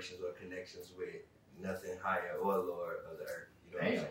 vibrations 0.00 0.20
or 0.22 0.32
connections 0.32 0.92
with 0.96 1.08
nothing 1.60 1.96
higher 2.02 2.36
or 2.42 2.56
lower 2.56 2.96
of 3.10 3.18
the 3.18 3.24
earth. 3.24 3.48
You 3.66 3.76
know 3.76 3.78
what 3.78 3.86
I'm 3.86 3.98
saying? 3.98 4.06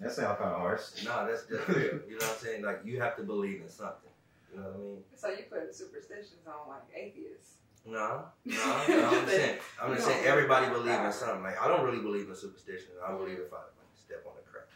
That 0.00 0.12
sounds 0.12 0.38
kind 0.38 0.50
of 0.52 0.60
harsh. 0.60 1.04
No, 1.04 1.26
that's 1.26 1.46
just 1.46 1.68
real. 1.68 2.00
You 2.08 2.18
know 2.18 2.26
what 2.26 2.30
I'm 2.30 2.44
saying? 2.44 2.62
Like 2.64 2.80
you 2.84 3.00
have 3.00 3.16
to 3.16 3.22
believe 3.22 3.60
in 3.60 3.68
something. 3.68 4.10
You 4.50 4.60
know 4.60 4.66
what 4.66 4.74
I 4.74 4.78
mean? 4.78 4.98
So 5.14 5.28
you 5.28 5.44
put 5.50 5.74
superstitions 5.74 6.46
on 6.46 6.68
like 6.68 6.88
atheists. 6.94 7.56
No, 7.86 8.24
no, 8.44 8.54
no. 8.88 9.08
I'm 9.08 9.28
saying, 9.28 9.58
I'm 9.80 9.94
just 9.94 10.06
saying 10.06 10.26
everybody 10.26 10.66
believes 10.66 10.80
in 10.80 10.84
believe 10.84 10.98
in 10.98 11.02
power. 11.04 11.12
something. 11.12 11.42
Like 11.42 11.60
I 11.60 11.68
don't 11.68 11.84
really 11.84 12.02
believe 12.02 12.28
in 12.28 12.34
superstition. 12.34 12.88
I 13.06 13.12
believe 13.12 13.38
if 13.38 13.52
I 13.52 13.56
like, 13.56 13.92
step 13.94 14.24
on 14.26 14.32
a 14.36 14.44
crack, 14.50 14.68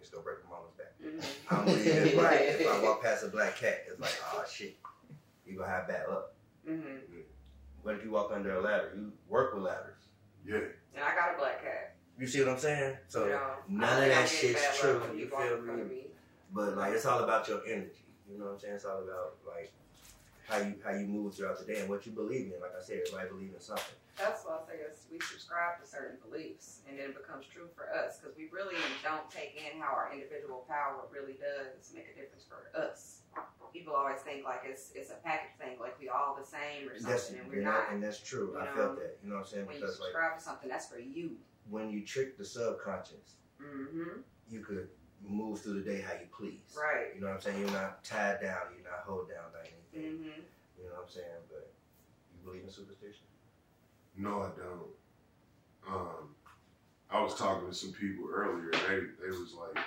it's 0.00 0.10
gonna 0.10 0.24
break 0.24 0.38
my 0.44 0.56
mama's 0.56 0.74
back. 0.74 0.94
Mm-hmm. 1.02 1.50
I 1.50 1.56
don't 1.56 1.64
believe 1.66 1.86
it's 1.86 2.16
like 2.16 2.40
if 2.40 2.66
I 2.66 2.82
walk 2.86 3.02
past 3.02 3.24
a 3.24 3.28
black 3.28 3.56
cat, 3.56 3.84
it's 3.88 4.00
like, 4.00 4.14
oh 4.32 4.44
shit, 4.50 4.78
you 5.46 5.58
gonna 5.58 5.70
have 5.70 5.86
bad 5.86 6.08
luck. 6.08 6.32
Mm-hmm. 6.68 7.20
What 7.82 7.94
if 7.94 8.04
you 8.04 8.10
walk 8.10 8.32
under 8.34 8.56
a 8.56 8.60
ladder? 8.60 8.92
You 8.96 9.12
work 9.28 9.54
with 9.54 9.62
ladders. 9.62 9.95
Yeah. 10.46 10.58
And 10.94 11.04
I 11.04 11.14
got 11.14 11.34
a 11.34 11.38
black 11.38 11.62
cat. 11.62 11.96
You 12.18 12.26
see 12.26 12.40
what 12.40 12.48
I'm 12.48 12.58
saying? 12.58 12.96
So 13.08 13.24
you 13.24 13.32
know, 13.32 13.50
none 13.68 14.02
of 14.02 14.08
that 14.08 14.28
shit's 14.28 14.78
true. 14.78 14.98
luck 14.98 15.10
You 15.14 15.28
feel 15.28 15.58
in 15.58 15.64
front 15.64 15.80
of 15.80 15.88
me? 15.88 15.94
me. 15.94 16.06
But 16.52 16.76
like 16.76 16.92
it's 16.94 17.04
all 17.04 17.22
about 17.22 17.48
your 17.48 17.60
energy. 17.66 18.06
You 18.30 18.38
know 18.38 18.46
what 18.46 18.52
I'm 18.54 18.60
saying? 18.60 18.74
It's 18.74 18.84
all 18.84 19.02
about 19.02 19.36
like 19.46 19.72
how 20.48 20.58
you 20.58 20.74
how 20.82 20.92
you 20.92 21.06
move 21.06 21.34
throughout 21.34 21.58
the 21.58 21.66
day 21.66 21.80
and 21.80 21.88
what 21.90 22.06
you 22.06 22.12
believe 22.12 22.52
in. 22.54 22.60
Like 22.60 22.72
I 22.78 22.82
said, 22.82 23.02
everybody 23.06 23.28
believes 23.28 23.54
in 23.54 23.60
something. 23.60 23.96
That's 24.16 24.48
why 24.48 24.56
I 24.56 24.64
say 24.64 24.80
is 24.80 25.04
we 25.12 25.20
subscribe 25.20 25.76
to 25.82 25.84
certain 25.84 26.16
beliefs, 26.24 26.80
and 26.88 26.96
then 26.96 27.12
it 27.12 27.16
becomes 27.20 27.44
true 27.52 27.68
for 27.76 27.92
us 27.92 28.16
because 28.16 28.32
we 28.32 28.48
really 28.48 28.80
don't 29.04 29.28
take 29.28 29.60
in 29.60 29.76
how 29.76 29.92
our 29.92 30.08
individual 30.08 30.64
power 30.64 31.04
really 31.12 31.36
does 31.36 31.92
make 31.92 32.08
a 32.08 32.16
difference 32.16 32.48
for 32.48 32.72
us. 32.72 33.25
People 33.72 33.94
always 33.94 34.20
think 34.20 34.44
like 34.44 34.62
it's 34.64 34.90
it's 34.94 35.10
a 35.10 35.16
package 35.22 35.50
thing, 35.60 35.76
like 35.78 35.98
we 36.00 36.08
all 36.08 36.34
the 36.40 36.46
same 36.46 36.88
or 36.88 36.98
That's 36.98 37.24
something, 37.24 37.42
and 37.42 37.50
we're 37.50 37.56
and, 37.56 37.64
not. 37.64 37.86
that- 37.88 37.92
and 37.94 38.02
that's 38.02 38.20
true. 38.20 38.52
You 38.54 38.60
I 38.60 38.66
felt 38.74 38.96
that. 38.96 39.18
You 39.22 39.28
know 39.28 39.34
what 39.36 39.40
I'm 39.42 39.46
saying? 39.46 39.66
When 39.66 39.74
you 39.76 39.80
Because 39.82 40.00
like 40.00 40.06
subscribe 40.08 40.38
to 40.38 40.42
something, 40.44 40.68
that's 40.70 40.88
for 40.88 40.98
you. 40.98 41.36
when 41.68 41.90
you 41.90 42.00
trick 42.04 42.38
the 42.38 42.44
subconscious, 42.44 43.36
Mm-hmm. 43.62 44.20
you 44.50 44.60
could 44.60 44.88
move 45.26 45.60
through 45.60 45.82
the 45.82 45.90
day 45.90 46.00
how 46.00 46.12
you 46.14 46.26
please. 46.34 46.60
Right. 46.76 47.14
You 47.14 47.20
know 47.20 47.26
what 47.28 47.36
I'm 47.36 47.40
saying? 47.42 47.58
You're 47.60 47.70
not 47.70 48.02
tied 48.04 48.40
down. 48.40 48.60
You're 48.74 48.84
not 48.90 49.02
held 49.04 49.28
down 49.28 49.44
by 49.52 49.60
anything. 49.60 50.20
Mm-hmm. 50.20 50.40
You 50.78 50.84
know 50.88 50.94
what 50.94 51.04
I'm 51.04 51.10
saying? 51.10 51.42
But 51.48 51.68
you 52.32 52.46
believe 52.48 52.64
in 52.64 52.70
superstition? 52.70 53.24
No, 54.16 54.40
I 54.42 54.50
don't. 54.56 55.94
Um, 55.94 56.34
I 57.10 57.20
was 57.22 57.34
talking 57.34 57.68
to 57.68 57.74
some 57.74 57.92
people 57.92 58.28
earlier. 58.32 58.70
They 58.72 59.00
they 59.24 59.30
was 59.30 59.54
like, 59.54 59.82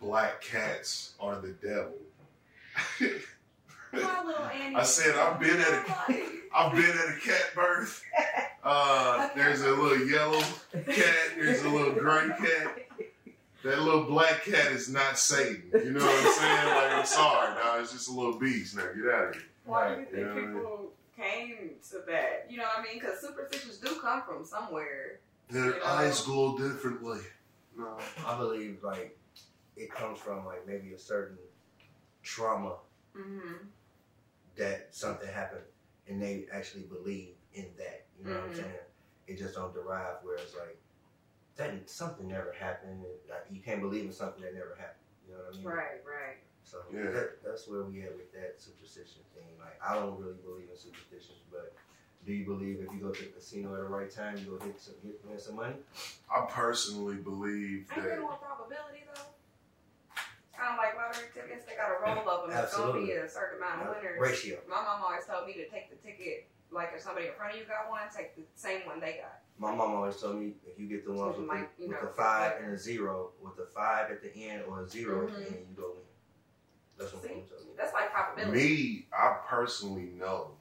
black 0.00 0.40
cats 0.40 1.14
are 1.20 1.40
the 1.40 1.50
devil. 1.52 1.94
My 4.74 4.80
little 4.80 4.80
Annie. 4.80 4.80
I 4.80 4.82
said 4.84 5.16
I've 5.16 5.40
been 5.40 5.60
at 5.60 5.68
a 5.68 6.22
I've 6.56 6.72
been 6.72 6.84
at 6.84 7.16
a 7.16 7.20
cat 7.20 7.54
birth. 7.54 8.02
Uh, 8.62 9.28
there's 9.34 9.60
a 9.62 9.70
little 9.70 10.06
yellow 10.08 10.40
cat. 10.72 11.16
There's 11.36 11.62
a 11.62 11.68
little 11.68 11.92
gray 11.94 12.28
cat. 12.38 12.78
That 13.64 13.80
little 13.80 14.04
black 14.04 14.44
cat 14.44 14.72
is 14.72 14.88
not 14.88 15.18
Satan. 15.18 15.64
You 15.72 15.92
know 15.92 16.00
what 16.04 16.26
I'm 16.26 16.32
saying? 16.32 16.66
Like 16.74 16.92
I'm 16.92 17.06
sorry, 17.06 17.54
dog. 17.56 17.80
It's 17.82 17.92
just 17.92 18.08
a 18.08 18.12
little 18.12 18.38
beast. 18.38 18.76
Now 18.76 18.82
get 18.84 19.12
out 19.14 19.28
of 19.28 19.34
here. 19.34 19.42
Why 19.64 19.94
do 19.94 20.00
you 20.00 20.06
think 20.06 20.26
Yeah. 20.26 20.34
people 20.34 20.92
came 21.16 21.70
to 21.90 21.98
that? 22.08 22.46
You 22.50 22.58
know 22.58 22.64
what 22.64 22.78
I 22.80 22.82
mean? 22.82 23.00
Because 23.00 23.20
superstitions 23.20 23.78
do 23.78 23.98
come 24.00 24.22
from 24.22 24.44
somewhere. 24.44 25.20
Their 25.48 25.78
Yeah. 25.78 25.84
eyes 25.84 26.20
glow 26.22 26.56
differently. 26.58 27.20
No. 27.76 27.98
I 28.26 28.36
believe 28.36 28.82
like 28.84 29.18
it 29.76 29.90
comes 29.90 30.18
from 30.20 30.44
like 30.46 30.66
maybe 30.66 30.92
a 30.92 30.98
certain 30.98 31.38
trauma 32.22 32.74
Mm-hmm. 33.16 33.54
That 34.56 34.94
something 34.94 35.28
happened 35.28 35.64
and 36.08 36.20
they 36.20 36.46
actually 36.52 36.82
believe 36.84 37.34
in 37.54 37.66
that. 37.78 38.06
You 38.18 38.26
know 38.26 38.34
what 38.34 38.44
I'm 38.44 38.50
Mhm. 38.50 38.56
saying? 38.56 38.78
It 39.26 39.38
just 39.38 39.54
don't 39.54 39.72
derive 39.72 40.22
where 40.22 40.36
it's 40.36 40.54
like 40.54 40.78
that 41.56 41.88
something 41.88 42.28
never 42.28 42.52
happened. 42.52 43.04
Like 43.28 43.46
you 43.50 43.60
can't 43.62 43.80
believe 43.80 44.04
in 44.04 44.12
something 44.12 44.42
that 44.42 44.54
never 44.54 44.74
happened. 44.74 45.06
You 45.26 45.34
know 45.34 45.44
what 45.44 45.54
I 45.54 45.56
mean? 45.56 45.66
Right, 45.66 46.04
right. 46.04 46.36
So 46.64 46.84
Yeah. 46.92 47.10
that, 47.10 47.42
that's 47.42 47.68
where 47.68 47.84
we 47.84 48.02
at 48.02 48.16
with 48.16 48.32
that 48.32 48.60
superstition 48.60 49.22
thing. 49.34 49.58
Like 49.58 49.78
I 49.82 49.94
don't 49.94 50.20
really 50.20 50.38
believe 50.44 50.68
in 50.70 50.76
superstitions, 50.76 51.38
but 51.50 51.74
do 52.24 52.32
you 52.32 52.44
believe 52.44 52.80
if 52.80 52.92
you 52.92 53.00
go 53.00 53.12
to 53.12 53.22
the 53.22 53.30
casino 53.30 53.74
at 53.74 53.80
the 53.80 53.86
right 53.86 54.10
time, 54.10 54.36
you 54.38 54.56
go 54.56 54.64
hit 54.64 54.80
some 54.80 54.94
hit, 55.02 55.20
win 55.24 55.38
some 55.38 55.56
money? 55.56 55.76
I 56.30 56.46
personally 56.48 57.16
believe 57.16 57.86
Ain't 57.92 58.02
there 58.02 58.16
that 58.20 58.40
probability 58.40 59.04
though? 59.14 59.33
Kind 60.56 60.70
of 60.72 60.78
like 60.78 60.94
lottery 60.96 61.28
tickets, 61.34 61.66
they 61.66 61.74
got 61.76 61.90
a 61.90 61.98
roll 61.98 62.22
of 62.28 62.48
them. 62.50 62.56
It's 62.56 62.76
gonna 62.76 62.94
be 63.00 63.10
a 63.12 63.28
certain 63.28 63.58
amount 63.58 63.82
of 63.82 63.96
winners. 63.96 64.20
Ratio. 64.20 64.58
My 64.68 64.82
mom 64.82 65.02
always 65.02 65.26
told 65.26 65.46
me 65.46 65.54
to 65.54 65.68
take 65.68 65.90
the 65.90 65.96
ticket. 65.96 66.46
Like 66.70 66.92
if 66.94 67.02
somebody 67.02 67.26
in 67.28 67.34
front 67.34 67.54
of 67.54 67.60
you 67.60 67.66
got 67.66 67.90
one, 67.90 68.02
take 68.14 68.34
the 68.36 68.42
same 68.54 68.86
one 68.86 69.00
they 69.00 69.20
got. 69.22 69.40
My 69.58 69.74
mom 69.74 69.94
always 69.94 70.16
told 70.20 70.36
me 70.40 70.54
if 70.66 70.78
you 70.78 70.86
get 70.86 71.04
the 71.06 71.12
ones 71.12 71.36
So 71.36 71.40
with, 71.40 71.40
you 71.42 71.46
might, 71.46 71.78
the, 71.78 71.86
with 71.86 71.96
know, 72.02 72.06
the 72.08 72.12
five 72.14 72.52
like- 72.54 72.62
and 72.64 72.72
a 72.74 72.78
zero, 72.78 73.30
with 73.40 73.56
the 73.56 73.66
five 73.66 74.10
at 74.10 74.22
the 74.22 74.34
end 74.34 74.64
or 74.68 74.82
a 74.82 74.88
0 74.88 75.26
at 75.28 75.32
Mhm. 75.32 75.36
the 75.36 75.46
end, 75.46 75.66
you 75.70 75.76
go 75.76 75.90
win. 75.90 76.00
That's 76.98 77.12
what 77.12 77.22
my 77.22 77.28
See? 77.28 77.34
mom 77.36 77.44
told 77.48 77.60
me. 77.66 77.72
That's 77.76 77.92
like 77.94 78.10
probability. 78.12 78.52
me, 78.60 79.06
I 79.12 79.38
personally 79.46 80.10
know 80.16 80.56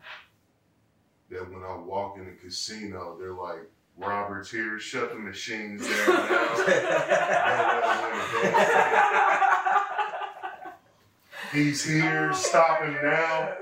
that 1.29 1.49
when 1.51 1.63
I 1.63 1.75
walk 1.77 2.17
in 2.17 2.25
the 2.25 2.33
casino, 2.33 3.17
they're 3.19 3.33
like, 3.33 3.69
Robert's 3.97 4.51
here, 4.51 4.79
shut 4.79 5.13
the 5.13 5.19
machines 5.19 5.87
down 5.87 6.07
now. 6.07 7.53
He's 11.51 11.83
here, 11.85 12.31
Oh, 12.33 12.35
stop 12.35 12.81
him 12.81 12.93
now. 13.03 13.53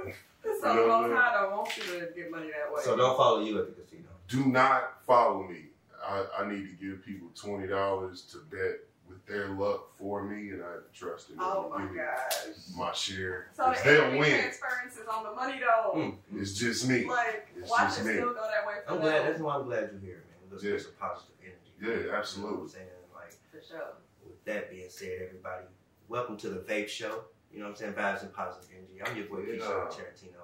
So 0.43 0.49
You 0.49 0.61
the 0.61 0.73
know, 0.73 0.87
most 0.87 1.13
high 1.13 1.41
don't 1.41 1.51
want 1.51 1.77
you 1.77 1.83
to 1.83 2.07
get 2.15 2.31
money 2.31 2.47
that 2.47 2.73
way. 2.73 2.81
so 2.83 2.95
don't 2.95 3.17
follow 3.17 3.41
you 3.41 3.59
at 3.59 3.75
the 3.75 3.81
casino. 3.81 4.07
Do 4.29 4.45
not 4.45 5.03
follow 5.05 5.43
me. 5.43 5.65
I, 6.03 6.23
I 6.39 6.47
need 6.49 6.65
to 6.67 6.73
give 6.85 7.05
people 7.05 7.27
twenty 7.35 7.67
dollars 7.67 8.21
to 8.31 8.37
bet 8.49 8.79
with 9.11 9.25
their 9.25 9.49
luck 9.49 9.97
for 9.97 10.23
me, 10.23 10.49
and 10.51 10.63
I 10.63 10.75
trust 10.93 11.29
them. 11.29 11.37
Oh 11.41 11.69
my 11.69 11.85
give 11.85 11.95
gosh. 11.95 12.55
my 12.75 12.91
share. 12.93 13.49
So 13.53 13.63
'Cause 13.65 13.83
the 13.83 13.89
they'll 13.89 14.01
energy 14.03 14.19
win. 14.19 14.39
transference 14.41 14.97
is 14.97 15.07
on 15.07 15.23
the 15.23 15.31
money 15.31 15.59
though. 15.59 15.93
Mm. 15.95 16.17
It's 16.41 16.53
just 16.53 16.87
me. 16.87 17.05
Like, 17.05 17.49
It's 17.55 17.69
watch 17.69 17.89
just 17.89 18.01
it 18.01 18.05
me. 18.05 18.13
still 18.13 18.33
go 18.33 18.41
that 18.49 18.65
way 18.65 18.75
for 18.85 18.93
I'm 18.93 19.01
glad. 19.01 19.27
That's 19.27 19.39
why 19.39 19.55
I'm 19.55 19.65
glad 19.65 19.89
you're 19.91 19.99
here, 20.01 20.23
man. 20.29 20.49
Because 20.49 20.63
Yeah. 20.63 20.69
there's 20.71 20.85
a 20.85 20.89
positive 20.91 21.35
energy. 21.41 21.57
Yeah, 21.79 21.87
You 21.87 21.93
know 21.95 22.01
what 22.07 22.09
I'm 22.13 22.19
absolutely. 22.19 22.69
saying? 22.69 22.87
Like, 23.13 23.33
For 23.51 23.61
sure. 23.61 23.93
with 24.25 24.43
that 24.45 24.69
being 24.69 24.89
said, 24.89 25.21
everybody, 25.21 25.65
welcome 26.07 26.37
to 26.37 26.49
the 26.49 26.59
Vape 26.61 26.87
Show. 26.87 27.25
You 27.51 27.59
know 27.59 27.65
what 27.65 27.71
I'm 27.71 27.75
saying? 27.77 27.93
Vibes 27.93 28.21
and 28.23 28.33
positive 28.33 28.69
energy. 28.75 29.01
I'm 29.03 29.17
your 29.17 29.27
boy, 29.27 29.39
Yeah. 29.41 29.59
Keyshawn 29.59 29.91
Tarantino. 29.91 30.41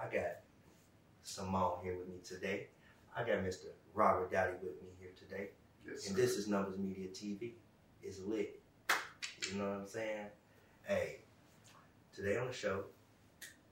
I 0.00 0.08
got 0.12 0.40
Simone 1.22 1.78
here 1.82 1.96
with 1.96 2.08
me 2.08 2.18
today. 2.24 2.68
I 3.14 3.20
got 3.24 3.38
Mr. 3.38 3.66
Robert 3.94 4.30
Dowdy 4.30 4.54
with 4.62 4.80
me 4.82 4.88
here 4.98 5.10
today. 5.16 5.50
Yes, 5.86 6.06
And 6.06 6.16
sir. 6.16 6.22
this 6.22 6.36
is 6.36 6.48
Numbers 6.48 6.78
Media 6.78 7.08
TV. 7.08 7.54
It's 8.02 8.20
lit. 8.20 8.60
You 9.50 9.58
know 9.58 9.68
what 9.70 9.78
I'm 9.80 9.86
saying? 9.86 10.26
Hey, 10.86 11.16
today 12.14 12.36
on 12.36 12.46
the 12.46 12.52
show, 12.52 12.84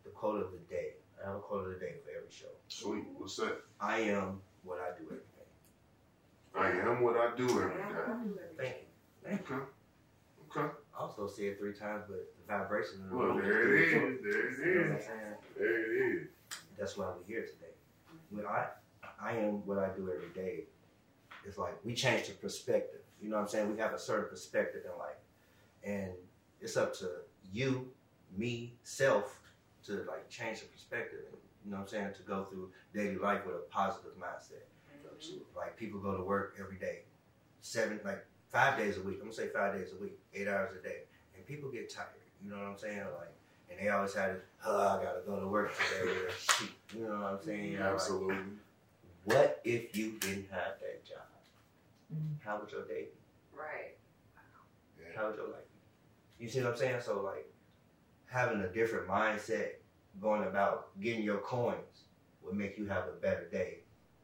the 0.05 0.11
quote 0.11 0.43
of 0.45 0.53
the 0.53 0.59
day. 0.75 0.95
I 1.23 1.29
have 1.29 1.37
a 1.37 1.41
quote 1.41 1.67
of 1.67 1.73
the 1.73 1.79
day 1.79 1.95
for 2.05 2.11
every 2.11 2.31
show. 2.31 2.47
Sweet. 2.69 3.05
What's 3.17 3.37
that? 3.37 3.59
I 3.81 4.01
am 4.01 4.41
what 4.65 4.79
I 4.79 4.97
do 4.99 5.05
every 5.07 5.19
day. 5.19 5.25
I 6.55 6.89
am 6.89 7.03
what 7.03 7.17
I 7.17 7.35
do 7.37 7.45
every 7.45 7.73
Yeah, 7.79 7.89
day. 7.89 7.95
I 7.95 8.23
do 8.23 8.39
everything. 8.43 8.57
Thank 8.59 8.77
you. 8.77 9.29
Thank 9.29 9.49
you. 9.49 9.57
Okay. 10.51 10.61
Okay. 10.61 10.75
I 10.97 11.01
also 11.03 11.27
say 11.27 11.45
it 11.45 11.59
three 11.59 11.75
times, 11.75 12.05
but 12.09 12.33
the 12.39 12.47
vibration 12.53 13.03
of 13.05 13.11
the 13.11 13.17
Well, 13.17 13.35
there 13.35 13.63
three 13.65 13.83
it 13.83 13.97
or 13.97 14.01
four. 14.01 14.11
There 14.23 14.49
it 14.49 14.59
You 14.59 14.75
know 14.75 14.81
what 14.81 14.91
I'm 14.93 14.97
is. 14.99 15.05
saying? 15.05 15.35
There 15.59 15.79
it 15.79 16.13
is. 16.17 16.29
That's 16.79 16.97
why 16.97 17.07
we're 17.07 17.27
here 17.27 17.43
today. 17.47 17.75
When 18.31 18.47
I, 18.47 18.67
I 19.21 19.33
am 19.37 19.67
what 19.67 19.79
I 19.79 19.89
do 19.97 20.11
every 20.15 20.29
day. 20.35 20.65
It's 21.45 21.59
like 21.59 21.75
we 21.85 21.95
change 21.95 22.27
the 22.29 22.35
perspective. 22.35 23.01
You 23.21 23.31
know 23.31 23.37
what 23.37 23.43
I'm 23.43 23.49
saying? 23.49 23.72
We 23.72 23.78
have 23.81 23.93
a 23.93 23.99
certain 23.99 24.28
perspective 24.28 24.82
in 24.84 24.99
life, 24.99 25.16
and 25.84 26.12
it's 26.60 26.77
up 26.77 26.94
to 26.99 27.09
you, 27.53 27.88
me, 28.37 28.75
self, 28.82 29.41
to 29.87 30.04
like 30.09 30.28
change 30.28 30.60
the 30.60 30.66
perspective. 30.66 31.21
And, 31.30 31.39
you 31.65 31.71
know 31.71 31.78
what 31.78 31.83
I'm 31.84 31.89
saying? 31.89 32.15
To 32.16 32.22
go 32.22 32.45
through 32.45 32.71
daily 32.95 33.16
life 33.16 33.47
with 33.47 33.57
a 33.57 33.65
positive 33.71 34.13
mindset. 34.18 34.65
Like 35.57 35.77
people 35.77 35.98
go 35.98 36.16
to 36.16 36.22
work 36.22 36.57
every 36.60 36.77
day, 36.77 37.01
seven, 37.63 37.98
like 38.04 38.24
five 38.48 38.77
days 38.78 38.98
a 38.98 39.01
week. 39.01 39.16
I'm 39.16 39.28
gonna 39.28 39.33
say 39.33 39.48
five 39.48 39.74
days 39.74 39.89
a 39.98 40.03
week, 40.03 40.19
eight 40.34 40.47
hours 40.47 40.72
a 40.78 40.83
day, 40.86 41.01
and 41.34 41.47
people 41.47 41.71
get 41.71 41.91
tired. 41.91 42.09
You 42.45 42.51
know 42.51 42.59
what 42.59 42.66
I'm 42.66 42.78
saying? 42.78 42.98
Like, 42.98 43.33
and 43.71 43.80
they 43.80 43.89
always 43.89 44.15
had, 44.15 44.36
oh, 44.65 44.77
I 44.77 45.03
gotta 45.03 45.21
go 45.27 45.41
to 45.41 45.48
work 45.48 45.72
today. 45.74 46.12
You 46.95 47.04
know 47.04 47.15
what 47.15 47.33
I'm 47.33 47.42
saying? 47.45 47.72
You 47.72 47.78
know, 47.78 47.84
like, 47.84 47.95
Absolutely. 47.95 48.36
what 49.24 49.60
if 49.65 49.97
you 49.97 50.12
didn't 50.21 50.48
have 50.51 50.78
that 50.80 50.96
job? 52.11 52.19
How 52.45 52.59
would 52.61 52.71
your 52.71 52.87
day 52.87 53.03
be? 53.13 53.57
Right. 53.59 53.97
Yeah. 54.99 55.17
How 55.17 55.29
would 55.29 55.37
your 55.37 55.47
life 55.49 55.65
be? 56.39 56.45
You 56.45 56.51
see 56.51 56.61
what 56.63 56.73
I'm 56.73 56.77
saying? 56.77 57.01
So 57.05 57.23
like 57.23 57.51
having 58.27 58.61
a 58.61 58.69
different 58.69 59.09
mindset 59.09 59.69
going 60.21 60.43
about 60.45 60.99
getting 61.01 61.23
your 61.23 61.39
coins 61.39 62.05
would 62.43 62.55
make 62.55 62.77
you 62.79 62.87
have 62.87 63.05
a 63.09 63.21
better 63.21 63.49
day. 63.51 63.79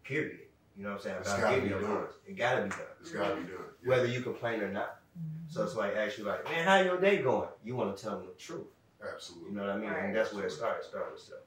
Period. 0.04 0.40
You 0.76 0.84
know 0.84 0.90
what 0.90 0.96
I'm 0.96 1.02
saying? 1.02 1.16
It's 1.20 1.28
About 1.28 1.40
gotta 1.40 1.54
getting 1.56 1.64
be 1.68 1.70
your 1.70 1.82
done. 1.82 1.96
coins. 1.98 2.12
It 2.26 2.36
gotta 2.36 2.62
be 2.62 2.68
done. 2.70 2.78
It's 3.00 3.10
gotta 3.12 3.34
be 3.36 3.42
done. 3.42 3.50
Yeah. 3.82 3.88
Whether 3.88 4.06
you 4.06 4.20
complain 4.22 4.60
or 4.60 4.72
not. 4.72 5.00
Mm-hmm. 5.18 5.48
So 5.48 5.62
it's 5.64 5.74
like 5.76 5.94
ask 5.94 6.16
you 6.18 6.24
like, 6.24 6.44
man, 6.44 6.64
how 6.64 6.80
your 6.80 6.98
day 7.00 7.18
going? 7.22 7.48
You 7.64 7.76
want 7.76 7.94
to 7.96 8.02
tell 8.02 8.16
them 8.18 8.26
the 8.26 8.32
truth. 8.42 8.66
Absolutely. 9.12 9.50
You 9.50 9.56
know 9.56 9.62
what 9.66 9.70
I 9.72 9.76
mean? 9.76 9.90
Right. 9.90 10.04
And 10.04 10.16
that's 10.16 10.32
where 10.32 10.46
it 10.46 10.52
starts. 10.52 10.88
Start 10.88 11.12
with 11.12 11.20
self. 11.20 11.40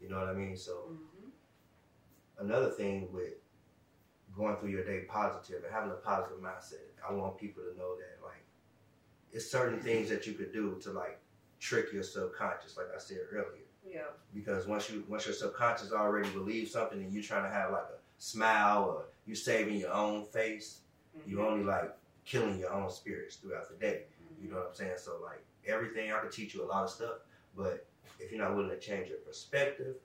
You 0.00 0.08
know 0.08 0.18
what 0.20 0.28
I 0.28 0.34
mean? 0.34 0.56
So 0.56 0.72
Mm-hmm. 0.90 2.44
another 2.46 2.70
thing 2.70 3.08
with 3.12 3.32
going 4.38 4.56
through 4.56 4.70
your 4.70 4.84
day 4.84 5.00
positive 5.08 5.64
and 5.64 5.74
having 5.74 5.90
a 5.90 5.94
positive 5.94 6.38
mindset. 6.38 6.86
I 7.06 7.12
want 7.12 7.36
people 7.36 7.62
to 7.64 7.76
know 7.76 7.96
that 7.96 8.24
like 8.24 8.44
it's 9.32 9.50
certain 9.50 9.80
things 9.80 10.08
that 10.08 10.26
you 10.26 10.32
could 10.32 10.52
do 10.52 10.78
to 10.82 10.92
like 10.92 11.18
trick 11.58 11.92
your 11.92 12.04
subconscious, 12.04 12.76
like 12.76 12.86
I 12.94 12.98
said 12.98 13.18
earlier. 13.32 13.66
Yeah. 13.86 14.02
Because 14.32 14.66
once 14.66 14.88
you 14.88 15.04
once 15.08 15.26
your 15.26 15.34
subconscious 15.34 15.92
already 15.92 16.30
believes 16.30 16.70
something 16.70 17.02
and 17.02 17.12
you're 17.12 17.22
trying 17.22 17.42
to 17.42 17.50
have 17.50 17.72
like 17.72 17.82
a 17.82 17.98
smile 18.18 18.84
or 18.84 19.04
you're 19.26 19.36
saving 19.36 19.76
your 19.76 19.92
own 19.92 20.24
face, 20.24 20.80
you're 21.26 21.44
only 21.44 21.64
like 21.64 21.94
killing 22.24 22.58
your 22.58 22.72
own 22.72 22.90
spirits 22.90 23.36
throughout 23.36 23.68
the 23.68 23.76
day. 23.76 24.04
Mhm. 24.22 24.44
You 24.44 24.50
know 24.50 24.56
what 24.58 24.68
I'm 24.68 24.74
saying? 24.74 24.98
So 24.98 25.18
like 25.22 25.42
everything 25.66 26.12
I 26.12 26.18
could 26.20 26.30
teach 26.32 26.54
you 26.54 26.62
a 26.64 26.66
lot 26.66 26.84
of 26.84 26.90
stuff, 26.90 27.16
but 27.56 27.86
if 28.20 28.30
you're 28.30 28.40
not 28.40 28.54
willing 28.54 28.70
to 28.70 28.78
change 28.78 29.08
your 29.08 29.18
perspective 29.18 29.96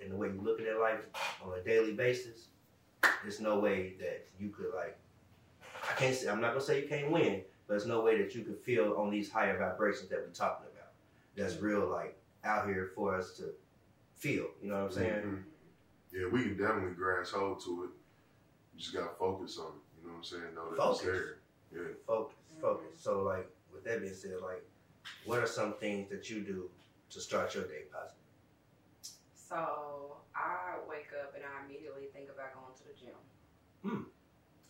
and 0.00 0.12
the 0.12 0.16
way 0.16 0.28
you 0.28 0.40
look 0.40 0.60
at 0.60 0.78
life 0.78 1.00
on 1.42 1.58
a 1.58 1.62
daily 1.62 1.92
basis, 1.92 2.48
there's 3.22 3.40
no 3.40 3.58
way 3.58 3.94
that 4.00 4.26
you 4.38 4.48
could 4.50 4.72
like 4.74 4.96
I 5.64 5.92
can't 5.94 6.14
say 6.14 6.28
I'm 6.28 6.40
not 6.40 6.48
gonna 6.52 6.60
say 6.64 6.82
you 6.82 6.88
can't 6.88 7.10
win, 7.10 7.42
but 7.66 7.74
there's 7.74 7.86
no 7.86 8.00
way 8.02 8.20
that 8.22 8.34
you 8.34 8.42
could 8.42 8.58
feel 8.58 8.94
on 8.96 9.10
these 9.10 9.30
higher 9.30 9.58
vibrations 9.58 10.08
that 10.10 10.20
we're 10.20 10.32
talking 10.32 10.66
about. 10.72 10.90
That's 11.36 11.60
real 11.60 11.88
like 11.88 12.16
out 12.44 12.66
here 12.66 12.90
for 12.94 13.14
us 13.14 13.36
to 13.38 13.50
feel. 14.16 14.46
You 14.62 14.68
know 14.70 14.74
what 14.76 14.84
I'm 14.86 14.92
saying? 14.92 15.22
Mhm. 15.22 15.42
Yeah, 16.12 16.26
we 16.28 16.42
can 16.42 16.56
definitely 16.56 16.94
grasp 16.94 17.34
hold 17.34 17.62
to 17.64 17.84
it. 17.84 17.90
You 18.74 18.80
just 18.80 18.94
gotta 18.94 19.14
focus 19.18 19.58
on 19.58 19.66
it. 19.66 20.00
You 20.00 20.06
know 20.08 20.12
what 20.14 20.18
I'm 20.18 20.24
saying? 20.24 20.54
Know 20.54 20.70
that 20.70 20.76
Focus. 20.76 20.98
it's 21.00 21.06
there. 21.06 21.36
Yeah. 21.72 21.88
Focus, 22.06 22.36
Mhm. 22.56 22.60
focus. 22.60 23.00
So 23.00 23.22
like 23.22 23.48
with 23.72 23.84
that 23.84 24.00
being 24.00 24.14
said, 24.14 24.40
like 24.40 24.64
what 25.24 25.38
are 25.40 25.46
some 25.46 25.74
things 25.74 26.08
that 26.10 26.28
you 26.30 26.40
do 26.40 26.70
to 27.10 27.20
start 27.20 27.54
your 27.54 27.64
day 27.64 27.84
positive? 27.92 28.14
So 29.48 30.20
I 30.36 30.76
wake 30.84 31.08
up 31.16 31.32
and 31.32 31.40
I 31.40 31.64
immediately 31.64 32.12
think 32.12 32.28
about 32.28 32.52
going 32.52 32.76
to 32.76 32.84
the 32.84 32.92
gym. 32.92 33.16
Hmm. 33.80 34.12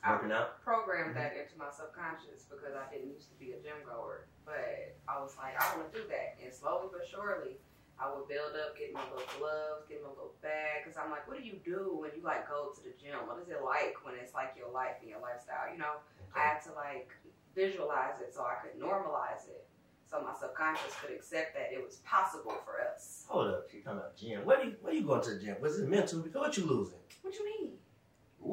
I 0.06 0.14
Working 0.14 0.30
out? 0.30 0.62
programmed 0.62 1.18
that 1.18 1.34
mm-hmm. 1.34 1.50
into 1.50 1.58
my 1.58 1.74
subconscious 1.74 2.46
because 2.46 2.78
I 2.78 2.86
didn't 2.86 3.10
used 3.10 3.26
to 3.34 3.36
be 3.42 3.50
a 3.50 3.58
gym 3.58 3.82
goer, 3.82 4.30
but 4.46 4.94
I 5.10 5.18
was 5.18 5.34
like, 5.34 5.58
I 5.58 5.66
want 5.74 5.90
to 5.90 5.94
do 5.98 6.06
that, 6.06 6.38
and 6.38 6.54
slowly 6.54 6.86
but 6.94 7.02
surely, 7.02 7.58
I 7.98 8.06
would 8.06 8.30
build 8.30 8.54
up, 8.54 8.78
get 8.78 8.94
my 8.94 9.02
little 9.10 9.26
gloves, 9.42 9.90
get 9.90 9.98
my 10.06 10.14
little 10.14 10.38
bag, 10.38 10.86
because 10.86 10.94
I'm 10.94 11.10
like, 11.10 11.26
what 11.26 11.34
do 11.34 11.42
you 11.42 11.58
do 11.66 11.98
when 11.98 12.14
you 12.14 12.22
like 12.22 12.46
go 12.46 12.70
to 12.70 12.78
the 12.78 12.94
gym? 12.94 13.26
What 13.26 13.42
is 13.42 13.50
it 13.50 13.58
like 13.58 13.98
when 14.06 14.14
it's 14.14 14.38
like 14.38 14.54
your 14.54 14.70
life 14.70 15.02
and 15.02 15.10
your 15.10 15.18
lifestyle? 15.18 15.66
You 15.66 15.82
know, 15.82 15.98
I 16.30 16.54
had 16.54 16.62
to 16.70 16.72
like 16.78 17.10
visualize 17.58 18.22
it 18.22 18.30
so 18.30 18.46
I 18.46 18.62
could 18.62 18.78
normalize 18.78 19.50
it, 19.50 19.66
so 20.10 20.22
my 20.22 20.32
subconscious 20.38 20.94
could 21.00 21.14
accept 21.14 21.54
that 21.54 21.72
it 21.72 21.84
was 21.84 21.96
possible 21.96 22.54
for 22.64 22.80
us. 22.80 23.24
Hold 23.28 23.48
up, 23.48 23.66
you 23.72 23.82
talking 23.82 23.98
about 23.98 24.16
gym. 24.16 24.44
Where 24.44 24.62
do 24.62 24.68
you 24.70 24.76
where 24.80 24.94
you 24.94 25.02
going 25.02 25.22
to 25.22 25.30
the 25.34 25.40
gym? 25.40 25.56
Was 25.60 25.78
it 25.78 25.88
mental? 25.88 26.20
Because 26.20 26.40
what 26.40 26.56
you 26.56 26.64
losing? 26.66 26.98
What 27.22 27.34
you 27.34 27.44
mean? 27.44 27.72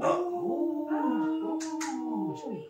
Oh, 0.01 0.85
What 0.89 2.37
you 2.43 2.45
ooh. 2.45 2.51
mean? 2.53 2.69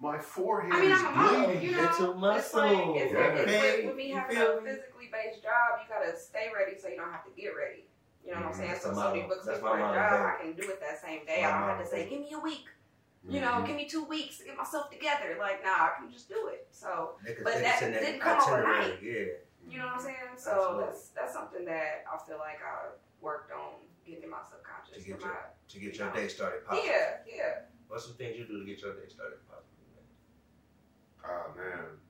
My 0.00 0.18
forehead 0.18 0.72
I 0.72 0.80
mean, 0.80 0.92
is 0.92 0.98
I'm 1.00 1.06
a 1.06 1.10
model, 1.16 1.44
bleeding. 1.46 1.62
you 1.62 1.76
know. 1.76 1.82
Mental 1.82 2.10
It's 2.12 2.20
muscle. 2.20 2.60
like, 2.60 3.02
it's, 3.02 3.12
Yeah. 3.12 3.20
it's 3.20 3.40
Okay, 3.40 3.76
with, 3.76 3.86
with 3.86 3.96
me 3.96 4.08
you 4.08 4.14
having 4.16 4.36
feel 4.36 4.58
a 4.58 4.60
me? 4.62 4.70
physically 4.70 5.08
based 5.12 5.42
job, 5.42 5.80
you 5.80 5.86
gotta 5.94 6.16
stay 6.16 6.48
ready 6.56 6.78
so 6.78 6.88
you 6.88 6.96
don't 6.96 7.12
have 7.12 7.24
to 7.24 7.30
get 7.36 7.48
ready. 7.56 7.84
You 8.24 8.32
know 8.32 8.40
what 8.40 8.46
I'm 8.46 8.52
Mhm. 8.52 8.56
saying? 8.56 8.70
That's 8.70 8.82
So 8.84 8.92
my 8.92 9.02
somebody 9.02 9.22
books 9.28 9.46
me 9.46 9.54
for 9.56 9.76
my 9.76 9.90
a 9.90 9.94
job. 9.94 10.12
I 10.24 10.42
can 10.42 10.52
do 10.54 10.70
it 10.70 10.80
that 10.80 11.00
same 11.00 11.24
day. 11.26 11.42
My 11.42 11.48
I 11.48 11.50
don't 11.58 11.68
have 11.68 11.84
to 11.84 11.86
say, 11.90 12.08
give 12.08 12.20
me 12.20 12.32
a 12.32 12.38
week. 12.38 12.68
You 13.28 13.40
know, 13.42 13.52
Mhm. 13.60 13.66
give 13.66 13.76
me 13.76 13.86
two 13.86 14.04
weeks 14.04 14.38
to 14.38 14.44
get 14.44 14.56
myself 14.56 14.90
together. 14.90 15.36
Like, 15.38 15.62
nah, 15.62 15.70
I 15.70 15.94
can 15.98 16.10
just 16.10 16.28
do 16.28 16.48
it. 16.48 16.68
So, 16.70 17.18
They 17.22 17.34
But 17.34 17.54
they 17.54 17.62
that 17.62 17.80
didn't 17.80 18.20
come 18.20 18.40
itinerary, 18.40 18.78
overnight. 18.92 19.02
Yeah. 19.02 19.24
you 19.68 19.78
know 19.78 19.86
what 19.86 19.94
I'm 19.96 20.00
saying? 20.00 20.16
So 20.38 20.50
Absolutely. 20.52 20.84
that's 20.86 21.08
that's 21.10 21.32
something 21.34 21.64
that 21.66 22.04
I 22.10 22.16
feel 22.26 22.38
like 22.38 22.60
I 22.62 22.88
worked 23.20 23.52
on 23.52 23.74
getting 24.06 24.24
in 24.24 24.30
my 24.30 24.42
subconscious. 24.42 24.94
To 24.96 25.00
get 25.02 25.20
your- 25.20 25.28
my, 25.28 25.36
To 25.68 25.78
get 25.78 25.96
your 25.98 26.10
day 26.12 26.28
started 26.28 26.64
positive. 26.64 26.90
yeah, 26.90 27.22
yeah. 27.26 27.62
What's 27.88 28.06
some 28.06 28.14
things 28.16 28.38
you 28.38 28.46
do 28.46 28.58
to 28.60 28.64
get 28.64 28.80
your 28.80 28.94
day 28.94 29.08
started 29.08 29.38
positive? 29.46 29.66
Ah 31.22 31.52
man. 31.54 32.00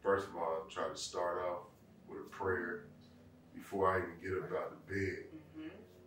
First 0.00 0.28
of 0.28 0.36
all, 0.36 0.64
I 0.66 0.72
try 0.72 0.88
to 0.88 0.96
start 0.96 1.42
off 1.42 1.66
with 2.06 2.20
a 2.20 2.30
prayer 2.30 2.84
before 3.54 3.92
I 3.94 3.98
even 3.98 4.20
get 4.20 4.42
up 4.44 4.52
out 4.58 4.72
of 4.72 4.86
bed. 4.86 5.26
hmm 5.54 5.62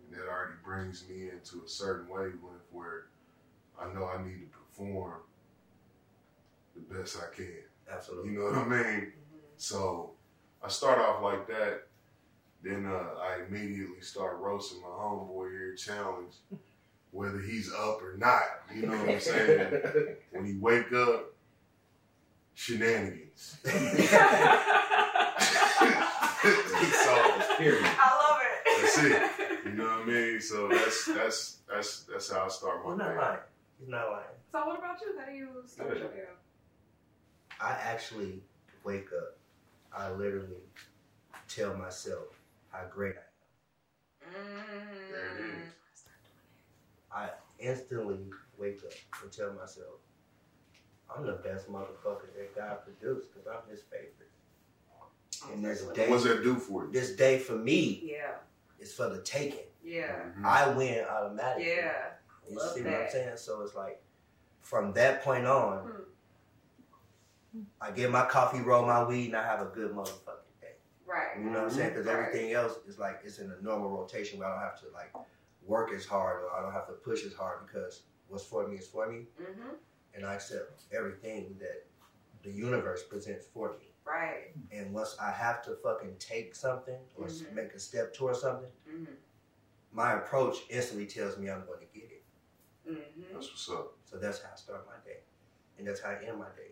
And 0.08 0.14
that 0.14 0.28
already 0.30 0.56
brings 0.64 1.08
me 1.10 1.30
into 1.30 1.64
a 1.64 1.68
certain 1.68 2.08
wavelength 2.08 2.64
where 2.72 3.08
I 3.82 3.94
know 3.94 4.06
I 4.06 4.22
need 4.24 4.40
to 4.40 4.48
perform 4.58 5.20
the 6.76 6.96
best 6.96 7.18
I 7.18 7.36
can. 7.36 7.54
Absolutely. 7.92 8.32
You 8.34 8.40
know 8.40 8.46
what 8.46 8.56
I 8.58 8.68
mean? 8.84 9.14
So 9.58 10.12
I 10.64 10.68
start 10.70 11.00
off 11.00 11.22
like 11.24 11.48
that. 11.48 11.88
Then 12.64 12.86
uh, 12.88 13.20
I 13.22 13.44
immediately 13.48 14.02
start 14.02 14.40
roasting 14.40 14.82
my 14.82 14.88
homeboy 14.88 15.52
here, 15.52 15.76
challenge, 15.76 16.34
whether 17.12 17.40
he's 17.40 17.72
up 17.72 18.02
or 18.02 18.16
not. 18.18 18.42
You 18.74 18.88
know 18.88 18.98
what 18.98 19.10
I'm 19.10 19.20
saying? 19.20 19.84
when 20.32 20.46
he 20.46 20.56
wake 20.56 20.92
up, 20.92 21.32
shenanigans. 22.56 23.58
so 23.64 23.72
Period. 27.58 27.84
I 27.86 28.10
love 28.20 28.40
it. 28.42 28.82
That's 28.82 28.98
it. 29.04 29.66
you 29.66 29.72
know 29.74 29.84
what 29.86 30.02
I 30.02 30.06
mean? 30.06 30.42
So 30.42 30.68
that's 30.68 31.06
that's 31.06 31.58
that's 31.70 32.00
that's 32.12 32.32
how 32.32 32.46
I 32.46 32.48
start 32.50 32.84
my 32.84 32.92
He's 32.92 33.00
not 33.00 33.10
day. 33.12 33.18
lying. 33.18 33.40
He's 33.80 33.90
not 33.90 34.10
lying. 34.12 34.26
So 34.52 34.66
what 34.68 34.80
about 34.80 35.00
you? 35.02 35.18
How 35.20 35.26
do 35.26 35.32
you 35.34 35.50
start 35.66 35.98
your 35.98 36.08
day? 36.10 36.24
I 37.60 37.72
actually 37.72 38.42
wake 38.84 39.08
up. 39.16 39.38
I 39.98 40.12
literally 40.12 40.64
tell 41.48 41.76
myself 41.76 42.26
how 42.72 42.86
great 42.90 43.16
I 43.16 44.28
am. 44.28 44.34
Mm. 44.34 45.12
There 45.12 45.38
it 45.38 45.42
is. 45.64 45.70
I 47.12 47.30
instantly 47.60 48.20
wake 48.58 48.82
up 48.86 48.92
and 49.24 49.32
tell 49.32 49.54
myself, 49.54 50.00
I'm 51.16 51.26
the 51.26 51.34
best 51.34 51.70
motherfucker 51.70 52.34
that 52.36 52.56
God 52.56 52.80
produced 52.84 53.28
because 53.34 53.48
I'm 53.48 53.70
his 53.70 53.82
favorite. 53.84 54.12
And 55.54 55.64
there's 55.64 55.84
a 55.84 55.94
day, 55.94 56.10
What's 56.10 56.24
that 56.24 56.44
do 56.44 56.56
for 56.56 56.86
you? 56.86 56.92
this 56.92 57.16
day 57.16 57.38
for 57.40 57.54
me 57.56 58.02
Yeah, 58.04 58.32
is 58.80 58.94
for 58.94 59.10
the 59.10 59.22
taking. 59.22 59.68
yeah, 59.84 60.24
Mhm. 60.38 60.44
I 60.44 60.70
win 60.74 61.06
automatically. 61.06 61.68
yeah. 61.70 62.14
You 62.50 62.58
Love 62.58 62.74
see 62.74 62.82
what 62.84 62.94
I'm 62.94 63.10
saying? 63.10 63.38
So 63.38 63.62
it's 63.62 63.76
like, 63.76 64.02
from 64.62 64.94
that 64.94 65.24
point 65.24 65.46
on, 65.46 65.90
I 67.82 67.92
get 67.92 68.12
my 68.12 68.26
coffee, 68.26 68.60
roll 68.62 68.86
my 68.86 69.04
weed, 69.04 69.28
and 69.28 69.36
I 69.38 69.44
have 69.44 69.62
a 69.62 69.66
good 69.70 69.92
motherfucking 69.92 70.62
day. 70.62 70.74
Right. 71.06 71.38
You 71.38 71.46
know 71.46 71.60
what 71.64 71.64
I'm 71.64 71.70
saying? 71.72 71.90
Because 71.92 72.06
Right. 72.08 72.18
everything 72.28 72.52
else 72.54 72.78
is 72.88 72.98
like 73.00 73.22
it's 73.24 73.40
in 73.40 73.52
a 73.52 73.62
normal 73.64 73.90
rotation 73.90 74.40
where 74.40 74.48
I 74.50 74.52
don't 74.54 74.62
have 74.62 74.80
to 74.82 74.88
like 74.94 75.14
work 75.66 75.92
as 75.94 76.06
hard 76.06 76.44
or 76.44 76.52
I 76.54 76.62
don't 76.62 76.74
have 76.74 76.88
to 76.88 76.94
push 76.94 77.24
as 77.26 77.34
hard 77.34 77.66
because 77.66 78.04
what's 78.28 78.46
for 78.46 78.68
me 78.68 78.78
is 78.78 78.88
for 78.88 79.08
me, 79.08 79.28
Mm-hmm. 79.42 79.76
and 80.14 80.26
I 80.26 80.34
accept 80.36 80.84
everything 80.92 81.56
that 81.60 81.86
the 82.44 82.52
universe 82.52 83.04
presents 83.04 83.46
for 83.48 83.72
me. 83.74 83.94
Right. 84.04 84.54
And 84.72 84.94
once 84.94 85.16
I 85.20 85.32
have 85.32 85.64
to 85.66 85.76
fucking 85.76 86.16
take 86.20 86.54
something 86.56 87.00
or 87.18 87.26
s 87.28 87.42
Mhm. 87.42 87.54
make 87.54 87.74
a 87.74 87.80
step 87.80 88.14
towards 88.14 88.42
something, 88.42 88.72
Mm-hmm. 88.88 89.14
my 89.92 90.14
approach 90.14 90.58
instantly 90.70 91.08
tells 91.08 91.38
me 91.38 91.50
I'm 91.50 91.66
going 91.66 91.80
to 91.80 91.86
get. 91.86 92.05
Mm-hmm. 92.90 93.34
That's 93.34 93.50
what's 93.50 93.70
up. 93.70 93.94
So 94.10 94.18
that's 94.18 94.42
how 94.42 94.50
I 94.54 94.56
start 94.58 94.86
my 94.86 94.94
day, 95.10 95.20
and 95.78 95.88
that's 95.88 96.02
how 96.02 96.10
I 96.12 96.26
end 96.28 96.38
my 96.40 96.46
day. 96.56 96.72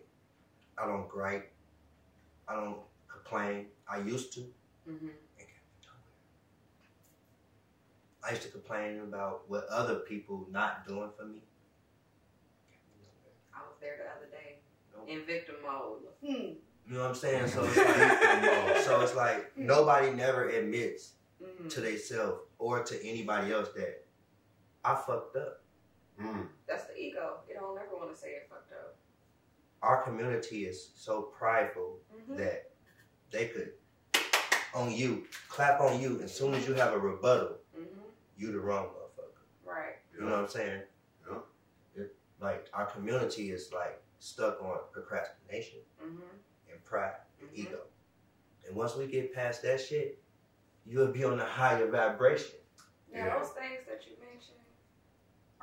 I 0.78 0.86
don't 0.86 1.08
gripe. 1.08 1.50
I 2.48 2.54
don't 2.54 2.78
complain. 3.08 3.66
I 3.88 3.98
used 3.98 4.32
to. 4.34 4.40
Mm-hmm. 4.88 5.08
I 8.26 8.30
used 8.30 8.42
to 8.42 8.48
complain 8.48 9.00
about 9.00 9.42
what 9.48 9.66
other 9.68 9.96
people 9.96 10.46
not 10.50 10.86
doing 10.86 11.10
for 11.16 11.26
me. 11.26 11.42
I 13.54 13.58
was 13.60 13.76
there 13.80 13.96
the 13.98 14.04
other 14.10 14.30
day 14.30 14.60
Nope. 14.96 15.08
in 15.08 15.26
victim 15.26 15.56
mode. 15.62 16.00
Hmm. 16.24 16.54
You 16.86 16.96
know 16.96 17.00
what 17.00 17.08
I'm 17.10 17.14
saying? 17.14 17.48
So 17.48 17.64
it's 17.64 17.76
like, 17.76 18.76
so 18.84 19.00
it's 19.02 19.14
like 19.14 19.52
nobody 19.56 20.10
never 20.12 20.48
admits 20.48 21.10
Mm-hmm. 21.42 21.68
to 21.68 21.80
themselves 21.80 22.40
or 22.58 22.84
to 22.84 23.06
anybody 23.06 23.52
else 23.52 23.68
that 23.76 24.04
I 24.84 24.94
fucked 24.94 25.36
up. 25.36 25.60
Mm. 26.20 26.46
That's 26.66 26.84
the 26.84 26.96
ego. 26.96 27.38
You 27.48 27.54
don't 27.54 27.76
ever 27.78 27.96
want 27.96 28.12
to 28.14 28.16
say 28.20 28.28
it 28.28 28.46
fucked 28.48 28.72
up. 28.72 28.96
Our 29.82 30.02
community 30.02 30.64
is 30.66 30.90
so 30.94 31.22
prideful 31.22 31.98
Mm-hmm. 32.14 32.36
that 32.36 32.70
they 33.30 33.46
could 33.48 33.72
on 34.74 34.90
you, 34.92 35.24
clap 35.48 35.80
on 35.80 36.00
you, 36.00 36.20
as 36.22 36.32
soon 36.34 36.54
as 36.54 36.66
you 36.66 36.74
have 36.74 36.92
a 36.92 36.98
rebuttal, 36.98 37.56
Mm-hmm. 37.76 38.00
you 38.38 38.52
the 38.52 38.58
wrong 38.60 38.86
motherfucker. 38.86 39.42
Right. 39.66 39.96
You 40.14 40.24
know 40.24 40.30
what 40.32 40.40
I'm 40.40 40.48
saying? 40.48 40.82
Yeah. 41.28 41.38
It, 41.96 42.14
like 42.40 42.68
our 42.72 42.86
community 42.86 43.50
is 43.50 43.70
like 43.72 44.00
stuck 44.20 44.62
on 44.62 44.78
procrastination 44.92 45.80
Mm-hmm. 46.02 46.22
and 46.72 46.84
pride 46.84 47.14
and 47.40 47.50
Mhm. 47.50 47.58
ego. 47.58 47.80
And 48.66 48.74
once 48.76 48.94
we 48.96 49.06
get 49.06 49.34
past 49.34 49.62
that 49.62 49.80
shit, 49.80 50.18
you'll 50.86 51.08
be 51.12 51.24
on 51.24 51.38
a 51.40 51.44
higher 51.44 51.90
vibration. 51.90 52.56
Yeah, 53.12 53.26
Yeah. 53.26 53.38
those 53.38 53.50
things 53.50 53.84
that 53.88 54.06
you 54.06 54.16
mentioned 54.20 54.58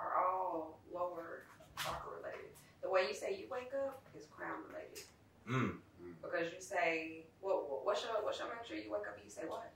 are 0.01 0.17
all 0.17 0.79
lower 0.93 1.43
chakra 1.77 2.17
related. 2.17 2.51
The 2.81 2.89
way 2.89 3.05
you 3.07 3.13
say 3.13 3.37
you 3.37 3.45
wake 3.51 3.71
up 3.77 4.01
is 4.17 4.25
crown 4.25 4.65
related 4.67 5.05
Mm. 5.47 5.77
because 6.21 6.53
you 6.53 6.61
say, 6.61 7.25
"What? 7.41 7.69
what 7.69 7.85
what's 7.85 8.03
your 8.03 8.13
what's 8.23 8.39
your 8.39 8.49
mantra?" 8.49 8.77
You 8.77 8.91
wake 8.91 9.07
up 9.07 9.15
and 9.15 9.23
you 9.25 9.29
say 9.29 9.45
what? 9.45 9.71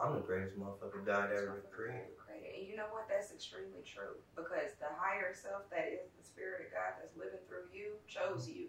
I'm 0.00 0.14
the 0.14 0.20
greatest 0.20 0.58
motherfucker 0.58 1.04
God 1.04 1.30
ever 1.32 1.62
created. 1.70 2.16
created. 2.16 2.54
And 2.58 2.66
you 2.68 2.76
know 2.76 2.86
what? 2.90 3.08
That's 3.08 3.30
extremely 3.32 3.82
true 3.84 4.16
because 4.34 4.74
the 4.80 4.86
higher 4.98 5.34
self 5.34 5.68
that 5.70 5.88
is 5.92 6.10
the 6.18 6.24
spirit 6.24 6.66
of 6.66 6.72
God 6.72 6.94
that's 6.98 7.16
living 7.16 7.38
through 7.48 7.66
you 7.72 7.94
chose 8.08 8.48
you. 8.48 8.68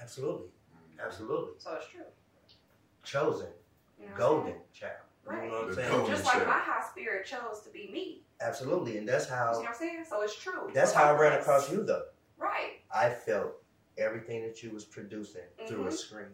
Absolutely, 0.00 0.48
absolutely. 1.02 1.52
So 1.58 1.74
it's 1.74 1.88
true. 1.88 2.04
Chosen, 3.02 3.48
You 3.98 4.08
know 4.08 4.16
golden 4.16 4.52
saying? 4.52 4.62
child. 4.72 4.92
Right. 5.24 5.44
You 5.44 5.50
know 5.50 5.58
what 5.60 5.68
I'm 5.68 5.74
saying? 5.74 6.06
Just 6.06 6.24
like 6.24 6.34
child. 6.36 6.46
my 6.48 6.58
high 6.58 6.84
spirit 6.90 7.26
chose 7.26 7.60
to 7.64 7.70
be 7.70 7.90
me. 7.90 8.22
Absolutely, 8.40 8.96
and 8.98 9.06
that's 9.08 9.28
how. 9.28 9.50
You 9.50 9.54
see 9.56 9.60
what 9.60 9.68
I'm 9.68 9.74
saying? 9.74 10.04
So 10.08 10.22
it's 10.22 10.34
true. 10.36 10.70
that's 10.74 10.92
how 10.92 11.04
I 11.14 11.18
ran 11.20 11.38
across 11.38 11.70
you 11.70 11.82
though. 11.84 12.04
Right. 12.38 12.80
I 12.94 13.10
felt 13.10 13.52
everything 13.98 14.42
that 14.42 14.62
you 14.62 14.70
was 14.70 14.84
producing 14.84 15.42
through 15.66 15.84
a 15.84 15.88
Mhm. 15.88 15.92
screen, 15.92 16.26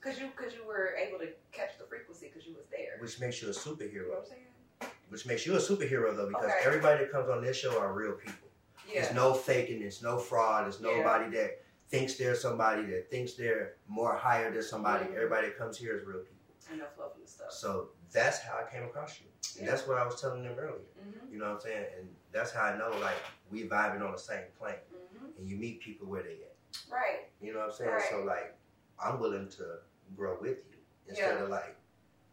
Cause 0.00 0.18
you, 0.20 0.30
cause 0.36 0.54
you 0.54 0.64
were 0.64 0.94
able 0.96 1.18
to 1.18 1.28
catch 1.52 1.76
the 1.78 1.84
frequency 1.84 2.28
because 2.28 2.46
you 2.46 2.54
was 2.54 2.64
there. 2.70 2.96
which 3.00 3.18
makes 3.20 3.42
you 3.42 3.48
a 3.48 3.50
You 3.52 3.56
know 3.56 3.60
superhero. 3.76 4.08
what 4.10 4.18
I'm 4.20 4.24
saying? 4.26 4.92
Which 5.08 5.26
makes 5.26 5.44
you 5.46 5.54
a 5.54 5.58
superhero 5.58 6.16
though, 6.16 6.28
because 6.28 6.44
Okay. 6.46 6.60
everybody 6.64 7.04
that 7.04 7.12
comes 7.12 7.28
on 7.28 7.42
this 7.42 7.56
show 7.56 7.78
are 7.78 7.92
real 7.92 8.12
people. 8.12 8.48
Yeah. 8.88 9.02
There's 9.02 9.14
no 9.14 9.34
faking. 9.34 9.80
There's 9.80 10.02
no 10.02 10.18
fraud. 10.18 10.64
There's 10.66 10.80
Yeah. 10.80 10.96
nobody 10.96 11.36
that 11.36 11.60
thinks 11.88 12.14
they're 12.14 12.34
somebody 12.36 12.86
that 12.86 13.10
thinks 13.10 13.34
they're 13.34 13.74
more 13.88 14.14
higher 14.14 14.50
than 14.50 14.62
somebody. 14.62 15.06
Mhm. 15.06 15.14
Everybody 15.16 15.48
that 15.48 15.58
comes 15.58 15.76
here 15.76 15.96
is 15.96 16.04
real 16.04 16.20
people. 16.20 16.35
And 16.70 16.80
and 16.80 17.28
stuff. 17.28 17.52
So 17.52 17.90
that's 18.12 18.38
how 18.40 18.58
I 18.64 18.70
came 18.70 18.84
across 18.84 19.20
you. 19.20 19.26
And 19.58 19.66
Yeah. 19.66 19.70
that's 19.74 19.86
what 19.86 19.98
I 19.98 20.04
was 20.04 20.20
telling 20.20 20.42
them 20.42 20.58
earlier. 20.58 20.78
Mhm. 21.00 21.30
You 21.32 21.38
know 21.38 21.46
what 21.46 21.54
I'm 21.54 21.60
saying? 21.60 21.86
And 21.98 22.16
that's 22.32 22.50
how 22.52 22.62
I 22.64 22.76
know 22.76 22.90
like 22.98 23.16
we 23.50 23.68
vibing 23.68 24.02
on 24.02 24.12
the 24.12 24.18
same 24.18 24.44
plane. 24.58 24.76
Mhm. 24.92 25.38
And 25.38 25.48
you 25.48 25.56
meet 25.56 25.80
people 25.80 26.06
where 26.06 26.22
they 26.22 26.42
at. 26.42 26.56
Right. 26.90 27.30
You 27.40 27.52
know 27.52 27.60
what 27.60 27.68
I'm 27.70 27.74
saying? 27.74 27.90
Right. 27.90 28.10
So 28.10 28.22
like 28.24 28.54
I'm 28.98 29.18
willing 29.20 29.48
to 29.50 29.80
grow 30.16 30.38
with 30.40 30.58
you 30.70 30.78
instead 31.08 31.38
Yeah. 31.38 31.44
of 31.44 31.50
like 31.50 31.76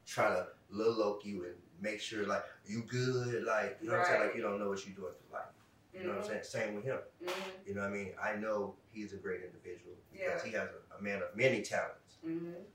try 0.05 0.29
to 0.29 0.47
little 0.69 0.93
loke 0.93 1.25
you 1.25 1.45
and 1.45 1.55
make 1.79 1.99
sure 1.99 2.25
like 2.25 2.43
you 2.65 2.83
good, 2.83 3.43
like 3.43 3.77
you 3.81 3.87
know 3.87 3.93
what 3.93 4.01
I'm 4.01 4.05
saying? 4.07 4.21
Like 4.27 4.35
you 4.35 4.41
don't 4.41 4.59
know 4.59 4.69
what 4.69 4.85
you're 4.85 4.95
doing 4.95 5.13
for 5.13 5.33
life. 5.33 5.45
You 5.93 6.03
know 6.05 6.09
what 6.15 6.19
I'm 6.23 6.27
saying? 6.27 6.43
Same 6.43 6.75
with 6.75 6.83
him. 6.85 6.99
Mhm. 7.21 7.67
You 7.67 7.75
know 7.75 7.81
what 7.81 7.89
I 7.91 7.93
mean? 7.93 8.15
I 8.21 8.35
know 8.35 8.75
he's 8.91 9.13
a 9.13 9.17
great 9.17 9.43
individual 9.43 9.95
Yeah. 10.11 10.25
because 10.29 10.43
he 10.43 10.51
has 10.53 10.69
a, 10.69 10.95
a 10.97 11.01
man 11.01 11.21
of 11.21 11.35
many 11.35 11.61
talents. 11.61 12.17
Mhm. 12.25 12.65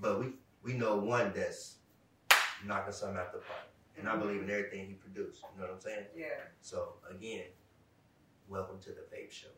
But 0.00 0.20
we 0.20 0.26
we 0.62 0.72
know 0.74 0.96
one 0.96 1.32
that's 1.34 1.76
knocking 2.64 2.92
something 2.92 3.18
out 3.18 3.32
the 3.32 3.38
park. 3.38 3.68
And 3.98 4.08
I 4.08 4.12
mm-hmm. 4.12 4.20
believe 4.20 4.42
in 4.42 4.50
everything 4.50 4.86
he 4.86 4.94
produced. 4.94 5.42
You 5.54 5.60
know 5.60 5.68
what 5.68 5.74
I'm 5.74 5.80
saying? 5.80 6.04
Yeah. 6.16 6.26
So 6.60 6.94
again, 7.10 7.44
welcome 8.48 8.78
to 8.80 8.90
the 8.90 9.04
Vape 9.14 9.30
Show. 9.30 9.48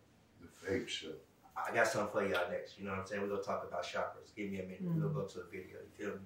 The 0.41 0.71
vape 0.71 0.89
show. 0.89 1.13
I 1.57 1.73
got 1.73 1.87
something 1.87 2.11
for 2.11 2.27
y'all 2.27 2.51
next. 2.51 2.79
You 2.79 2.85
know 2.85 2.91
what 2.91 3.01
I'm 3.01 3.07
saying? 3.07 3.23
We're 3.23 3.29
gonna 3.29 3.43
talk 3.43 3.67
about 3.69 3.85
chakras. 3.85 4.35
Give 4.35 4.51
me 4.51 4.59
a 4.59 4.63
minute. 4.63 4.81
We're 4.83 4.95
gonna 4.95 5.07
mm-hmm. 5.07 5.21
go 5.21 5.27
to 5.27 5.41
a 5.41 5.45
video. 5.45 5.79
You 5.79 6.05
feel 6.05 6.15
me? 6.15 6.21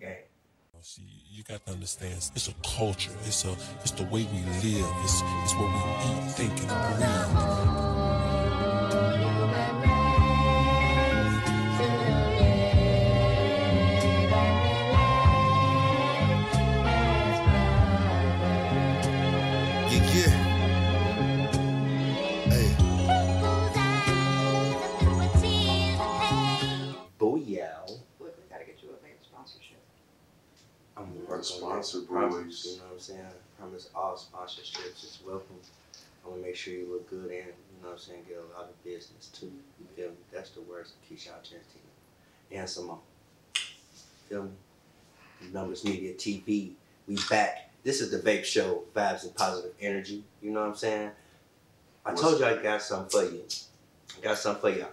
Gang. 0.00 0.16
Oh, 0.76 0.78
see, 0.82 1.08
you 1.30 1.42
got 1.42 1.64
to 1.64 1.72
understand, 1.72 2.14
it's 2.34 2.48
a 2.48 2.54
culture. 2.62 3.12
It's 3.24 3.46
a, 3.46 3.56
it's 3.80 3.92
the 3.92 4.04
way 4.04 4.28
we 4.30 4.40
live. 4.60 4.92
It's, 5.04 5.22
it's 5.42 5.54
what 5.54 5.70
we 5.72 5.78
eat, 6.10 6.32
think, 6.32 6.52
and 6.60 6.68
breathe. 6.98 8.45
Sponsor 31.46 32.00
boys. 32.00 32.66
You 32.66 32.78
know 32.78 32.84
what 32.84 32.92
I'm 32.94 33.00
saying? 33.00 33.20
I 33.20 33.60
promise 33.60 33.88
all 33.94 34.16
sponsorships 34.16 35.04
is 35.04 35.18
welcome. 35.26 35.56
I 36.24 36.28
want 36.28 36.42
to 36.42 36.46
make 36.46 36.56
sure 36.56 36.74
you 36.74 36.88
look 36.90 37.08
good 37.08 37.30
and, 37.30 37.32
you 37.32 37.82
know 37.82 37.88
what 37.88 37.92
I'm 37.92 37.98
saying, 37.98 38.24
get 38.28 38.38
a 38.38 38.58
lot 38.58 38.68
of 38.68 38.84
business 38.84 39.28
too. 39.28 39.52
You 39.78 39.86
feel 39.94 40.08
me? 40.08 40.16
That's 40.32 40.50
the 40.50 40.62
words 40.62 40.92
of 40.92 41.08
Keisha 41.08 41.32
Argentine. 41.32 41.62
And 42.50 42.68
Simone. 42.68 42.98
Feel 44.28 44.44
me? 44.44 44.50
Numbers 45.52 45.84
Media 45.84 46.14
TV. 46.14 46.72
We 47.06 47.16
back. 47.30 47.70
This 47.84 48.00
is 48.00 48.10
the 48.10 48.18
Vape 48.18 48.44
Show, 48.44 48.82
Vibes 48.94 49.24
and 49.24 49.34
Positive 49.34 49.72
Energy. 49.80 50.24
You 50.42 50.50
know 50.50 50.60
what 50.60 50.70
I'm 50.70 50.74
saying? 50.74 51.10
I 52.04 52.14
told 52.14 52.40
you 52.40 52.46
I 52.46 52.56
got 52.56 52.82
something 52.82 53.08
for 53.08 53.24
you. 53.32 53.42
I 54.18 54.24
got 54.24 54.38
something 54.38 54.60
for 54.60 54.78
y'all. 54.78 54.90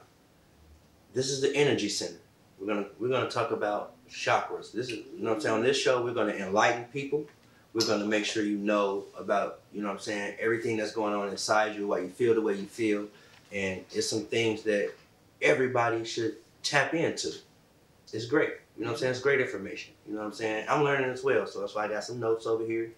This 1.13 1.29
is 1.29 1.41
the 1.41 1.55
Energy 1.55 1.89
Center. 1.89 2.19
We're 2.59 2.67
gonna 2.67 2.85
we're 2.99 3.09
gonna 3.09 3.29
talk 3.29 3.51
about 3.51 3.93
chakras. 4.13 4.71
This 4.71 4.89
is 4.89 4.91
you 4.91 5.05
know 5.19 5.29
what 5.29 5.35
I'm 5.35 5.41
saying. 5.41 5.55
On 5.55 5.63
this 5.63 5.77
show, 5.77 6.03
we're 6.03 6.13
gonna 6.13 6.33
enlighten 6.33 6.85
people. 6.85 7.25
We're 7.73 7.87
gonna 7.87 8.05
make 8.05 8.25
sure 8.25 8.43
you 8.43 8.57
know 8.57 9.05
about 9.17 9.61
you 9.73 9.81
know 9.81 9.87
what 9.87 9.95
I'm 9.95 9.99
saying 9.99 10.35
everything 10.39 10.77
that's 10.77 10.93
going 10.93 11.13
on 11.13 11.29
inside 11.29 11.75
you, 11.75 11.87
why 11.87 11.99
you 11.99 12.09
feel 12.09 12.35
the 12.35 12.41
way 12.41 12.53
you 12.53 12.65
feel, 12.65 13.07
and 13.51 13.83
it's 13.91 14.09
some 14.09 14.25
things 14.25 14.63
that 14.63 14.91
everybody 15.41 16.05
should 16.05 16.35
tap 16.61 16.93
into. 16.93 17.33
It's 18.13 18.25
great. 18.25 18.51
You 18.77 18.83
know 18.83 18.91
what 18.91 18.93
I'm 18.93 18.99
saying? 18.99 19.11
It's 19.11 19.21
great 19.21 19.41
information. 19.41 19.93
You 20.07 20.13
know 20.13 20.19
what 20.19 20.27
I'm 20.27 20.33
saying? 20.33 20.65
I'm 20.69 20.83
learning 20.83 21.09
as 21.09 21.23
well, 21.23 21.47
so 21.47 21.59
that's 21.61 21.73
why 21.73 21.85
I 21.85 21.87
got 21.87 22.03
some 22.03 22.19
notes 22.19 22.45
over 22.45 22.63
here. 22.63 22.91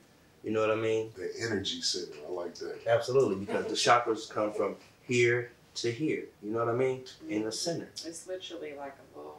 You 0.43 0.51
know 0.51 0.59
what 0.59 0.71
I 0.71 0.75
mean? 0.75 1.11
The 1.15 1.31
energy 1.41 1.81
center. 1.81 2.13
I 2.27 2.31
like 2.31 2.53
that. 2.55 2.85
Absolutely, 2.87 3.37
because 3.37 3.65
the 3.65 3.73
chakras 3.73 4.29
come 4.29 4.53
from 4.53 4.75
here 5.07 5.51
to 5.75 5.91
here. 5.91 6.25
You 6.43 6.51
know 6.51 6.59
what 6.59 6.69
I 6.69 6.77
mean? 6.77 7.03
In 7.29 7.43
the 7.43 7.51
center. 7.51 7.89
It's 8.05 8.27
literally 8.27 8.73
like 8.77 8.95
a 8.95 9.17
little 9.17 9.34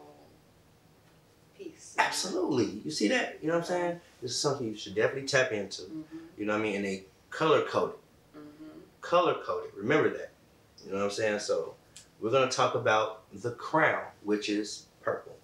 piece. 1.57 1.95
Absolutely. 1.99 2.81
You 2.85 2.91
see 2.91 3.09
that? 3.09 3.39
You 3.43 3.49
know 3.49 3.55
what 3.55 3.61
I'm 3.65 3.67
saying? 3.69 4.01
This 4.23 4.33
is 4.33 4.39
something 4.39 4.67
you 4.67 4.77
should 4.77 4.95
definitely 4.95 5.29
tap 5.29 5.53
into. 5.53 5.83
Mhm. 5.83 6.05
You 6.39 6.47
know 6.47 6.53
what 6.55 6.61
I 6.61 6.63
mean? 6.63 6.77
And 6.77 6.85
they 6.85 7.05
color 7.31 7.63
coded. 7.63 7.97
Mhm. 8.37 8.41
Color 9.01 9.35
coded. 9.45 9.73
Remember 9.75 10.11
that. 10.11 10.33
You 10.85 10.93
know 10.93 10.99
what 10.99 11.05
I'm 11.05 11.11
saying? 11.11 11.41
So 11.41 11.75
we're 12.21 12.31
gonna 12.31 12.51
talk 12.51 12.75
about 12.75 13.23
the 13.33 13.53
crown, 13.53 14.05
which 14.23 14.49
is 14.49 14.87
purple. 15.03 15.37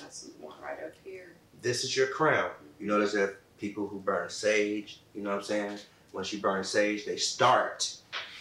That's 0.00 0.28
one 0.40 0.54
right 0.62 0.82
up 0.82 0.92
here. 1.04 1.32
This 1.60 1.84
is 1.84 1.96
your 1.96 2.08
crown. 2.08 2.50
You 2.80 2.86
notice 2.86 3.12
that 3.12 3.36
people 3.58 3.86
who 3.86 4.00
burn 4.00 4.28
sage, 4.28 5.00
you 5.14 5.22
know 5.22 5.30
what 5.30 5.36
I'm 5.36 5.42
saying? 5.44 5.78
Once 6.12 6.32
you 6.32 6.40
burn 6.40 6.64
sage, 6.64 7.04
they 7.06 7.16
start 7.16 7.96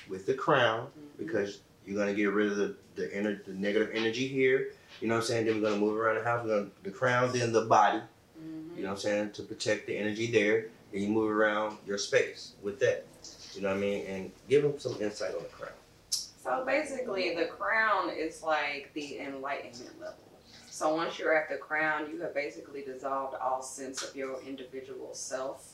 with 0.10 0.26
the 0.26 0.34
crown 0.34 0.88
Mhm. 0.88 1.18
because 1.20 1.60
you're 1.86 1.98
gonna 1.98 2.14
get 2.14 2.32
rid 2.32 2.52
of 2.52 2.58
the 2.58 2.76
the, 2.96 3.08
ener- 3.08 3.44
the 3.46 3.54
negative 3.54 3.90
energy 3.94 4.28
here. 4.28 4.74
You 5.00 5.08
know 5.08 5.16
what 5.16 5.22
I'm 5.22 5.28
saying? 5.28 5.46
Then 5.46 5.62
we're 5.62 5.70
gonna 5.70 5.80
move 5.82 5.98
around 5.98 6.16
the 6.16 6.24
house. 6.24 6.46
We're 6.46 6.58
gonna 6.60 6.70
the 6.84 6.92
crown, 6.92 7.32
then 7.32 7.52
the 7.54 7.62
body. 7.66 8.00
Mhm. 8.40 8.76
You 8.78 8.84
know 8.84 8.90
what 8.90 8.96
I'm 8.96 9.02
saying? 9.02 9.32
To 9.34 9.44
protect 9.44 9.88
the 9.88 9.96
energy 9.98 10.30
there. 10.32 10.68
Then 10.92 11.02
you 11.04 11.10
move 11.10 11.32
around 11.32 11.78
your 11.88 11.98
space 11.98 12.54
with 12.62 12.80
that. 12.82 13.06
You 13.54 13.62
know 13.62 13.70
what 13.70 13.78
I 13.78 13.80
mean? 13.80 14.06
And 14.08 14.32
give 14.50 14.64
them 14.64 14.78
some 14.80 15.02
insight 15.02 15.34
on 15.36 15.44
the 15.44 15.50
crown. 15.50 15.72
So 16.12 16.64
basically, 16.66 17.36
the 17.36 17.46
crown 17.46 18.10
is 18.10 18.42
like 18.44 18.92
the 18.94 19.20
enlightenment 19.20 20.00
level. 20.00 20.16
So 20.70 20.96
once 20.96 21.20
you're 21.20 21.38
at 21.38 21.50
the 21.50 21.58
crown, 21.58 22.10
you 22.12 22.20
have 22.22 22.34
basically 22.34 22.82
dissolved 22.82 23.36
all 23.36 23.62
sense 23.62 24.04
of 24.04 24.16
your 24.16 24.42
individual 24.42 25.14
self, 25.14 25.71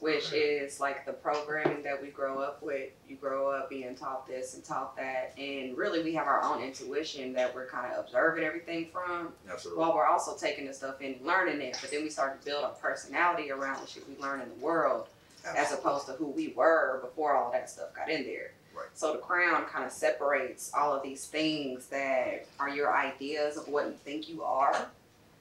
which 0.00 0.32
is 0.32 0.80
like 0.80 1.04
the 1.04 1.12
programming 1.12 1.82
that 1.82 2.00
we 2.00 2.08
grow 2.08 2.40
up 2.40 2.62
with. 2.62 2.90
You 3.08 3.16
grow 3.16 3.50
up 3.50 3.68
being 3.68 3.94
taught 3.94 4.26
this 4.26 4.54
and 4.54 4.64
taught 4.64 4.96
that, 4.96 5.34
and 5.38 5.76
really 5.76 6.02
we 6.02 6.14
have 6.14 6.26
our 6.26 6.42
own 6.42 6.62
intuition 6.62 7.32
that 7.34 7.54
we're 7.54 7.66
kind 7.66 7.92
of 7.92 8.04
observing 8.04 8.44
everything 8.44 8.88
from, 8.92 9.32
Absolutely. 9.50 9.80
while 9.80 9.94
we're 9.94 10.06
also 10.06 10.36
taking 10.36 10.66
the 10.66 10.74
stuff 10.74 11.00
in 11.00 11.14
and 11.14 11.26
learning 11.26 11.60
it. 11.60 11.78
But 11.80 11.90
then 11.90 12.02
we 12.02 12.10
start 12.10 12.40
to 12.40 12.46
build 12.46 12.64
a 12.64 12.80
personality 12.80 13.50
around 13.50 13.82
the 13.82 13.88
shit 13.88 14.08
we 14.08 14.16
learn 14.22 14.40
in 14.40 14.48
the 14.48 14.64
world 14.64 15.08
as 15.56 15.72
opposed 15.72 16.06
to 16.06 16.12
who 16.12 16.26
we 16.26 16.48
were 16.48 17.00
before 17.02 17.34
all 17.34 17.50
that 17.52 17.70
stuff 17.70 17.94
got 17.94 18.10
in 18.10 18.24
there. 18.24 18.52
Right. 18.74 18.86
So 18.94 19.12
the 19.12 19.18
crown 19.18 19.64
kind 19.64 19.84
of 19.84 19.92
separates 19.92 20.72
all 20.74 20.94
of 20.94 21.02
these 21.02 21.26
things 21.26 21.86
that 21.86 22.46
are 22.60 22.68
your 22.68 22.94
ideas 22.94 23.56
of 23.56 23.68
what 23.68 23.86
you 23.86 23.94
think 24.04 24.28
you 24.28 24.42
are, 24.42 24.88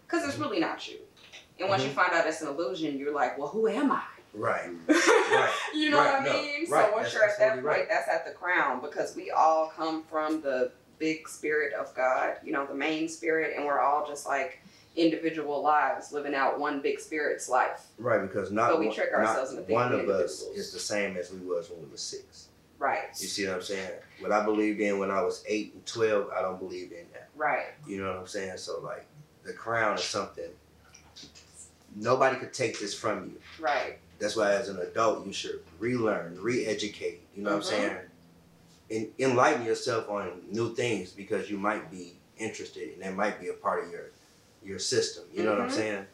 because 0.05 0.24
it's 0.24 0.34
mm-hmm. 0.34 0.43
really 0.43 0.60
not 0.60 0.88
you. 0.88 0.98
And 1.60 1.69
once 1.69 1.84
you 1.84 1.89
mm-hmm. 1.89 1.98
find 1.98 2.13
out 2.13 2.27
it's 2.27 2.41
an 2.41 2.48
illusion, 2.48 2.98
you're 2.98 3.13
like, 3.13 3.38
well, 3.38 3.48
who 3.48 3.67
am 3.67 3.91
I? 3.91 4.03
Right. 4.34 4.69
Right. 5.29 5.51
you 5.75 5.89
know 5.89 5.98
Right, 5.98 6.22
what 6.22 6.22
I 6.22 6.25
no, 6.25 6.41
mean? 6.41 6.72
right, 6.72 6.86
So 6.89 6.91
once 6.93 7.03
that's 7.03 7.13
you're 7.13 7.24
at 7.25 7.38
that 7.39 7.53
point, 7.55 7.65
right. 7.65 7.89
that's 7.89 8.07
at 8.07 8.25
the 8.25 8.31
crown 8.31 8.79
because 8.79 9.13
we 9.15 9.29
all 9.29 9.67
come 9.75 10.03
from 10.03 10.41
the 10.41 10.72
big 11.00 11.27
spirit 11.27 11.74
of 11.74 11.93
God, 11.96 12.36
you 12.46 12.53
know, 12.53 12.65
the 12.65 12.74
main 12.74 13.10
spirit, 13.10 13.53
and 13.57 13.65
we're 13.65 13.79
all 13.81 14.07
just 14.07 14.25
like 14.25 14.60
individual 14.96 15.62
lives 15.62 16.13
living 16.13 16.34
out 16.34 16.60
one 16.60 16.81
big 16.81 17.00
spirit's 17.01 17.50
life. 17.50 17.88
Right. 18.00 18.22
Because 18.22 18.51
not, 18.51 18.69
But 18.72 18.79
we 18.79 18.86
one- 18.88 18.96
trick 18.96 19.12
ourselves 19.13 19.51
into 19.51 19.63
thinking 19.63 19.75
one 19.75 19.91
of 19.93 20.07
us 20.10 20.43
is 20.55 20.72
the 20.72 20.79
same 20.79 21.17
as 21.17 21.29
we 21.31 21.39
was 21.39 21.69
when 21.69 21.81
we 21.84 21.88
were 21.89 21.98
six. 21.98 22.48
Right. 22.79 23.10
You 23.19 23.27
see 23.27 23.46
what 23.48 23.55
I'm 23.57 23.62
saying? 23.63 23.91
What 24.22 24.31
I 24.31 24.46
believed 24.46 24.79
in 24.79 24.98
when 25.00 25.12
I 25.12 25.22
was 25.24 25.43
eight 25.48 25.74
and 25.74 25.86
twelve, 25.86 26.29
I 26.29 26.41
don't 26.41 26.57
believe 26.60 26.91
in 26.93 27.05
that. 27.13 27.29
Right. 27.36 27.65
You 27.86 28.01
know 28.01 28.12
what 28.12 28.19
I'm 28.19 28.27
saying? 28.27 28.57
So 28.57 28.79
like, 28.79 29.05
the 29.43 29.51
crown 29.53 29.96
is 29.98 30.03
something. 30.05 30.50
Nobody 31.96 32.38
could 32.38 32.53
take 32.53 32.79
this 32.79 32.93
from 32.93 33.25
you. 33.25 33.41
Right. 33.60 33.98
That's 34.19 34.36
why, 34.36 34.51
as 34.53 34.69
an 34.69 34.79
adult, 34.79 35.25
you 35.25 35.33
should 35.33 35.62
relearn, 35.79 36.41
re-educate. 36.41 37.21
You 37.36 37.43
know 37.43 37.51
what 37.55 37.63
Mhm. 37.63 37.71
I'm 37.74 37.79
saying? 37.89 37.97
And 38.89 39.13
enlighten 39.19 39.65
yourself 39.65 40.09
on 40.09 40.43
new 40.50 40.74
things 40.74 41.12
because 41.12 41.50
you 41.50 41.57
might 41.57 41.91
be 41.91 42.17
interested, 42.38 42.93
and 42.93 43.01
that 43.01 43.13
might 43.13 43.39
be 43.39 43.50
a 43.50 43.53
part 43.53 43.83
of 43.86 43.91
your 43.91 44.12
your 44.63 44.79
system. 44.79 45.24
You 45.31 45.43
know 45.43 45.51
what 45.51 45.62
I'm 45.62 45.69
Mhm. 45.69 45.74
saying? 45.74 46.07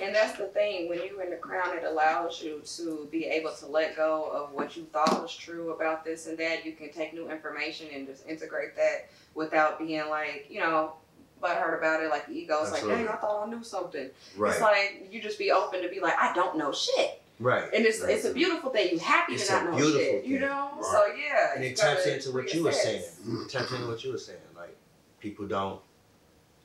And 0.00 0.14
that's 0.14 0.38
the 0.38 0.46
thing, 0.46 0.88
when 0.88 1.00
you're 1.04 1.20
in 1.22 1.30
the 1.30 1.36
crown, 1.36 1.76
it 1.76 1.84
allows 1.84 2.40
you 2.40 2.62
to 2.76 3.06
be 3.10 3.26
able 3.26 3.52
to 3.52 3.66
let 3.66 3.96
go 3.96 4.24
of 4.30 4.52
what 4.52 4.76
you 4.76 4.84
thought 4.92 5.20
was 5.20 5.36
true 5.36 5.72
about 5.72 6.04
this 6.04 6.26
and 6.26 6.38
that. 6.38 6.64
You 6.64 6.72
can 6.72 6.90
take 6.90 7.12
new 7.12 7.28
information 7.30 7.88
and 7.92 8.06
just 8.06 8.26
integrate 8.26 8.74
that 8.76 9.08
without 9.34 9.78
being 9.78 10.08
like, 10.08 10.46
you 10.48 10.60
know, 10.60 10.94
butthurt 11.42 11.76
about 11.76 12.02
it. 12.02 12.08
Like 12.08 12.26
the 12.26 12.34
ego's 12.34 12.70
like, 12.70 12.80
Absolutely. 12.82 13.04
dang, 13.04 13.08
I 13.14 13.16
thought 13.16 13.46
I 13.46 13.50
knew 13.50 13.62
something. 13.64 14.10
Right. 14.36 14.52
It's 14.52 14.60
like 14.60 15.08
you 15.10 15.20
just 15.20 15.38
be 15.38 15.50
open 15.50 15.82
to 15.82 15.88
be 15.88 16.00
like, 16.00 16.16
I 16.18 16.32
don't 16.34 16.56
know 16.56 16.72
shit. 16.72 17.20
Right. 17.40 17.64
And 17.74 17.84
it's 17.84 18.00
Right. 18.00 18.10
it's 18.14 18.24
a 18.24 18.32
beautiful 18.32 18.70
thing. 18.70 18.90
You 18.92 18.98
happy 18.98 19.34
It's 19.34 19.46
to 19.48 19.52
a 19.56 19.62
not 19.64 19.70
know 19.72 19.76
beautiful 19.76 20.00
shit. 20.00 20.24
You 20.24 20.38
know? 20.40 20.70
Right. 20.76 20.84
So 20.84 21.06
yeah. 21.14 21.54
and 21.56 21.64
it 21.64 21.76
taps 21.76 22.06
into 22.06 22.32
what 22.32 22.52
you 22.54 22.64
were 22.64 22.72
saying. 22.72 23.02
It 23.26 23.48
taps 23.50 23.72
into 23.72 23.86
what 23.86 24.02
you 24.04 24.12
were 24.12 24.18
saying. 24.18 24.38
Like 24.56 24.76
people 25.20 25.46
don't 25.46 25.80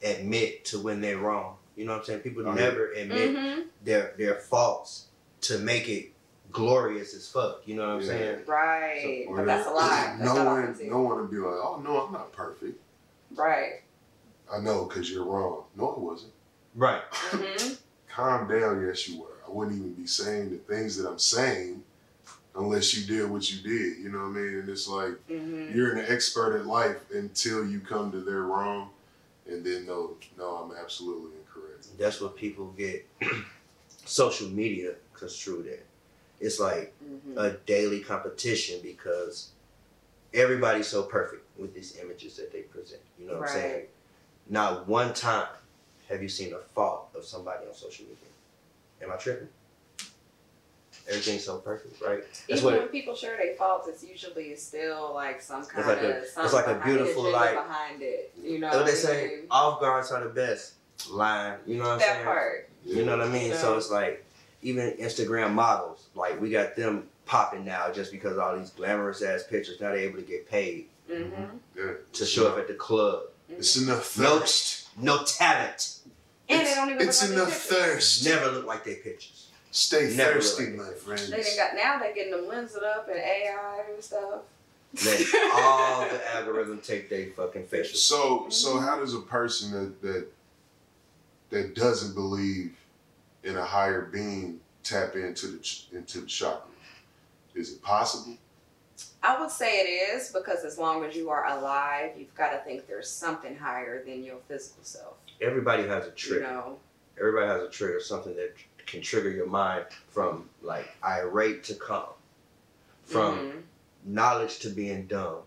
admit 0.03 0.65
to 0.65 0.79
when 0.79 1.01
they're 1.01 1.17
wrong. 1.17 1.55
You 1.75 1.85
know 1.85 1.93
what 1.93 1.99
I'm 1.99 2.05
saying? 2.05 2.19
People 2.21 2.43
yeah. 2.43 2.53
never 2.55 2.91
admit 2.91 3.35
Mhm. 3.35 3.65
their 3.83 4.13
their 4.17 4.35
faults 4.35 5.05
to 5.41 5.59
make 5.59 5.87
it 5.89 6.11
glorious 6.51 7.13
as 7.13 7.27
fuck. 7.27 7.61
You 7.67 7.75
know 7.75 7.87
what 7.87 7.93
I'm 7.95 8.01
Yeah. 8.01 8.07
saying? 8.07 8.39
Right. 8.47 9.25
Or 9.27 9.37
but 9.37 9.45
that's 9.45 9.67
a 9.67 9.71
lie. 9.71 10.15
That's 10.19 10.33
no 10.33 10.43
one, 10.45 10.77
no 10.89 11.01
one 11.01 11.21
would 11.21 11.31
be 11.31 11.37
like, 11.37 11.53
"Oh 11.61 11.79
no, 11.83 12.01
I'm 12.05 12.13
not 12.13 12.31
perfect." 12.31 12.79
Right. 13.35 13.81
I 14.51 14.59
know, 14.59 14.85
cause 14.85 15.09
you're 15.09 15.25
wrong. 15.25 15.65
No, 15.75 15.91
it 15.91 15.97
wasn't. 15.99 16.31
Right. 16.75 17.01
hmm 17.11 17.73
Calm 18.09 18.47
down. 18.47 18.85
Yes, 18.87 19.07
you 19.09 19.21
were. 19.21 19.27
I 19.47 19.51
wouldn't 19.51 19.77
even 19.77 19.93
be 19.93 20.07
saying 20.07 20.49
the 20.51 20.57
things 20.57 20.97
that 20.97 21.07
I'm 21.09 21.19
saying 21.19 21.83
unless 22.55 22.95
you 22.95 23.05
did 23.05 23.29
what 23.29 23.49
you 23.51 23.61
did. 23.61 23.99
You 23.99 24.09
know 24.09 24.19
what 24.19 24.25
I 24.25 24.29
mean? 24.29 24.59
And 24.59 24.69
it's 24.69 24.87
like 24.87 25.13
hmm 25.27 25.55
you're 25.69 25.97
an 25.97 26.05
expert 26.07 26.57
at 26.57 26.65
life 26.65 26.95
until 27.11 27.67
you 27.67 27.81
come 27.81 28.09
to 28.13 28.21
their 28.21 28.43
wrong, 28.43 28.89
and 29.45 29.65
then 29.65 29.85
no, 29.85 30.11
no, 30.37 30.45
I'm 30.55 30.71
absolutely 30.81 31.31
incorrect. 31.39 31.87
That's 31.99 32.21
what 32.21 32.37
people 32.37 32.67
get 32.77 33.05
social 34.05 34.47
media 34.47 34.93
construed 35.13 35.67
at. 35.67 35.83
It's 36.39 36.59
like 36.59 36.93
hmm 37.03 37.37
a 37.37 37.51
daily 37.67 37.99
competition 37.99 38.79
because 38.81 39.51
everybody's 40.33 40.87
so 40.87 41.03
perfect 41.03 41.45
with 41.59 41.73
these 41.75 41.97
images 42.01 42.35
that 42.37 42.51
they 42.51 42.61
present. 42.61 43.01
You 43.19 43.27
know 43.27 43.33
what 43.33 43.41
I'm 43.43 43.47
saying? 43.49 43.85
Not 44.49 44.87
one 44.87 45.13
time 45.13 45.47
have 46.09 46.23
you 46.23 46.29
seen 46.29 46.53
a 46.53 46.59
fault 46.73 47.09
of 47.15 47.25
somebody 47.25 47.65
on 47.67 47.73
social 47.75 48.05
media. 48.05 48.26
Am 49.01 49.11
I 49.11 49.15
tripping? 49.15 49.47
Everything's 51.07 51.45
so 51.45 51.59
perfect, 51.59 52.01
right? 52.01 52.21
That's 52.49 52.61
Even 52.61 52.63
what 52.65 52.79
when 52.81 52.87
people 52.89 53.15
share 53.15 53.37
their 53.37 53.55
faults, 53.55 53.87
it's 53.87 54.03
usually 54.03 54.53
still 54.57 55.13
like 55.13 55.41
some 55.41 55.63
kind 55.65 55.87
like 55.87 55.97
of 55.99 56.03
a- 56.03 56.17
it's 56.21 56.35
like 56.53 56.67
a 56.67 56.81
beautiful, 56.83 57.27
agenda 57.27 57.37
like- 57.45 57.55
behind 57.67 58.01
it. 58.01 58.33
You 58.43 58.59
know 58.59 58.69
what 58.69 58.85
they 58.85 58.91
say, 58.91 59.27
mean? 59.27 59.47
off 59.49 59.79
guards 59.79 60.11
are 60.11 60.21
the 60.23 60.29
best. 60.29 60.73
Line, 61.11 61.59
you 61.67 61.77
know 61.77 61.83
what 61.83 61.91
I'm 61.93 61.99
that 61.99 62.07
saying? 62.13 62.25
part. 62.25 62.69
You 62.83 63.05
know 63.05 63.15
what 63.17 63.27
I 63.27 63.29
mean? 63.29 63.53
So 63.53 63.71
Yeah. 63.73 63.77
it's 63.77 63.91
like 63.91 64.25
even 64.63 64.93
Instagram 64.97 65.53
models, 65.53 66.07
like 66.15 66.41
we 66.41 66.49
got 66.49 66.75
them 66.75 67.07
popping 67.25 67.63
now 67.63 67.91
just 67.91 68.11
because 68.11 68.33
of 68.33 68.39
all 68.39 68.57
these 68.57 68.71
glamorous 68.71 69.21
ass 69.21 69.43
pictures. 69.43 69.79
Now 69.79 69.89
they're 69.89 69.99
able 69.99 70.17
to 70.17 70.23
get 70.25 70.49
paid 70.49 70.89
hmm 71.07 71.45
to 72.13 72.25
show 72.25 72.47
up 72.51 72.57
at 72.57 72.67
the 72.67 72.73
club. 72.73 73.25
It's 73.47 73.77
enough 73.77 74.17
No- 74.17 74.39
thirst. 74.39 74.87
No 74.97 75.23
talent. 75.23 75.96
And 76.49 76.61
it's, 76.61 76.69
they 76.69 76.75
don't 76.75 76.89
even 76.89 77.07
it's 77.07 77.21
look 77.21 77.37
like 77.37 77.47
enough 77.47 77.69
they 77.69 77.75
pictures. 77.75 77.93
thirst. 77.93 78.25
Never 78.25 78.51
look 78.51 78.65
like 78.65 78.83
they 78.83 78.95
pictures. 78.95 79.47
Stay 79.71 80.15
Never 80.15 80.33
thirsty, 80.33 80.65
like 80.67 80.77
my 80.77 80.93
friends. 80.93 81.29
They 81.29 81.41
done 81.41 81.55
got 81.57 81.75
now 81.75 81.99
they 81.99 82.13
getting 82.13 82.31
them 82.31 82.47
lensed 82.47 82.77
up 82.77 83.07
and 83.09 83.19
AI 83.19 83.83
and 83.93 84.03
stuff. 84.03 84.41
Let 85.05 85.21
all 85.53 86.07
the 86.07 86.35
algorithm 86.35 86.79
take 86.79 87.09
their 87.09 87.27
fucking 87.27 87.67
facial. 87.67 87.97
So, 87.97 88.47
so 88.49 88.75
mm-hmm. 88.75 88.85
how 88.85 88.99
does 88.99 89.13
a 89.13 89.19
person 89.19 89.71
that 89.71 90.01
that 90.01 90.27
that 91.49 91.75
doesn't 91.75 92.15
believe 92.15 92.75
in 93.43 93.57
a 93.57 93.63
higher 93.63 94.01
being 94.01 94.59
tap 94.83 95.15
into 95.15 95.47
the 95.47 95.81
into 95.91 96.21
the 96.21 96.27
chakra? 96.27 96.71
Is 97.53 97.73
it 97.73 97.81
possible? 97.81 98.37
I 99.21 99.39
would 99.39 99.51
say 99.51 99.79
it 99.79 100.15
is 100.15 100.31
because 100.31 100.63
as 100.63 100.77
long 100.77 101.03
as 101.03 101.15
you 101.15 101.29
are 101.29 101.45
alive, 101.47 102.11
you've 102.17 102.33
got 102.35 102.51
to 102.51 102.59
think 102.59 102.87
there's 102.87 103.09
something 103.09 103.55
higher 103.55 104.03
than 104.03 104.23
your 104.23 104.37
physical 104.47 104.83
self. 104.83 105.15
Everybody 105.41 105.83
has 105.87 106.03
a 106.05 106.07
You 106.07 106.13
trigger. 106.15 106.41
know, 106.43 106.79
Everybody 107.19 107.47
has 107.47 107.63
a 107.63 107.69
trigger, 107.69 107.99
something 107.99 108.35
that 108.35 108.53
can 108.85 109.01
trigger 109.01 109.29
your 109.31 109.47
mind 109.47 109.85
from 110.09 110.49
like 110.61 110.87
irate 111.03 111.63
to 111.65 111.75
calm, 111.75 112.09
from 113.03 113.39
Mhm. 113.39 113.63
knowledge 114.05 114.59
to 114.59 114.69
being 114.69 115.07
dumb, 115.07 115.41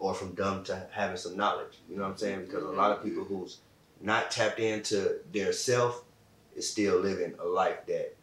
or 0.00 0.12
from 0.14 0.34
dumb 0.34 0.64
to 0.64 0.88
having 0.90 1.16
some 1.16 1.36
knowledge. 1.36 1.78
You 1.88 1.96
know 1.96 2.02
what 2.02 2.10
I'm 2.10 2.16
saying? 2.18 2.46
Because 2.46 2.64
a 2.64 2.68
lot 2.68 2.90
of 2.96 3.02
people 3.02 3.24
who's 3.24 3.58
not 4.00 4.30
tapped 4.30 4.58
into 4.58 5.20
their 5.32 5.52
self 5.52 6.04
is 6.56 6.68
still 6.68 6.98
living 6.98 7.34
a 7.38 7.44
life 7.44 7.86
that 7.86 8.14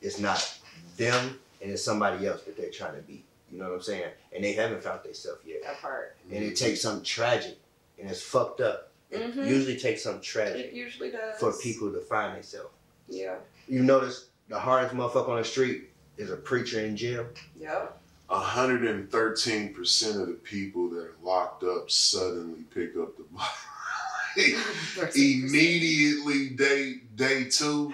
is 0.00 0.18
not 0.18 0.58
them 0.96 1.38
and 1.60 1.70
it's 1.70 1.82
somebody 1.84 2.26
else 2.26 2.42
that 2.44 2.56
they're 2.56 2.70
trying 2.70 2.96
to 2.96 3.02
be. 3.02 3.22
You 3.50 3.58
know 3.58 3.68
what 3.68 3.74
I'm 3.76 3.82
saying? 3.82 4.12
And 4.32 4.42
they 4.44 4.52
haven't 4.54 4.82
found 4.82 5.02
themselves 5.02 5.44
yet. 5.44 5.62
that 5.62 5.80
part. 5.80 6.16
And 6.30 6.42
it 6.42 6.56
takes 6.56 6.80
something 6.80 7.04
tragic 7.04 7.58
and 7.98 8.08
it's 8.10 8.22
fucked 8.22 8.60
up. 8.60 8.87
It 9.10 9.20
Mhm. 9.34 9.46
usually 9.48 9.76
takes 9.78 10.02
something 10.02 10.20
It 10.20 10.24
tragic 10.24 10.74
usually 10.74 11.10
does. 11.10 11.38
for 11.40 11.52
people 11.52 11.90
to 11.92 12.00
find 12.00 12.36
themselves. 12.36 12.70
Yeah. 13.08 13.36
You 13.66 13.82
notice 13.82 14.26
the 14.48 14.58
hardest 14.58 14.94
motherfucker 14.94 15.28
on 15.28 15.38
the 15.38 15.44
street 15.44 15.90
is 16.16 16.30
a 16.30 16.36
preacher 16.36 16.80
in 16.80 16.96
jail. 16.96 17.26
Yep. 17.58 17.94
hundred 18.30 18.84
and 18.84 19.10
thirteen 19.10 19.72
percent 19.72 20.20
of 20.20 20.26
the 20.26 20.34
people 20.34 20.90
that 20.90 20.98
are 21.00 21.14
locked 21.22 21.64
up 21.64 21.90
suddenly 21.90 22.62
pick 22.74 22.94
up 22.96 23.16
the 23.16 23.22
Bible. 24.36 24.60
Immediately, 25.16 26.50
day 26.50 27.00
day 27.16 27.44
two, 27.44 27.92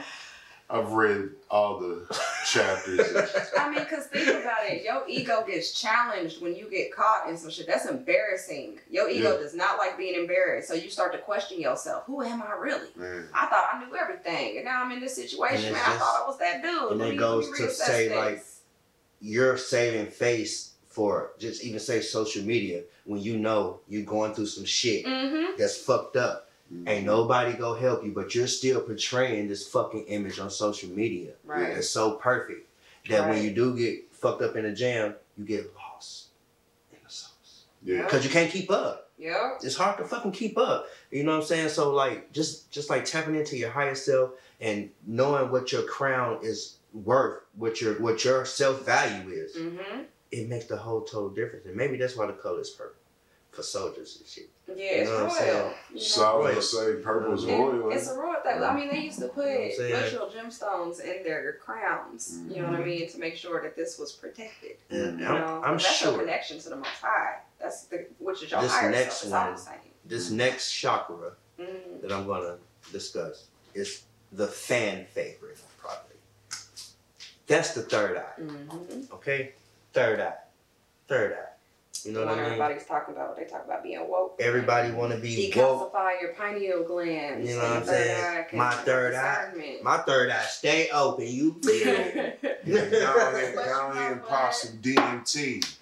I've 0.74 0.92
read 0.92 1.30
all 1.50 1.78
the 1.78 2.04
chapters. 2.50 3.00
I 3.56 3.70
mean, 3.70 3.78
because 3.78 4.06
think 4.06 4.26
about 4.28 4.64
it. 4.64 4.82
Your 4.82 5.04
ego 5.08 5.44
gets 5.46 5.80
challenged 5.80 6.42
when 6.42 6.56
you 6.56 6.68
get 6.68 6.92
caught 6.92 7.28
in 7.28 7.36
some 7.36 7.50
shit. 7.50 7.66
That's 7.68 7.86
embarrassing. 7.86 8.80
Your 8.90 9.08
ego 9.08 9.32
Yeah. 9.32 9.38
does 9.38 9.54
not 9.54 9.78
like 9.78 9.96
being 9.96 10.14
embarrassed. 10.20 10.66
So 10.68 10.74
you 10.74 10.90
start 10.90 11.12
to 11.12 11.18
question 11.18 11.60
yourself. 11.60 12.04
Who 12.06 12.22
am 12.22 12.42
I 12.42 12.54
really? 12.58 12.88
Man, 12.96 13.28
I 13.32 13.46
thought 13.46 13.68
I 13.72 13.84
knew 13.84 13.94
everything. 13.96 14.56
And 14.56 14.64
now 14.64 14.82
I'm 14.82 14.90
in 14.90 15.00
this 15.00 15.14
situation. 15.14 15.66
And 15.66 15.74
Man, 15.74 15.82
it's 15.86 15.94
I 15.94 15.98
thought 15.98 16.22
I 16.24 16.26
was 16.26 16.38
that 16.38 16.62
dude. 16.62 16.92
and 16.92 17.02
it 17.02 17.16
goes 17.18 17.48
to 17.56 17.70
say, 17.70 18.08
this. 18.08 18.16
like, 18.16 18.44
You're 19.20 19.56
saving 19.56 20.06
face 20.10 20.72
for 20.88 21.32
just 21.38 21.64
even 21.64 21.78
say 21.80 22.00
social 22.00 22.42
media 22.44 22.82
when 23.04 23.20
you 23.20 23.36
know 23.38 23.80
you're 23.88 24.02
going 24.04 24.34
through 24.34 24.46
some 24.46 24.64
shit 24.64 25.04
Mm-hmm. 25.04 25.52
that's 25.58 25.76
fucked 25.76 26.16
up. 26.16 26.43
Ain't 26.86 27.06
nobody 27.06 27.52
go 27.56 27.74
help 27.74 28.04
you, 28.04 28.10
but 28.12 28.34
you're 28.34 28.46
still 28.48 28.80
portraying 28.80 29.48
this 29.48 29.68
fucking 29.68 30.04
image 30.06 30.38
on 30.40 30.50
social 30.50 30.88
media. 30.90 31.32
Right. 31.44 31.68
It's 31.76 31.88
so 31.90 32.12
perfect 32.12 32.68
that 33.08 33.28
when 33.28 33.42
you 33.44 33.50
do 33.52 33.76
get 33.76 34.12
fucked 34.12 34.42
up 34.42 34.56
in 34.56 34.64
a 34.64 34.74
jam, 34.74 35.14
you 35.36 35.44
get 35.44 35.70
lost 35.76 36.28
in 36.92 36.98
the 37.04 37.10
sauce. 37.10 37.64
yeah. 37.82 38.02
Because 38.02 38.24
you 38.24 38.30
can't 38.30 38.50
keep 38.50 38.70
up. 38.70 39.10
Yeah. 39.18 39.52
It's 39.62 39.76
hard 39.76 39.98
to 39.98 40.04
fucking 40.04 40.32
keep 40.32 40.58
up. 40.58 40.86
You 41.12 41.22
know 41.22 41.32
what 41.32 41.42
I'm 41.42 41.46
saying? 41.46 41.68
So 41.68 41.92
like 41.92 42.32
just 42.32 42.70
just 42.72 42.90
like 42.90 43.04
tapping 43.04 43.36
into 43.36 43.56
your 43.56 43.70
higher 43.70 43.94
self 43.94 44.30
and 44.60 44.90
knowing 45.06 45.50
what 45.52 45.70
your 45.70 45.82
crown 45.82 46.38
is 46.42 46.78
worth, 46.92 47.42
what 47.54 47.80
your 47.80 47.94
what 48.00 48.24
your 48.24 48.44
self 48.44 48.84
value 48.84 49.30
is, 49.30 49.54
Mm-hmm. 49.54 50.00
it 50.32 50.48
makes 50.48 50.64
the 50.64 50.76
whole 50.76 51.02
total 51.02 51.28
difference. 51.30 51.66
And 51.66 51.76
maybe 51.76 51.96
that's 51.98 52.16
why 52.16 52.26
the 52.26 52.32
color 52.32 52.60
is 52.62 52.70
purple 52.70 52.96
for 53.52 53.62
soldiers 53.62 54.16
and 54.18 54.26
shit. 54.26 54.50
Yeah, 54.66 54.74
it's 54.76 55.10
You 55.10 55.16
know 55.18 55.24
what 55.24 55.32
royal. 55.32 55.38
saying? 55.38 55.74
you 55.90 55.94
know? 55.96 56.00
So 56.00 56.24
I 56.24 56.34
was 56.36 56.44
Right. 56.44 56.50
gonna 56.80 56.96
say 56.96 57.02
purple's 57.02 57.44
And 57.44 57.52
royal. 57.58 57.92
It's 57.92 58.08
a 58.10 58.14
royal 58.18 58.40
thing. 58.42 58.62
I 58.62 58.74
mean, 58.74 58.88
they 58.88 58.98
used 59.00 59.18
to 59.18 59.28
put 59.28 59.44
You 59.46 59.52
know 59.52 59.58
what 59.58 59.64
I'm 59.64 59.76
saying? 59.76 59.92
literal 59.92 60.30
gemstones 60.30 61.00
in 61.00 61.22
their 61.22 61.52
crowns. 61.62 62.38
You 62.48 62.62
know 62.62 62.70
what 62.70 62.80
I 62.80 62.84
mean 62.84 63.08
to 63.10 63.18
make 63.18 63.36
sure 63.36 63.60
that 63.62 63.76
this 63.76 63.98
was 63.98 64.12
protected. 64.12 64.76
And 64.88 65.20
You 65.20 65.26
I'm, 65.26 65.34
know, 65.34 65.62
I'm 65.64 65.76
that's 65.76 66.02
your 66.02 66.12
sure 66.12 66.18
connection 66.20 66.58
to 66.60 66.68
the 66.70 66.76
Most 66.76 66.88
High. 67.02 67.40
That's 67.58 67.84
the 67.84 68.06
which 68.18 68.42
is 68.42 68.50
your 68.50 68.62
This 68.62 68.72
higher 68.72 68.90
next 68.90 69.16
self. 69.18 69.22
It's 69.24 69.32
all 69.32 69.72
one- 69.72 69.80
the 70.04 70.08
this 70.08 70.30
next 70.30 70.72
chakra 70.72 71.32
Mm. 71.58 72.00
that 72.02 72.10
I'm 72.12 72.26
gonna 72.26 72.58
discuss 72.90 73.44
is 73.74 74.02
the 74.32 74.48
fan 74.48 75.06
favorite 75.06 75.58
probably. 75.78 76.16
That's 77.46 77.74
the 77.74 77.82
third 77.82 78.16
eye. 78.16 78.40
Mm-hmm. 78.40 79.12
Okay? 79.14 79.52
Third 79.92 80.20
eye. 80.20 80.34
Third 81.06 81.34
eye. 81.34 81.50
You 82.04 82.12
know 82.12 82.20
The 82.20 82.26
what 82.26 82.34
I 82.34 82.36
mean? 82.42 82.44
everybody's 82.46 82.84
talking 82.84 83.14
about. 83.14 83.36
They 83.36 83.44
talk 83.44 83.64
about 83.64 83.82
being 83.82 84.06
woke. 84.08 84.36
Everybody 84.40 84.90
wanna 84.92 85.16
be 85.16 85.52
woke. 85.56 85.92
Decalcify 85.92 86.20
your 86.20 86.32
pineal 86.34 86.82
glands. 86.84 87.48
You 87.48 87.56
know 87.56 87.62
what 87.62 87.72
I'm 87.78 87.84
saying? 87.84 88.44
My 88.52 88.70
third 88.72 89.14
eye- 89.14 89.78
My 89.82 89.96
third 89.98 90.30
eye 90.30 90.42
stay 90.42 90.90
open. 90.90 91.26
You 91.26 91.54
feel 91.62 91.72
me? 91.74 91.80
Yeah, 91.82 92.10
go 92.64 92.76
ahead, 92.76 93.54
you 93.54 93.60
ahead 93.60 93.66
know 93.66 93.92
and 94.12 94.22
pop 94.24 94.52
some 94.52 94.78
DMT. 94.78 95.76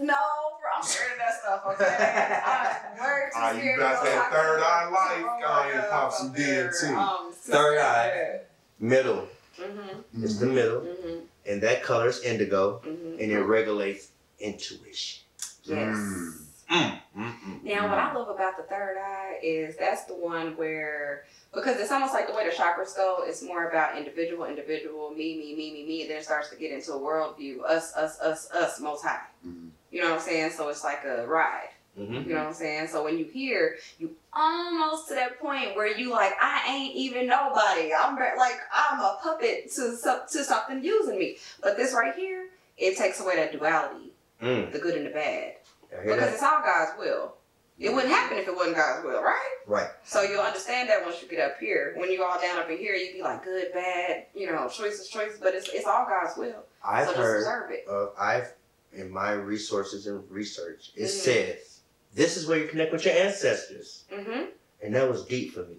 no, 0.00 0.14
bro, 0.60 0.70
I'm 0.76 0.82
scared 0.82 1.12
of 1.12 1.18
that 1.18 1.40
stuff. 1.40 1.62
Okay, 1.66 2.42
I'm 2.46 2.98
way 2.98 3.22
too 3.32 3.38
Ah, 3.38 3.52
you 3.52 3.76
got 3.78 4.04
that 4.04 4.30
third 4.32 4.60
eye 4.60 4.84
them. 4.84 4.92
life, 4.92 5.40
go 5.40 5.48
my 5.48 5.60
ahead 5.60 5.74
and 5.74 5.82
God, 5.82 5.90
pop 5.90 6.12
some 6.12 6.34
DMT. 6.34 6.96
I'm 6.96 7.32
so 7.32 7.52
Third 7.52 7.78
eye. 7.78 8.08
scared. 8.10 8.40
Middle. 8.78 9.28
Mhm. 9.58 10.04
It's 10.22 10.38
the 10.38 10.46
middle. 10.46 10.80
Mhm. 10.82 11.22
And 11.46 11.62
that 11.62 11.82
color 11.82 12.08
is 12.08 12.22
indigo. 12.22 12.80
Mhm. 12.84 13.22
And 13.22 13.32
it 13.32 13.40
regulates 13.40 14.08
intuition. 14.38 15.21
Yes. 15.64 15.96
Mm. 15.96 16.38
Mm, 16.70 17.00
mm, 17.16 17.32
mm, 17.40 17.62
Now, 17.64 17.88
what 17.88 17.98
I 17.98 18.14
love 18.14 18.28
about 18.28 18.56
the 18.56 18.62
third 18.62 18.96
eye 18.98 19.38
is 19.42 19.76
that's 19.76 20.04
the 20.04 20.14
one 20.14 20.56
where, 20.56 21.24
because 21.52 21.78
it's 21.78 21.92
almost 21.92 22.14
like 22.14 22.26
the 22.26 22.32
way 22.32 22.48
the 22.48 22.54
chakras 22.54 22.96
go, 22.96 23.18
it's 23.26 23.42
more 23.42 23.68
about 23.68 23.98
individual, 23.98 24.46
individual, 24.46 25.10
me, 25.10 25.36
me, 25.36 25.54
me, 25.54 25.72
me, 25.72 25.84
me, 25.86 26.00
and 26.02 26.10
then 26.10 26.18
it 26.18 26.24
starts 26.24 26.48
to 26.50 26.56
get 26.56 26.72
into 26.72 26.92
a 26.92 26.98
worldview, 26.98 27.58
us, 27.68 27.94
us, 27.94 28.18
us, 28.20 28.50
us, 28.52 28.80
most 28.80 29.02
high. 29.04 29.20
Mhm. 29.46 29.68
You 29.90 30.00
know 30.00 30.08
what 30.10 30.14
I'm 30.14 30.20
saying? 30.20 30.50
So 30.52 30.68
it's 30.70 30.82
like 30.82 31.04
a 31.04 31.26
ride. 31.26 31.68
Mhm. 31.98 32.24
You 32.26 32.32
know 32.32 32.40
what 32.40 32.46
I'm 32.48 32.54
saying? 32.54 32.88
So 32.88 33.04
when 33.04 33.18
you 33.18 33.26
hear, 33.26 33.76
you 33.98 34.16
almost 34.32 35.08
to 35.08 35.14
that 35.14 35.38
point 35.38 35.76
where 35.76 35.86
you 35.94 36.08
like, 36.10 36.32
I 36.40 36.64
ain't 36.68 36.94
even 36.96 37.26
nobody. 37.26 37.92
I'm 37.92 38.16
like, 38.16 38.58
I'm 38.72 38.98
a 38.98 39.18
puppet 39.22 39.70
to 39.74 39.94
some, 39.96 40.20
to 40.30 40.42
something 40.44 40.82
using 40.82 41.18
me. 41.18 41.36
But 41.62 41.76
this 41.76 41.92
right 41.92 42.14
here, 42.14 42.46
it 42.78 42.96
takes 42.96 43.20
away 43.20 43.36
that 43.36 43.52
duality, 43.52 44.11
Mm. 44.42 44.72
the 44.72 44.78
good 44.78 44.96
and 44.96 45.06
the 45.06 45.10
bad, 45.10 45.54
because 45.90 46.18
that? 46.20 46.32
it's 46.34 46.42
all 46.42 46.60
God's 46.62 46.92
will. 46.98 47.34
It 47.78 47.92
wouldn't 47.92 48.12
happen 48.12 48.38
if 48.38 48.46
it 48.46 48.54
wasn't 48.54 48.76
God's 48.76 49.04
will, 49.04 49.22
right? 49.22 49.48
Right. 49.66 49.88
So 50.04 50.22
you'll 50.22 50.40
understand 50.42 50.88
that 50.88 51.04
once 51.04 51.20
you 51.22 51.28
get 51.28 51.40
up 51.40 51.58
here. 51.58 51.94
When 51.96 52.10
you 52.10 52.22
all 52.22 52.40
down 52.40 52.58
up 52.58 52.70
in 52.70 52.76
here, 52.78 52.94
you'd 52.94 53.14
be 53.14 53.22
like 53.22 53.42
good, 53.44 53.72
bad, 53.72 54.26
you 54.34 54.46
know, 54.46 54.68
choices, 54.68 55.08
choices. 55.08 55.40
But 55.40 55.54
it's 55.54 55.68
it's 55.70 55.86
all 55.86 56.06
God's 56.06 56.36
will. 56.36 56.64
I've 56.84 57.08
so 57.08 57.14
heard 57.14 57.44
uh, 57.90 58.06
I've 58.18 58.52
in 58.92 59.10
my 59.10 59.32
resources 59.32 60.06
and 60.06 60.22
research, 60.30 60.92
it 60.96 61.04
Mhm. 61.04 61.08
says 61.08 61.80
this 62.14 62.36
is 62.36 62.46
where 62.46 62.58
you 62.58 62.68
connect 62.68 62.92
with 62.92 63.04
your 63.06 63.14
ancestors, 63.14 64.04
Mm-hmm. 64.12 64.50
and 64.82 64.94
that 64.94 65.08
was 65.08 65.24
deep 65.24 65.54
for 65.54 65.64
me. 65.64 65.78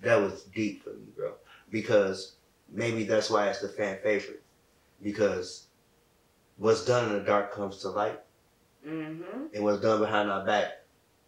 That 0.00 0.16
was 0.16 0.42
deep 0.54 0.82
for 0.82 0.90
me, 0.90 1.06
bro. 1.16 1.34
Because 1.70 2.34
maybe 2.68 3.04
that's 3.04 3.30
why 3.30 3.48
it's 3.48 3.60
the 3.60 3.68
fan 3.68 3.98
favorite. 4.02 4.42
Because 5.00 5.66
what's 6.58 6.84
done 6.84 7.08
in 7.10 7.18
the 7.18 7.24
dark 7.24 7.52
comes 7.52 7.78
to 7.78 7.88
light, 7.90 8.20
Mm-hmm. 8.86 9.54
and 9.54 9.64
what's 9.64 9.80
done 9.80 9.98
behind 10.00 10.30
our 10.30 10.44
back 10.44 10.82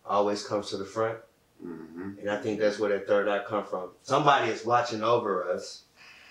always 0.05 0.47
comes 0.47 0.69
to 0.71 0.77
the 0.77 0.85
front. 0.85 1.19
Mhm. 1.65 2.19
And 2.21 2.29
I 2.31 2.37
think 2.43 2.61
that's 2.61 2.79
where 2.79 2.91
that 2.91 3.07
third 3.07 3.29
eye 3.29 3.43
come 3.49 3.65
from. 3.65 3.91
Somebody 4.03 4.51
is 4.51 4.65
watching 4.65 5.03
over 5.03 5.49
us 5.51 5.85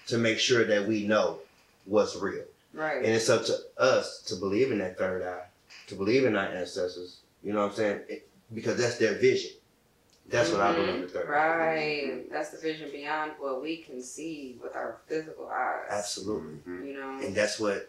to 0.05 0.19
make 0.19 0.37
sure 0.37 0.65
that 0.65 0.87
we 0.87 1.07
know 1.07 1.39
what's 1.85 2.15
real. 2.15 2.43
Right. 2.75 2.97
And 2.97 3.07
it's 3.07 3.27
up 3.27 3.43
to 3.45 3.57
us 3.77 4.21
to 4.27 4.35
believe 4.35 4.71
in 4.71 4.77
that 4.79 4.99
third 4.99 5.23
eye, 5.23 5.45
to 5.87 5.95
believe 5.95 6.25
in 6.25 6.35
our 6.35 6.45
ancestors. 6.45 7.21
You 7.43 7.53
know 7.53 7.61
what 7.61 7.71
I'm 7.71 7.75
saying? 7.75 8.01
It, 8.07 8.29
because 8.53 8.77
that's 8.77 8.97
their 8.99 9.15
vision. 9.15 9.51
That's 10.29 10.51
what 10.51 10.61
I 10.61 10.73
believe 10.75 11.01
the 11.01 11.07
third 11.07 11.27
eye. 11.27 11.31
Right. 11.31 12.29
That's 12.31 12.49
the 12.51 12.57
vision 12.59 12.91
beyond 12.91 13.31
what 13.39 13.63
we 13.63 13.77
can 13.77 13.99
see 14.01 14.59
with 14.61 14.75
our 14.75 14.97
physical 15.07 15.47
eyes. 15.47 15.87
Absolutely. 15.89 16.59
Mhm. 16.67 16.87
You 16.87 16.93
know. 16.99 17.19
And 17.25 17.33
that's 17.35 17.59
what 17.59 17.75
the 17.75 17.87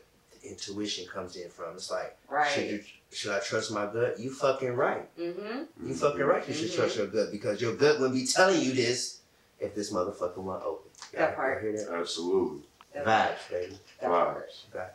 intuition 0.48 1.06
comes 1.12 1.36
in 1.36 1.48
from. 1.50 1.74
It's 1.74 1.90
like, 1.90 2.16
should 2.28 2.34
Right. 2.34 2.70
you 2.70 2.84
should 3.12 3.32
I 3.32 3.40
trust 3.40 3.72
my 3.72 3.86
gut? 3.86 4.18
You 4.18 4.30
fucking 4.32 4.74
right. 4.74 5.08
Mm-hmm. 5.18 5.88
You 5.88 5.94
fucking 5.94 6.22
right. 6.22 6.46
You 6.48 6.54
should 6.54 6.70
Mhm. 6.70 6.76
trust 6.76 6.96
your 6.96 7.06
gut 7.06 7.30
because 7.30 7.60
your 7.60 7.74
gut 7.74 7.98
wouldn't 8.00 8.18
be 8.18 8.26
telling 8.26 8.60
you 8.60 8.72
this 8.72 9.20
if 9.60 9.74
this 9.74 9.92
motherfucker 9.92 10.38
went 10.38 10.62
open. 10.62 10.90
That 11.12 11.18
Y'all- 11.20 11.26
y'all 11.28 11.36
part. 11.36 11.62
Hear 11.62 11.72
that? 11.72 11.88
Absolutely. 11.94 12.62
Vibes, 12.96 13.50
baby. 13.50 13.78
That 14.00 14.08
part. 14.10 14.50
Vibes. 14.74 14.90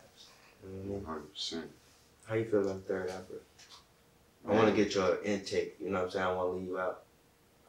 You 0.64 0.68
know 0.70 0.94
what 0.98 1.08
I 1.08 1.14
mean? 1.14 1.24
100%. 1.34 1.70
How 2.26 2.34
you 2.36 2.44
feel 2.44 2.60
about 2.62 2.86
the 2.86 2.92
third 2.92 3.10
eye, 3.10 3.14
bro? 3.28 3.38
I 4.52 4.56
want 4.56 4.68
to 4.68 4.84
get 4.84 4.94
your 4.94 5.22
intake. 5.22 5.76
You 5.80 5.90
know 5.90 5.98
what 6.00 6.04
I'm 6.06 6.10
saying? 6.10 6.26
I 6.26 6.32
want 6.32 6.50
to 6.50 6.56
leave 6.58 6.66
you 6.68 6.78
out. 6.78 7.02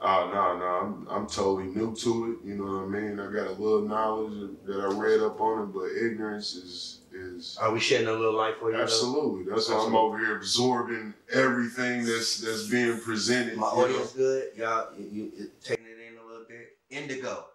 Oh 0.06 0.30
no, 0.34 0.58
no, 0.58 0.66
I'm 0.66 1.08
I'm 1.10 1.28
totally 1.28 1.66
new 1.68 1.96
to 1.96 2.32
it. 2.42 2.48
You 2.48 2.56
know 2.56 2.64
what 2.66 2.84
I 2.84 2.88
mean? 2.88 3.20
I 3.20 3.26
got 3.32 3.48
a 3.48 3.52
little 3.52 3.88
knowledge 3.88 4.50
that 4.66 4.80
I 4.82 4.88
read 4.88 5.22
up 5.22 5.40
on 5.40 5.64
it, 5.64 5.66
but 5.68 5.86
ignorance 5.92 6.56
is 6.56 7.00
is 7.14 7.58
Are 7.62 7.72
we 7.72 7.80
shedding 7.80 8.08
a 8.08 8.12
little 8.14 8.34
light 8.34 8.56
for 8.60 8.72
you? 8.72 8.78
though? 8.78 8.84
absolutely. 8.84 9.44
That's 9.52 9.70
why 9.70 9.86
I'm 9.86 9.96
over 9.96 10.18
here 10.18 10.36
absorbing 10.38 11.14
everything 11.32 12.06
that's 12.06 12.38
that's 12.40 12.68
being 12.68 13.00
presented. 13.00 13.58
My 13.58 13.72
you 13.76 13.88
know? 13.90 14.06
good. 14.16 14.50
Y'all, 14.58 14.88
you, 14.98 15.06
you, 15.12 15.32
you 15.38 15.50
taking 15.64 15.86
it 15.86 16.12
in 16.12 16.18
a 16.18 16.26
little 16.28 16.46
bit. 16.48 16.78
Indigo 16.90 17.46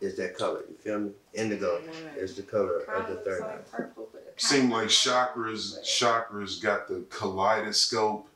is 0.00 0.16
that 0.16 0.36
color. 0.36 0.60
You 0.68 0.76
feel 0.76 0.98
me? 1.00 1.10
Indigo 1.34 1.80
is 2.16 2.34
the 2.36 2.42
color 2.42 2.80
of 2.80 2.86
Kinda 3.06 3.14
the 3.14 3.30
third 3.30 3.42
eye. 3.42 3.46
like 3.46 3.70
purple, 3.70 4.08
Seem 4.36 4.70
like 4.70 4.88
chakras 4.88 5.80
chakras 5.84 6.60
got 6.60 6.88
the 6.88 7.04
kaleidoscope 7.10 8.26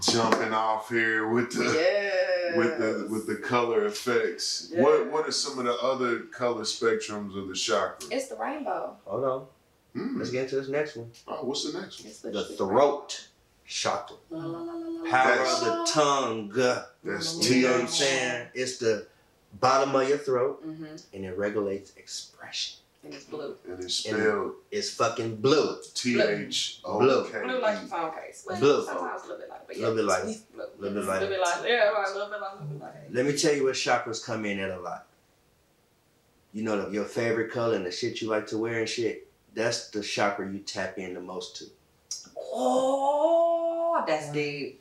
jumping 0.00 0.52
off 0.52 0.88
here 0.88 1.28
with 1.28 1.52
the 1.52 1.64
Yes. 1.64 2.56
with 2.56 2.78
the 2.78 3.06
with 3.10 3.26
the 3.26 3.36
color 3.36 3.84
effects. 3.86 4.68
Yes. 4.72 4.82
What 4.82 5.10
what 5.10 5.28
are 5.28 5.32
some 5.32 5.58
of 5.58 5.64
the 5.66 5.74
other 5.74 6.20
color 6.20 6.62
spectrums 6.62 7.36
of 7.36 7.48
the 7.48 7.54
chakra? 7.54 8.08
It's 8.10 8.28
the 8.28 8.36
rainbow. 8.36 8.96
Hold 9.04 9.24
on. 9.24 9.46
Hmm. 9.94 10.18
Let's 10.18 10.30
get 10.30 10.44
into 10.44 10.56
this 10.56 10.68
next 10.68 10.96
one. 10.96 11.10
Oh, 11.28 11.44
what's 11.44 11.70
the 11.70 11.78
next 11.78 12.00
one? 12.00 12.08
It's 12.08 12.20
The 12.20 12.44
throat 12.56 13.28
chakra. 13.66 14.16
La, 14.30 14.44
la, 14.44 14.58
la, 14.62 14.72
la, 14.72 14.88
la, 15.02 15.10
Power 15.10 15.36
That's- 15.36 15.62
of 15.62 15.66
the 15.66 15.90
tongue. 15.92 16.48
That's 17.04 17.50
You 17.50 17.62
know 17.62 17.72
what 17.72 17.80
I'm 17.82 17.86
saying? 17.88 18.48
It's 18.54 18.78
the 18.78 19.06
bottom 19.60 19.94
of 19.94 20.08
your 20.08 20.18
throat 20.18 20.66
Mm-hmm. 20.66 20.96
and 21.14 21.24
it 21.26 21.36
regulates 21.36 21.92
expression. 21.96 22.78
And 23.04 23.12
it's 23.12 23.24
blue. 23.24 23.56
And 23.68 23.82
it's 23.82 23.94
spelled 23.96 24.52
It's 24.70 24.90
fucking 24.94 25.36
blue. 25.36 25.76
T 25.94 26.20
H 26.20 26.80
O 26.84 27.00
K 27.30 27.42
Blue 27.42 27.60
like 27.60 27.80
the 27.80 27.86
E. 27.86 27.88
phone 27.88 28.12
case. 28.12 28.44
But 28.46 28.60
Blue. 28.60 28.84
Sometimes 28.84 29.22
a 29.22 29.26
little 29.26 29.38
bit 29.38 29.48
like 29.50 29.66
but 29.66 29.76
Little 29.76 29.94
bit 29.96 30.04
like- 30.04 30.24
it's 30.24 30.38
blue. 30.40 30.64
little 30.78 31.00
bit 31.00 31.08
like- 31.08 31.16
A 31.16 31.20
little 31.24 31.28
bit 31.36 31.40
like 31.40 31.68
Yeah, 31.68 31.88
right, 31.88 32.08
a 32.08 32.12
little 32.12 32.30
bit 32.30 32.40
like 32.40 32.52
a 32.52 32.54
little 32.62 32.68
bit 32.68 32.80
like 32.80 32.94
Let 33.10 33.26
me 33.26 33.36
tell 33.36 33.54
you 33.54 33.64
what 33.64 33.74
chakras 33.74 34.24
come 34.24 34.44
in 34.44 34.60
at 34.60 34.70
a 34.70 34.78
lot. 34.80 35.06
You 36.52 36.62
know 36.62 36.88
your 36.90 37.04
favorite 37.04 37.50
color 37.50 37.74
and 37.74 37.84
the 37.86 37.90
shit 37.90 38.20
you 38.20 38.28
like 38.28 38.46
to 38.48 38.58
wear 38.58 38.80
and 38.80 38.88
shit. 38.88 39.26
That's 39.54 39.88
the 39.90 40.02
chakra 40.02 40.48
you 40.50 40.60
tap 40.60 40.96
in 40.98 41.14
the 41.14 41.20
most 41.20 41.56
to. 41.56 41.64
Oh, 42.36 44.02
that's 44.06 44.30
deep. 44.32 44.80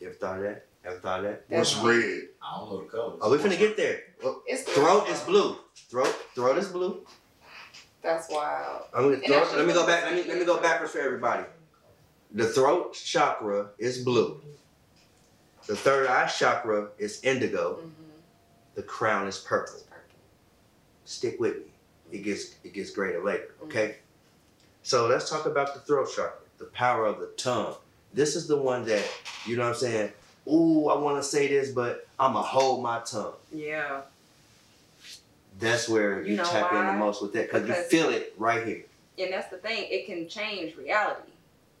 You 0.00 0.06
ever 0.08 0.16
thought 0.16 0.36
of 0.38 0.42
that? 0.44 0.64
Ever 0.84 0.98
thought 1.00 1.18
of 1.20 1.24
that? 1.26 1.44
What's 1.48 1.74
That's- 1.74 1.86
red? 2.04 2.28
I 2.42 2.56
don't 2.58 2.70
know 2.70 2.78
the 2.82 2.84
colors. 2.88 3.18
Oh, 3.20 3.30
we 3.32 3.38
finna 3.38 3.58
get 3.58 3.76
there. 3.76 4.00
Well, 4.22 4.42
It's 4.46 4.62
throat 4.62 5.08
is 5.08 5.20
blue. 5.20 5.56
Throat, 5.90 6.14
throat 6.34 6.58
is 6.58 6.68
blue. 6.68 7.04
That's 8.02 8.30
wild. 8.30 8.84
I'm 8.94 9.04
gonna 9.04 9.14
And 9.14 9.56
let 9.56 9.66
me 9.66 9.72
go 9.72 9.86
back. 9.86 10.04
Let 10.04 10.14
me 10.14 10.24
let 10.24 10.38
me 10.38 10.44
go 10.44 10.60
backwards 10.60 10.92
for 10.92 11.00
everybody. 11.00 11.44
The 12.32 12.46
throat 12.46 12.94
chakra 12.94 13.68
is 13.78 14.04
blue. 14.04 14.40
The 15.66 15.76
third 15.76 16.06
eye 16.06 16.26
chakra 16.26 16.88
is 16.98 17.22
indigo. 17.22 17.76
Mm-hmm. 17.76 17.90
The 18.74 18.82
crown 18.82 19.26
is 19.26 19.38
purple. 19.38 19.80
Stick 21.04 21.40
with 21.40 21.56
me. 21.56 21.62
It 22.12 22.22
gets 22.22 22.54
it 22.64 22.72
gets 22.72 22.90
greater 22.90 23.22
later. 23.22 23.54
Okay. 23.64 23.96
So 24.82 25.06
let's 25.06 25.28
talk 25.28 25.46
about 25.46 25.74
the 25.74 25.80
throat 25.80 26.08
chakra, 26.14 26.32
the 26.58 26.66
power 26.66 27.04
of 27.04 27.18
the 27.18 27.26
tongue. 27.36 27.74
This 28.14 28.36
is 28.36 28.46
the 28.46 28.56
one 28.56 28.84
that 28.86 29.04
you 29.46 29.56
know 29.56 29.64
what 29.64 29.70
I'm 29.70 29.74
saying. 29.74 30.12
Ooh, 30.46 30.88
I 30.88 30.96
want 30.96 31.18
to 31.18 31.22
say 31.22 31.48
this, 31.48 31.72
but 31.72 32.06
I'ma 32.18 32.42
hold 32.42 32.82
my 32.82 33.00
tongue. 33.00 33.34
Yeah. 33.52 34.02
That's 35.58 35.88
where 35.88 36.22
you, 36.22 36.32
You 36.32 36.36
know 36.36 36.44
tap 36.44 36.72
in 36.72 36.86
the 36.86 36.92
most 36.92 37.20
with 37.22 37.32
that 37.32 37.50
because 37.52 37.68
you 37.68 37.74
feel 37.74 38.10
it 38.10 38.34
right 38.38 38.66
here. 38.66 38.84
And 39.18 39.32
that's 39.32 39.48
the 39.50 39.56
thing, 39.58 39.86
it 39.90 40.06
can 40.06 40.28
change 40.28 40.76
reality. 40.76 41.30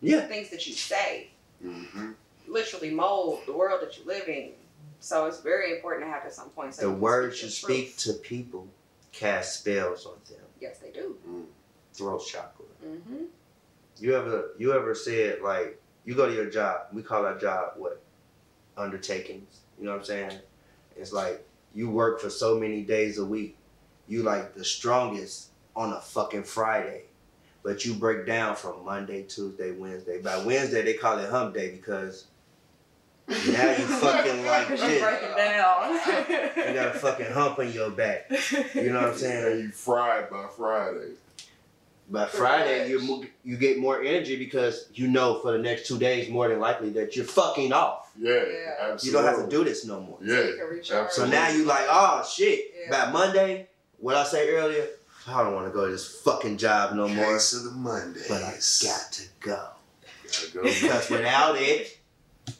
Yeah. 0.00 0.22
Things 0.22 0.50
that 0.50 0.66
you 0.66 0.72
say 0.74 1.28
Mm-hmm. 1.64 2.12
literally 2.46 2.90
mold 2.90 3.40
the 3.46 3.52
world 3.52 3.80
that 3.82 3.98
you 3.98 4.04
live 4.06 4.28
in. 4.28 4.50
So 5.00 5.26
it's 5.26 5.40
very 5.40 5.74
important 5.74 6.06
to 6.06 6.10
have 6.12 6.24
at 6.24 6.32
some 6.32 6.50
point. 6.50 6.72
so 6.74 6.82
The 6.82 6.94
you 6.94 7.00
words 7.00 7.42
you 7.42 7.48
speak 7.48 7.96
to 7.98 8.12
people 8.12 8.68
cast 9.12 9.60
spells 9.60 10.06
on 10.06 10.14
them. 10.28 10.38
Yes, 10.60 10.78
they 10.78 10.90
do. 10.92 11.16
Throat 11.94 12.22
chakra. 12.26 12.64
Mm-hmm. 12.86 13.24
You 13.98 14.16
ever 14.16 14.52
you 14.56 14.72
ever 14.72 14.94
said 14.94 15.40
like 15.42 15.80
you 16.04 16.14
go 16.14 16.28
to 16.28 16.32
your 16.34 16.48
job? 16.48 16.82
We 16.92 17.02
call 17.02 17.26
our 17.26 17.36
job 17.38 17.72
what? 17.76 18.00
Undertakings. 18.76 19.58
You 19.78 19.86
know 19.86 19.92
what 19.92 19.98
I'm 20.00 20.04
saying? 20.04 20.32
It's 20.96 21.12
like 21.12 21.44
you 21.74 21.90
work 21.90 22.20
for 22.20 22.30
so 22.30 22.56
many 22.58 22.82
days 22.82 23.18
a 23.18 23.24
week. 23.24 23.56
You 24.08 24.22
like 24.22 24.54
the 24.54 24.64
strongest 24.64 25.48
on 25.76 25.92
a 25.92 26.00
fucking 26.00 26.44
Friday. 26.44 27.02
But 27.62 27.84
you 27.84 27.94
break 27.94 28.26
down 28.26 28.56
from 28.56 28.84
Monday, 28.84 29.24
Tuesday, 29.24 29.72
Wednesday. 29.72 30.20
By 30.22 30.42
Wednesday 30.44 30.82
they 30.82 30.94
call 30.94 31.18
it 31.18 31.28
hump 31.28 31.54
day 31.54 31.70
because 31.70 32.26
now 33.28 33.36
you 33.36 33.84
fucking 33.84 34.46
like 34.46 34.68
Because 34.68 34.80
you 34.82 34.88
this. 34.88 35.02
break 35.02 35.22
it 35.22 35.36
down. 35.36 36.68
You 36.68 36.74
got 36.74 36.96
a 36.96 36.98
fucking 36.98 37.26
hump 37.32 37.58
on 37.58 37.70
your 37.72 37.90
back. 37.90 38.30
You 38.74 38.90
know 38.92 39.00
what 39.02 39.10
I'm 39.10 39.16
saying? 39.18 39.52
And 39.52 39.60
you 39.64 39.68
fried 39.70 40.30
by 40.30 40.46
Friday. 40.56 41.10
By 42.10 42.24
Friday, 42.24 42.88
you 42.88 43.26
you 43.44 43.58
get 43.58 43.78
more 43.78 44.00
energy 44.02 44.36
because 44.38 44.88
you 44.94 45.08
know 45.08 45.40
for 45.40 45.52
the 45.52 45.58
next 45.58 45.86
two 45.86 45.98
days, 45.98 46.30
more 46.30 46.48
than 46.48 46.58
likely 46.58 46.88
that 46.90 47.14
you're 47.14 47.26
fucking 47.26 47.70
off. 47.74 48.10
Yeah, 48.18 48.32
Yeah. 48.32 48.74
absolutely. 48.80 49.06
You 49.06 49.12
don't 49.12 49.24
have 49.40 49.44
to 49.50 49.56
do 49.56 49.62
this 49.62 49.84
no 49.84 50.00
more. 50.00 50.16
Yeah, 50.22 50.36
So 50.36 50.42
you 50.44 50.56
can 50.56 50.66
recharge. 50.68 51.10
So 51.10 51.26
now 51.26 51.48
you 51.50 51.66
like, 51.66 51.84
oh 51.86 52.26
shit. 52.26 52.72
Yeah. 52.88 53.04
By 53.06 53.12
Monday, 53.12 53.68
what 53.98 54.16
I 54.16 54.24
say 54.24 54.48
earlier, 54.50 54.86
I 55.26 55.42
don't 55.42 55.54
want 55.54 55.66
to 55.66 55.72
go 55.72 55.86
to 55.86 55.92
this 55.92 56.20
fucking 56.22 56.56
job 56.56 56.94
no 56.94 57.08
more. 57.08 57.34
Case 57.34 57.52
of 57.54 57.64
the 57.64 57.70
Mondays. 57.72 58.26
But 58.28 58.42
I 58.42 58.52
got 58.52 59.12
to 59.12 59.22
go 59.40 59.66
Gotta 60.24 60.50
go. 60.54 60.62
because 60.62 61.10
without 61.10 61.56
it, 61.58 61.98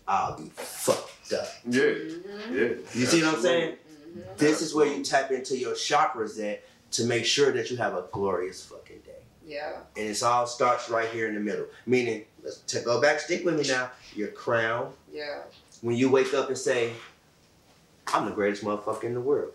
I'll 0.07 0.37
be 0.37 0.51
fucked 0.55 1.33
up. 1.33 1.46
yeah, 1.68 1.81
Mm-hmm. 1.81 2.55
yeah. 2.55 2.62
You 2.94 3.07
see 3.07 3.22
what 3.22 3.35
I'm 3.37 3.40
saying? 3.42 3.72
Mm-hmm. 3.72 4.20
This 4.37 4.61
is 4.62 4.74
where 4.74 4.87
you 4.87 5.03
tap 5.05 5.31
into 5.31 5.57
your 5.57 5.74
chakras 5.74 6.42
at 6.42 6.62
to 6.92 7.05
make 7.05 7.24
sure 7.24 7.53
that 7.53 7.70
you 7.70 7.77
have 7.77 7.94
a 7.94 8.05
glorious 8.12 8.64
fucking 8.64 9.01
day. 9.05 9.12
Yeah. 9.46 9.77
And 9.96 10.09
it's 10.09 10.22
all 10.22 10.46
starts 10.46 10.88
right 10.90 11.09
here 11.11 11.29
in 11.29 11.35
the 11.35 11.40
middle. 11.40 11.66
Meaning, 11.87 12.24
let's 12.42 12.59
to 12.62 12.81
go 12.81 13.01
back, 13.01 13.20
stick 13.20 13.44
with 13.44 13.57
me 13.59 13.66
now. 13.68 13.90
Your 14.14 14.29
crown. 14.29 14.92
Yeah. 15.12 15.40
When 15.83 15.96
you 15.96 16.11
wake 16.11 16.35
up 16.35 16.48
and 16.48 16.59
say, 16.59 16.92
I'm 18.09 18.24
the 18.27 18.33
greatest 18.33 18.64
motherfucker 18.64 19.05
in 19.05 19.14
the 19.14 19.20
world. 19.20 19.53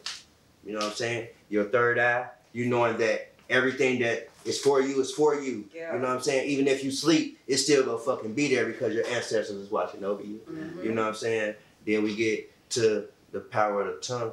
You 0.66 0.74
know 0.74 0.80
what 0.80 0.90
I'm 0.90 0.94
saying? 0.96 1.28
Your 1.50 1.66
third 1.66 2.00
eye, 2.00 2.28
you 2.54 2.66
knowing 2.68 2.98
that 2.98 3.32
everything 3.50 4.00
that 4.00 4.30
is 4.46 4.60
for 4.60 4.82
you 4.82 5.00
is 5.02 5.12
for 5.12 5.36
you. 5.36 5.66
Yeah. 5.74 5.94
You 5.94 6.00
know 6.00 6.08
what 6.08 6.16
I'm 6.18 6.22
saying? 6.22 6.50
Even 6.50 6.68
if 6.68 6.84
you 6.84 6.92
sleep, 6.92 7.40
it's 7.48 7.64
still 7.64 7.84
gonna 7.84 7.98
fucking 7.98 8.34
be 8.34 8.54
there 8.54 8.66
because 8.66 8.94
your 8.94 9.06
ancestors 9.08 9.52
is 9.52 9.70
watching 9.72 10.04
over 10.04 10.24
you. 10.24 10.40
Mhm. 10.50 10.84
You 10.84 10.92
know 10.94 11.02
what 11.04 11.10
I'm 11.10 11.16
saying? 11.16 11.56
Then 11.86 12.04
we 12.04 12.16
get 12.16 12.50
to 12.72 13.08
the 13.32 13.40
power 13.42 13.82
of 13.82 13.88
the 13.96 14.02
tongue, 14.02 14.32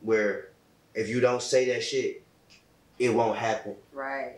where 0.00 0.48
if 0.94 1.08
you 1.08 1.20
don't 1.20 1.42
say 1.42 1.66
that 1.72 1.82
shit, 1.82 2.22
it 2.98 3.10
won't 3.10 3.38
happen. 3.38 3.76
Right. 3.92 4.36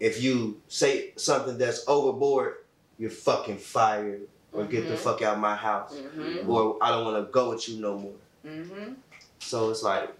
If 0.00 0.22
you 0.22 0.60
say 0.68 1.12
something 1.16 1.58
that's 1.58 1.84
overboard, 1.86 2.56
you're 2.98 3.10
fucking 3.10 3.58
fired, 3.58 4.22
or 4.52 4.64
get 4.64 4.88
the 4.88 4.94
Mhm. 4.94 4.98
fuck 4.98 5.22
out 5.22 5.34
of 5.34 5.40
my 5.40 5.54
house, 5.56 5.94
Mhm. 5.96 6.48
or 6.48 6.76
I 6.82 6.90
don't 6.90 7.04
want 7.04 7.24
to 7.26 7.30
go 7.32 7.50
with 7.50 7.68
you 7.68 7.80
no 7.80 7.96
more. 7.98 8.12
So 9.42 9.70
it's 9.70 9.82
like, 9.82 10.10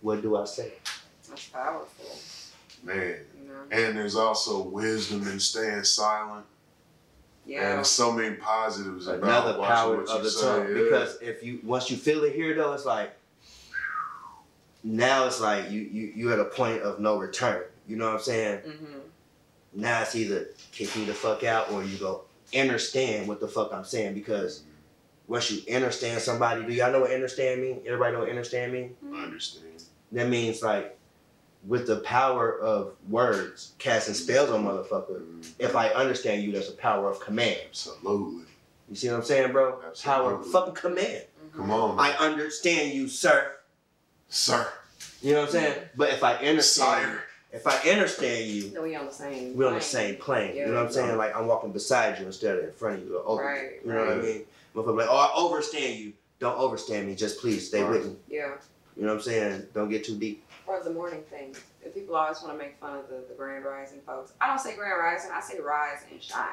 what 0.00 0.22
do 0.22 0.36
I 0.36 0.44
say? 0.44 0.72
That's 1.28 1.46
powerful. 1.48 2.18
Man. 2.82 3.16
You 3.40 3.48
know. 3.48 3.54
And 3.70 3.96
there's 3.96 4.16
also 4.16 4.62
wisdom 4.62 5.26
in 5.28 5.38
staying 5.38 5.84
silent. 5.84 6.44
Yeah. 7.46 7.60
And 7.60 7.66
there's 7.78 7.88
so 7.88 8.10
many 8.10 8.36
positives 8.36 9.06
about 9.06 9.22
Another 9.22 9.58
watching 9.58 9.74
power 9.74 9.96
what 9.98 10.08
of 10.08 10.16
you 10.18 10.22
the 10.24 10.30
say. 10.30 10.46
tongue. 10.46 10.68
yeah. 10.76 10.82
Because 10.82 11.18
if 11.22 11.42
you 11.42 11.60
once 11.62 11.90
you 11.90 11.96
feel 11.96 12.24
it 12.24 12.34
here 12.34 12.54
though, 12.54 12.72
it's 12.72 12.86
like 12.86 13.14
now 14.82 15.26
it's 15.26 15.40
like 15.40 15.70
you 15.70 15.80
you 15.80 16.12
you 16.14 16.32
at 16.32 16.38
a 16.38 16.44
point 16.46 16.82
of 16.82 17.00
no 17.00 17.16
return. 17.18 17.62
You 17.86 17.96
know 17.96 18.06
what 18.06 18.14
I'm 18.16 18.20
saying? 18.22 18.58
Mm-hmm. 18.60 18.98
Now 19.74 20.02
it's 20.02 20.14
either 20.16 20.48
kick 20.72 20.94
me 20.96 21.04
the 21.04 21.14
fuck 21.14 21.44
out 21.44 21.70
or 21.70 21.84
you 21.84 21.96
go 21.98 22.22
understand 22.56 23.28
what 23.28 23.40
the 23.40 23.48
fuck 23.48 23.72
I'm 23.72 23.84
saying 23.84 24.14
because 24.14 24.62
once 25.26 25.50
you 25.50 25.74
understand 25.74 26.20
somebody, 26.20 26.64
do 26.64 26.72
y'all 26.72 26.92
know 26.92 27.00
what 27.00 27.10
understand 27.12 27.60
mean? 27.62 27.80
Everybody 27.86 28.12
know 28.12 28.20
what 28.20 28.28
understand 28.28 28.72
mean? 28.72 28.96
I 29.14 29.22
understand. 29.24 29.64
That 30.12 30.28
means 30.28 30.62
like 30.62 30.98
with 31.66 31.86
the 31.86 31.96
power 32.00 32.58
of 32.58 32.92
words, 33.08 33.72
casting 33.78 34.14
spells 34.14 34.50
on 34.50 34.64
motherfucker. 34.64 35.22
Mm, 35.22 35.50
If 35.58 35.74
I 35.74 35.88
understand 35.88 36.42
you, 36.42 36.52
there's 36.52 36.68
a 36.68 36.72
power 36.72 37.08
of 37.10 37.20
command. 37.20 37.58
Absolutely. 37.68 38.44
You 38.90 38.96
see 38.96 39.08
what 39.08 39.16
I'm 39.16 39.22
saying, 39.24 39.52
bro? 39.52 39.80
Absolutely. 39.86 40.02
Power 40.02 40.32
of 40.34 40.40
Absolutely. 40.40 40.52
fucking 40.52 40.74
command. 40.74 41.24
Mhm. 41.52 41.56
Come 41.56 41.70
on, 41.70 41.98
I 41.98 42.12
understand 42.18 42.92
you, 42.92 43.08
sir. 43.08 43.50
sir. 44.28 44.66
You 45.22 45.32
know 45.32 45.40
what 45.40 45.46
I'm 45.46 45.52
saying? 45.52 45.82
But 45.96 46.10
if 46.10 46.22
I 46.22 46.34
understand, 46.34 47.02
Sire. 47.02 47.22
if 47.52 47.66
I 47.66 47.76
understand 47.90 48.46
you, 48.46 48.70
So 48.74 48.82
we 48.82 48.94
on 48.96 49.06
the 49.06 49.12
same. 49.12 49.56
we're 49.56 49.68
on 49.68 49.74
the 49.74 49.80
same 49.80 50.16
plane. 50.16 50.54
Yeah. 50.54 50.66
You 50.66 50.72
know 50.72 50.78
what 50.78 50.86
I'm 50.88 50.92
saying? 50.92 51.16
Like 51.16 51.34
I'm 51.34 51.46
walking 51.46 51.72
beside 51.72 52.18
you 52.18 52.26
instead 52.26 52.58
of 52.58 52.64
in 52.64 52.72
front 52.72 53.00
of 53.00 53.06
you 53.06 53.16
or 53.18 53.26
over. 53.26 53.42
you. 53.42 53.48
Right, 53.48 53.80
You 53.86 53.92
know 53.92 54.04
what 54.04 54.12
I 54.12 54.16
mean? 54.22 54.44
Motherfucker 54.74 54.96
like, 54.98 55.08
oh, 55.10 55.16
I 55.16 55.32
overstand 55.36 55.98
you. 55.98 56.12
Don't 56.40 56.58
overstand 56.58 57.06
me. 57.06 57.14
Just 57.14 57.40
please 57.40 57.66
stay 57.68 57.84
with 57.84 58.06
me. 58.06 58.16
Yeah. 58.28 58.54
You 58.96 59.02
know 59.02 59.08
what 59.08 59.14
I'm 59.16 59.22
saying? 59.22 59.66
Don't 59.72 59.88
get 59.88 60.04
too 60.04 60.16
deep. 60.16 60.44
Or 60.66 60.82
the 60.82 60.92
morning 60.92 61.22
thing. 61.30 61.54
If 61.84 61.94
people 61.94 62.16
always 62.16 62.40
want 62.42 62.54
to 62.54 62.58
make 62.64 62.78
fun 62.80 62.96
of 62.98 63.08
the, 63.08 63.24
the 63.28 63.34
grand 63.34 63.64
rising 63.64 64.00
folks, 64.06 64.32
I 64.40 64.46
don't 64.48 64.58
say 64.58 64.74
grand 64.76 64.98
rising. 64.98 65.30
I 65.32 65.40
say 65.40 65.60
rise 65.60 65.98
and 66.10 66.22
shine. 66.22 66.46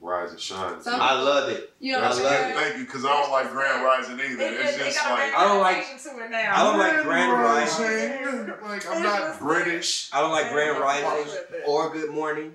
Rise 0.00 0.30
and 0.30 0.38
shine. 0.40 0.80
Some- 0.80 1.00
I 1.00 1.14
love 1.20 1.48
it. 1.48 1.72
You 1.80 1.92
know 1.92 1.98
I 1.98 2.02
what 2.10 2.18
I'm 2.18 2.22
love 2.22 2.32
saying? 2.32 2.50
it. 2.50 2.56
Thank 2.56 2.78
you, 2.78 2.84
because 2.84 3.04
I 3.04 3.08
don't 3.08 3.32
like 3.32 3.50
Grand 3.50 3.82
Rising 3.84 4.14
either. 4.20 4.36
They, 4.36 4.48
It's 4.50 4.76
they 4.76 4.84
just 4.84 4.98
got 4.98 5.18
like. 5.18 5.34
I 5.34 5.44
don't 5.44 5.60
like- 5.60 5.76
reputation 5.78 6.18
to 6.18 6.24
it 6.24 6.30
now. 6.30 6.52
I 6.54 6.62
don't 6.64 6.78
like 6.78 7.02
Grand 7.02 7.32
Rising. 7.32 8.62
Like, 8.68 8.86
I'm 8.88 9.02
not 9.02 9.38
British. 9.40 10.08
I 10.12 10.20
don't 10.20 10.30
like 10.30 10.52
Grand 10.52 10.76
Yeah. 10.76 10.82
Rising 10.84 11.42
or 11.66 11.90
Good 11.90 12.10
Morning. 12.10 12.52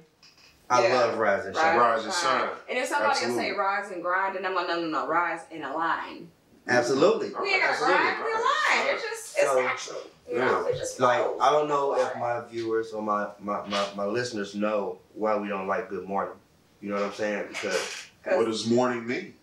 I 0.69 0.88
Yeah. 0.88 0.93
love 0.95 1.17
Rise 1.17 1.45
and 1.45 1.56
Rise, 1.56 1.63
Shine. 1.65 1.78
Rise 1.80 2.06
and 2.06 2.13
shine. 2.13 2.49
And 2.69 2.78
if 2.78 2.88
somebody 2.88 3.13
can 3.19 3.23
Absolutely. 3.30 3.43
say 3.43 3.52
rise 3.52 3.91
and 3.91 4.02
grind, 4.02 4.36
and 4.38 4.45
I'm 4.47 4.56
like, 4.56 4.67
no, 4.67 4.80
no, 4.80 4.88
no, 4.88 5.08
rise 5.08 5.41
and 5.52 5.63
align. 5.63 6.32
Absolutely. 6.67 7.30
Mm-hmm. 7.30 7.41
We 7.41 7.49
ain't 7.54 7.62
gotta 7.62 7.73
Absolutely. 7.73 7.97
grind, 7.97 8.17
we 8.23 8.32
align. 8.32 8.95
It's 8.95 9.04
just, 9.04 9.38
it's 9.38 9.47
So, 9.47 9.62
natural. 9.62 9.99
You 10.32 10.39
know, 10.39 10.65
it 10.67 10.76
Like 10.99 11.19
flows. 11.19 11.38
I 11.41 11.52
don't 11.52 11.67
know 11.67 11.95
if 11.95 12.15
my 12.15 12.41
viewers 12.49 12.93
or 12.93 13.02
my, 13.04 13.28
my, 13.39 13.67
my, 13.67 13.86
my 13.95 14.06
listeners 14.06 14.56
know 14.56 14.99
why 15.13 15.36
we 15.36 15.49
don't 15.49 15.67
like 15.67 15.89
Good 15.89 16.06
Morning. 16.08 16.34
You 16.82 16.89
know 16.89 16.95
what 16.95 17.04
I'm 17.06 17.13
saying? 17.13 17.47
Because 17.49 18.08
What 18.23 18.45
does 18.45 18.67
morning 18.69 19.06
mean? 19.06 19.34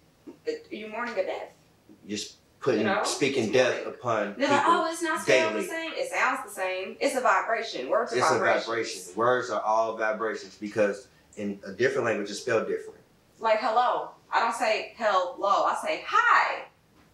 it, 0.47 0.67
you 0.71 0.89
mourning 0.89 1.15
a 1.19 1.23
death. 1.25 1.51
you're 2.07 2.19
putting 2.61 2.81
You 2.81 2.87
know? 2.87 3.03
speaking 3.05 3.53
death 3.53 3.87
upon 3.87 4.35
They're 4.39 4.49
people. 4.49 4.57
like, 4.57 4.65
oh, 4.67 4.89
it's 4.91 5.03
not 5.03 5.21
sound 5.27 5.57
the 5.57 5.63
same. 5.63 5.93
It 5.95 6.11
sounds 6.11 6.41
the 6.45 6.51
same. 6.51 6.97
It's 6.99 7.15
a 7.15 7.21
vibration. 7.21 7.89
Words 7.91 8.13
are 8.15 8.19
it's 8.19 8.31
a 8.31 8.39
vibration. 8.39 9.03
Words 9.17 9.51
are 9.51 9.61
all 9.61 9.97
vibrations 9.99 10.57
because 10.59 11.09
in 11.41 11.59
a 11.67 11.73
different 11.73 12.05
language 12.05 12.31
it's 12.31 12.41
spelled 12.41 12.69
different. 12.69 13.01
Like 13.39 13.59
hello. 13.61 14.11
I 14.33 14.41
don't 14.41 14.55
say 14.55 14.93
hello. 14.97 15.65
I 15.65 15.77
say 15.83 16.05
hi. 16.07 16.65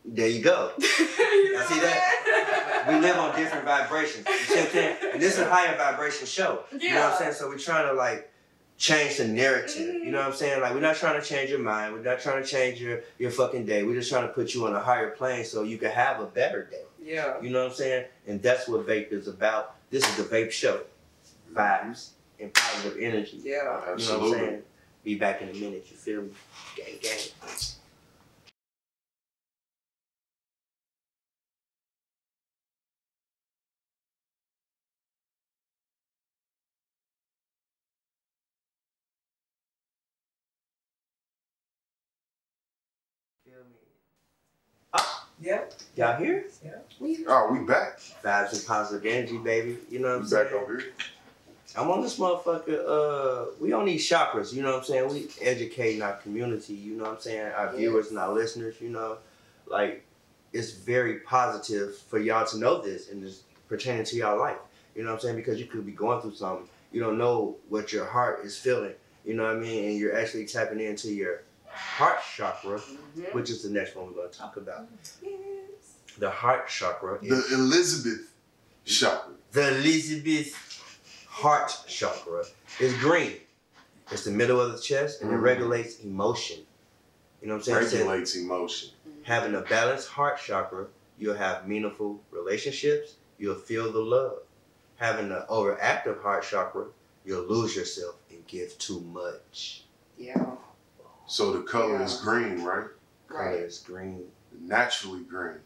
There 0.04 0.28
you 0.28 0.42
go. 0.42 0.72
you 0.78 0.86
I 0.88 1.66
see 1.68 1.80
that. 1.80 2.86
We 2.88 3.00
live 3.00 3.16
on 3.16 3.36
different 3.36 3.64
vibrations. 3.64 4.26
You 4.28 4.36
see 4.36 4.54
what 4.54 4.64
I'm 4.66 4.70
saying? 4.70 4.96
And 5.14 5.22
this 5.22 5.34
is 5.34 5.40
a 5.40 5.50
higher 5.50 5.76
vibration 5.76 6.26
show. 6.26 6.64
Yeah. 6.72 6.78
You 6.78 6.94
know 6.94 7.00
what 7.00 7.12
I'm 7.12 7.18
saying? 7.18 7.32
So 7.32 7.48
we're 7.48 7.58
trying 7.58 7.88
to 7.88 7.94
like 7.94 8.30
change 8.76 9.16
the 9.16 9.26
narrative. 9.26 9.80
You 9.80 9.92
mm-hmm. 9.92 10.10
know 10.12 10.18
what 10.18 10.26
I'm 10.28 10.32
saying? 10.34 10.60
Like 10.60 10.74
we're 10.74 10.80
not 10.80 10.96
trying 10.96 11.20
to 11.20 11.26
change 11.26 11.50
your 11.50 11.58
mind. 11.60 11.94
We're 11.94 12.02
not 12.02 12.20
trying 12.20 12.42
to 12.42 12.48
change 12.48 12.80
your, 12.80 13.00
your 13.18 13.30
fucking 13.30 13.66
day. 13.66 13.82
We're 13.82 13.94
just 13.94 14.10
trying 14.10 14.26
to 14.26 14.32
put 14.32 14.54
you 14.54 14.66
on 14.66 14.74
a 14.74 14.80
higher 14.80 15.10
plane 15.10 15.44
so 15.44 15.62
you 15.62 15.78
can 15.78 15.90
have 15.90 16.20
a 16.20 16.26
better 16.26 16.64
day. 16.64 16.82
Yeah. 17.02 17.40
You 17.40 17.50
know 17.50 17.62
what 17.62 17.70
I'm 17.70 17.76
saying? 17.76 18.06
And 18.26 18.42
that's 18.42 18.68
what 18.68 18.86
vape 18.86 19.12
is 19.12 19.28
about. 19.28 19.74
This 19.90 20.08
is 20.08 20.16
the 20.16 20.24
vape 20.24 20.50
show. 20.50 20.82
Vibes 21.54 22.10
and 22.40 22.52
positive 22.54 22.98
energy. 23.00 23.40
Yeah. 23.42 23.52
You 23.96 24.06
know 24.06 24.18
what 24.18 24.22
I'm 24.22 24.32
saying? 24.32 24.62
Be 25.04 25.14
back 25.14 25.42
in 25.42 25.48
a 25.50 25.52
minute, 25.54 25.86
you 25.90 25.96
feel 25.96 26.22
me? 26.22 26.30
Gang 26.76 26.98
gang. 27.02 27.18
Feel 43.44 43.54
me? 43.54 43.76
Ah. 44.94 45.28
Yep. 45.40 45.72
Y'all 45.96 46.16
here? 46.18 46.46
Yeah. 46.64 46.70
We, 47.00 47.24
Oh, 47.28 47.48
we 47.52 47.60
back. 47.60 48.00
Vibes 48.24 48.52
and 48.54 48.66
positive 48.66 49.06
energy, 49.06 49.38
baby. 49.38 49.78
You 49.90 50.00
know 50.00 50.08
what 50.18 50.18
We 50.20 50.24
I'm 50.24 50.30
back 50.30 50.50
saying? 50.50 50.62
over 50.62 50.78
here. 50.78 50.92
I'm 51.76 51.90
on 51.90 52.00
this 52.02 52.18
motherfucker. 52.18 52.78
Uh, 52.88 53.50
we 53.60 53.72
on 53.72 53.84
these 53.84 54.08
chakras. 54.08 54.52
You 54.52 54.62
know 54.62 54.72
what 54.72 54.78
I'm 54.78 54.84
saying? 54.84 55.08
We 55.12 55.28
educating 55.40 56.02
our 56.02 56.14
community. 56.14 56.74
You 56.74 56.94
know 56.96 57.04
what 57.04 57.14
I'm 57.14 57.20
saying? 57.20 57.52
Our 57.52 57.66
Yes. 57.66 57.76
viewers 57.76 58.08
and 58.10 58.18
our 58.18 58.32
listeners. 58.32 58.76
You 58.80 58.88
know, 58.90 59.18
like 59.66 60.04
it's 60.52 60.70
very 60.72 61.20
positive 61.20 61.96
for 61.96 62.18
y'all 62.18 62.46
to 62.46 62.58
know 62.58 62.80
this 62.80 63.10
and 63.10 63.22
it's 63.24 63.42
pertaining 63.68 64.04
to 64.06 64.16
y'all 64.16 64.38
life. 64.38 64.56
You 64.94 65.02
know 65.02 65.10
what 65.10 65.16
I'm 65.16 65.20
saying? 65.20 65.36
Because 65.36 65.60
you 65.60 65.66
could 65.66 65.84
be 65.84 65.92
going 65.92 66.22
through 66.22 66.34
something. 66.34 66.68
You 66.92 67.00
don't 67.02 67.18
know 67.18 67.56
what 67.68 67.92
your 67.92 68.06
heart 68.06 68.44
is 68.44 68.56
feeling. 68.56 68.94
You 69.24 69.34
know 69.34 69.42
what 69.44 69.56
I 69.56 69.58
mean? 69.58 69.90
And 69.90 69.98
you're 69.98 70.16
actually 70.18 70.46
tapping 70.46 70.80
into 70.80 71.12
your 71.12 71.42
heart 71.68 72.20
chakra, 72.34 72.78
Mhm. 72.80 73.34
which 73.34 73.50
is 73.50 73.62
the 73.62 73.68
next 73.68 73.94
one 73.96 74.06
we're 74.06 74.12
going 74.14 74.30
to 74.30 74.38
talk 74.38 74.56
about. 74.56 74.86
Yes. 75.20 75.32
The 76.18 76.30
heart 76.30 76.68
chakra 76.68 77.18
The 77.20 77.44
Elizabeth 77.52 78.32
chakra. 78.86 79.34
The 79.52 79.68
Elizabeth 79.76 80.54
heart 81.36 81.70
chakra 81.86 82.44
is 82.80 82.94
green. 82.96 83.34
It's 84.10 84.24
the 84.24 84.30
middle 84.30 84.58
of 84.58 84.72
the 84.72 84.78
chest 84.78 85.20
and 85.20 85.30
it 85.30 85.34
Mhm. 85.36 85.42
regulates 85.42 85.98
emotion. 86.00 86.64
You 87.42 87.48
know 87.48 87.54
what 87.54 87.58
I'm 87.58 87.64
saying? 87.64 87.78
It 87.82 87.90
says 87.90 87.98
Regulates 88.00 88.36
emotion. 88.36 88.90
Having 89.24 89.54
a 89.54 89.60
balanced 89.60 90.08
heart 90.08 90.38
chakra, 90.40 90.86
you'll 91.18 91.34
have 91.36 91.68
meaningful 91.68 92.22
relationships, 92.30 93.16
you'll 93.38 93.54
feel 93.70 93.92
the 93.92 93.98
love. 94.00 94.38
Having 94.96 95.30
an 95.30 95.42
overactive 95.50 96.22
heart 96.22 96.42
chakra, 96.42 96.86
you'll 97.26 97.44
lose 97.44 97.76
yourself 97.76 98.14
and 98.30 98.46
give 98.46 98.78
too 98.78 99.00
much. 99.00 99.84
Yeah. 100.16 100.56
So 101.26 101.52
the 101.52 101.64
color 101.64 102.02
is 102.02 102.16
green, 102.22 102.64
right? 102.64 102.86
Color 103.28 103.44
Right. 103.44 103.58
is 103.60 103.80
green. 103.80 104.32
Naturally 104.58 105.22
green. 105.24 105.60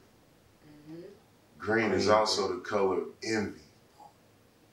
Mhm. 0.90 1.04
Green 1.58 1.92
is 1.92 2.06
Green. 2.06 2.16
also 2.18 2.48
the 2.48 2.60
color 2.60 3.02
of 3.02 3.08
envy. 3.22 3.60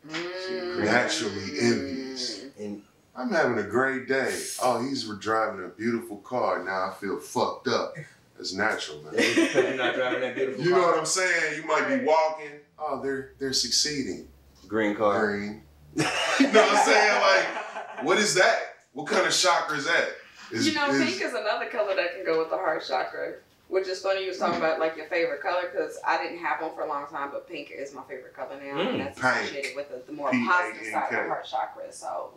Mm. 0.07 0.83
Naturally 0.83 1.59
envious. 1.59 2.45
And 2.59 2.81
I'm 3.15 3.29
having 3.31 3.57
a 3.57 3.67
great 3.67 4.07
day. 4.07 4.39
Oh, 4.61 4.81
he's 4.81 5.03
driving 5.19 5.65
a 5.65 5.69
beautiful 5.69 6.17
car. 6.17 6.63
Now 6.63 6.91
I 6.91 6.93
feel 6.99 7.19
fucked 7.19 7.67
up. 7.67 7.95
That's 8.37 8.53
natural, 8.53 9.01
man. 9.01 9.13
you're 9.35 9.73
not 9.75 9.95
driving 9.95 10.21
that 10.21 10.35
beautiful 10.35 10.63
You 10.63 10.71
know 10.71 10.81
what 10.81 10.99
I'm 10.99 11.05
saying? 11.05 11.55
You 11.61 11.67
might 11.67 11.87
be 11.87 12.05
walking. 12.05 12.51
Oh, 12.77 13.01
they're 13.01 13.31
they're 13.39 13.53
succeeding. 13.53 14.27
Green 14.67 14.95
car. 14.95 15.25
Green. 15.27 15.63
You 16.39 16.51
know 16.51 16.61
what 16.61 16.77
I'm 16.77 16.85
saying? 16.85 17.21
Like, 17.21 18.05
what 18.05 18.19
is 18.19 18.35
that? 18.35 18.75
What 18.93 19.07
kind 19.07 19.25
of 19.25 19.33
chakra 19.33 19.77
is 19.77 19.85
that? 19.85 20.09
Is, 20.51 20.67
you 20.67 20.75
know, 20.75 20.87
is- 20.91 21.03
pink 21.03 21.21
is 21.21 21.33
another 21.33 21.65
color 21.65 21.95
that 21.95 22.15
can 22.15 22.23
go 22.25 22.37
with 22.39 22.51
the 22.51 22.57
heart 22.57 22.83
chakra. 22.87 23.33
Which 23.69 23.87
is 23.87 24.01
funny 24.01 24.21
you 24.21 24.29
was 24.29 24.37
talking 24.37 24.59
about 24.59 24.79
like 24.79 24.95
your 24.95 25.07
favorite 25.07 25.41
color 25.41 25.69
because 25.71 25.97
I 26.07 26.17
didn't 26.23 26.39
have 26.39 26.61
one 26.61 26.73
for 26.73 26.81
a 26.81 26.87
long 26.87 27.05
time, 27.07 27.31
but 27.31 27.49
pink 27.49 27.69
is 27.69 27.93
my 27.93 28.01
favorite 28.03 28.33
color 28.33 28.55
now, 28.61 28.77
Mm, 28.79 28.91
and 28.91 28.99
that's 29.01 29.19
pink. 29.19 29.35
associated 29.35 29.75
with 29.75 29.89
the, 29.89 30.01
the 30.07 30.13
more 30.13 30.31
P 30.31 30.41
A 30.41 30.47
positive 30.47 30.87
side 30.87 31.03
of 31.03 31.09
the 31.11 31.27
heart 31.27 31.45
chakra. 31.45 31.91
So 31.91 32.33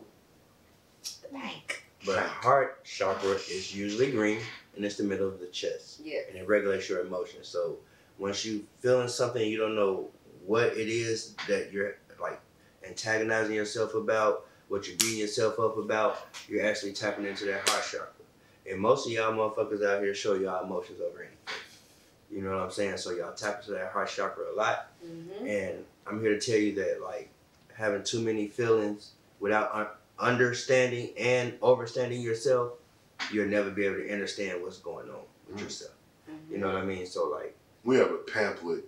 the 1.23 1.29
pink, 1.29 1.85
But 2.05 2.19
heart 2.25 2.85
chakra 2.85 3.31
is 3.31 3.75
usually 3.75 4.11
green, 4.11 4.41
and 4.75 4.85
it's 4.85 4.97
the 4.97 5.05
middle 5.05 5.29
of 5.29 5.39
the 5.39 5.47
chest, 5.47 6.01
yeah, 6.05 6.21
and 6.29 6.37
it 6.37 6.49
regulates 6.49 6.89
your 6.89 7.01
emotions. 7.01 7.47
So 7.47 7.77
once 8.19 8.45
you 8.45 8.67
feeling 8.81 9.09
something, 9.09 9.49
you 9.49 9.57
don't 9.57 9.77
know 9.77 10.09
what 10.47 10.77
it 10.77 10.89
is 10.89 11.37
that 11.47 11.73
you're 11.73 11.95
like 12.21 12.41
antagonizing 12.85 13.55
yourself 13.55 13.95
about, 13.95 14.47
what 14.67 14.89
you're 14.89 14.97
beating 14.97 15.19
yourself 15.21 15.61
up 15.61 15.77
about. 15.79 16.27
You're 16.49 16.67
actually 16.67 16.93
tapping 16.93 17.25
into 17.25 17.45
that 17.47 17.69
heart 17.69 17.85
chakra. 17.85 18.09
And 18.71 18.79
most 18.81 19.07
of 19.07 19.13
y'all 19.13 19.33
motherfuckers 19.33 19.85
out 19.85 20.03
here 20.03 20.15
show 20.15 20.35
y'all 20.35 20.65
emotions 20.65 21.01
over 21.01 21.19
anything. 21.21 21.37
You 22.31 22.43
know 22.43 22.51
what 22.57 22.61
I'm 22.65 22.71
saying? 22.71 22.99
So 22.99 23.11
y'all 23.11 23.33
tap 23.33 23.61
into 23.61 23.73
that 23.73 23.91
heart 23.93 24.09
chakra 24.09 24.45
a 24.53 24.57
lot. 24.57 24.91
hmm 25.05 25.47
And 25.47 25.85
I'm 26.07 26.21
here 26.21 26.39
to 26.39 26.41
tell 26.41 26.59
you 26.61 26.75
that 26.77 27.01
like 27.03 27.29
having 27.75 28.05
too 28.05 28.21
many 28.21 28.47
feelings 28.47 29.11
without 29.41 29.75
un- 29.75 29.87
understanding 30.19 31.11
and 31.19 31.59
overstanding 31.61 32.23
yourself, 32.23 32.73
you'll 33.33 33.49
never 33.49 33.71
be 33.71 33.85
able 33.87 33.97
to 33.97 34.13
understand 34.13 34.63
what's 34.63 34.79
going 34.79 35.09
on 35.11 35.23
with 35.49 35.57
Mm. 35.59 35.63
yourself. 35.63 35.93
You 36.51 36.59
know 36.59 36.69
what 36.69 36.77
I 36.77 36.85
mean? 36.85 37.07
So 37.07 37.29
like, 37.29 37.57
We 37.83 37.97
have 37.97 38.11
a 38.11 38.19
pamphlet 38.19 38.85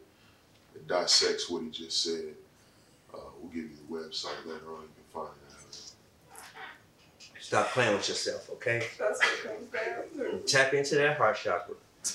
that 0.74 0.86
dissects 0.86 1.48
what 1.50 1.62
he 1.62 1.70
just 1.70 2.02
said. 2.02 2.34
Uh, 3.12 3.18
we'll 3.40 3.50
give 3.52 3.64
you 3.70 3.76
the 3.88 3.94
website 3.94 4.44
later 4.46 4.68
on. 4.68 4.82
You 4.82 4.88
can 4.94 5.08
find 5.12 5.28
it. 5.28 5.41
Stop 7.52 7.68
playing 7.72 7.94
with 7.94 8.08
yourself, 8.08 8.48
okay? 8.50 8.82
that's 8.98 9.20
what 9.20 9.44
comes 9.44 9.66
down 9.66 10.40
to. 10.40 10.46
Tap 10.46 10.72
into 10.72 10.94
that 10.94 11.18
heart 11.18 11.36
chakra, 11.36 11.74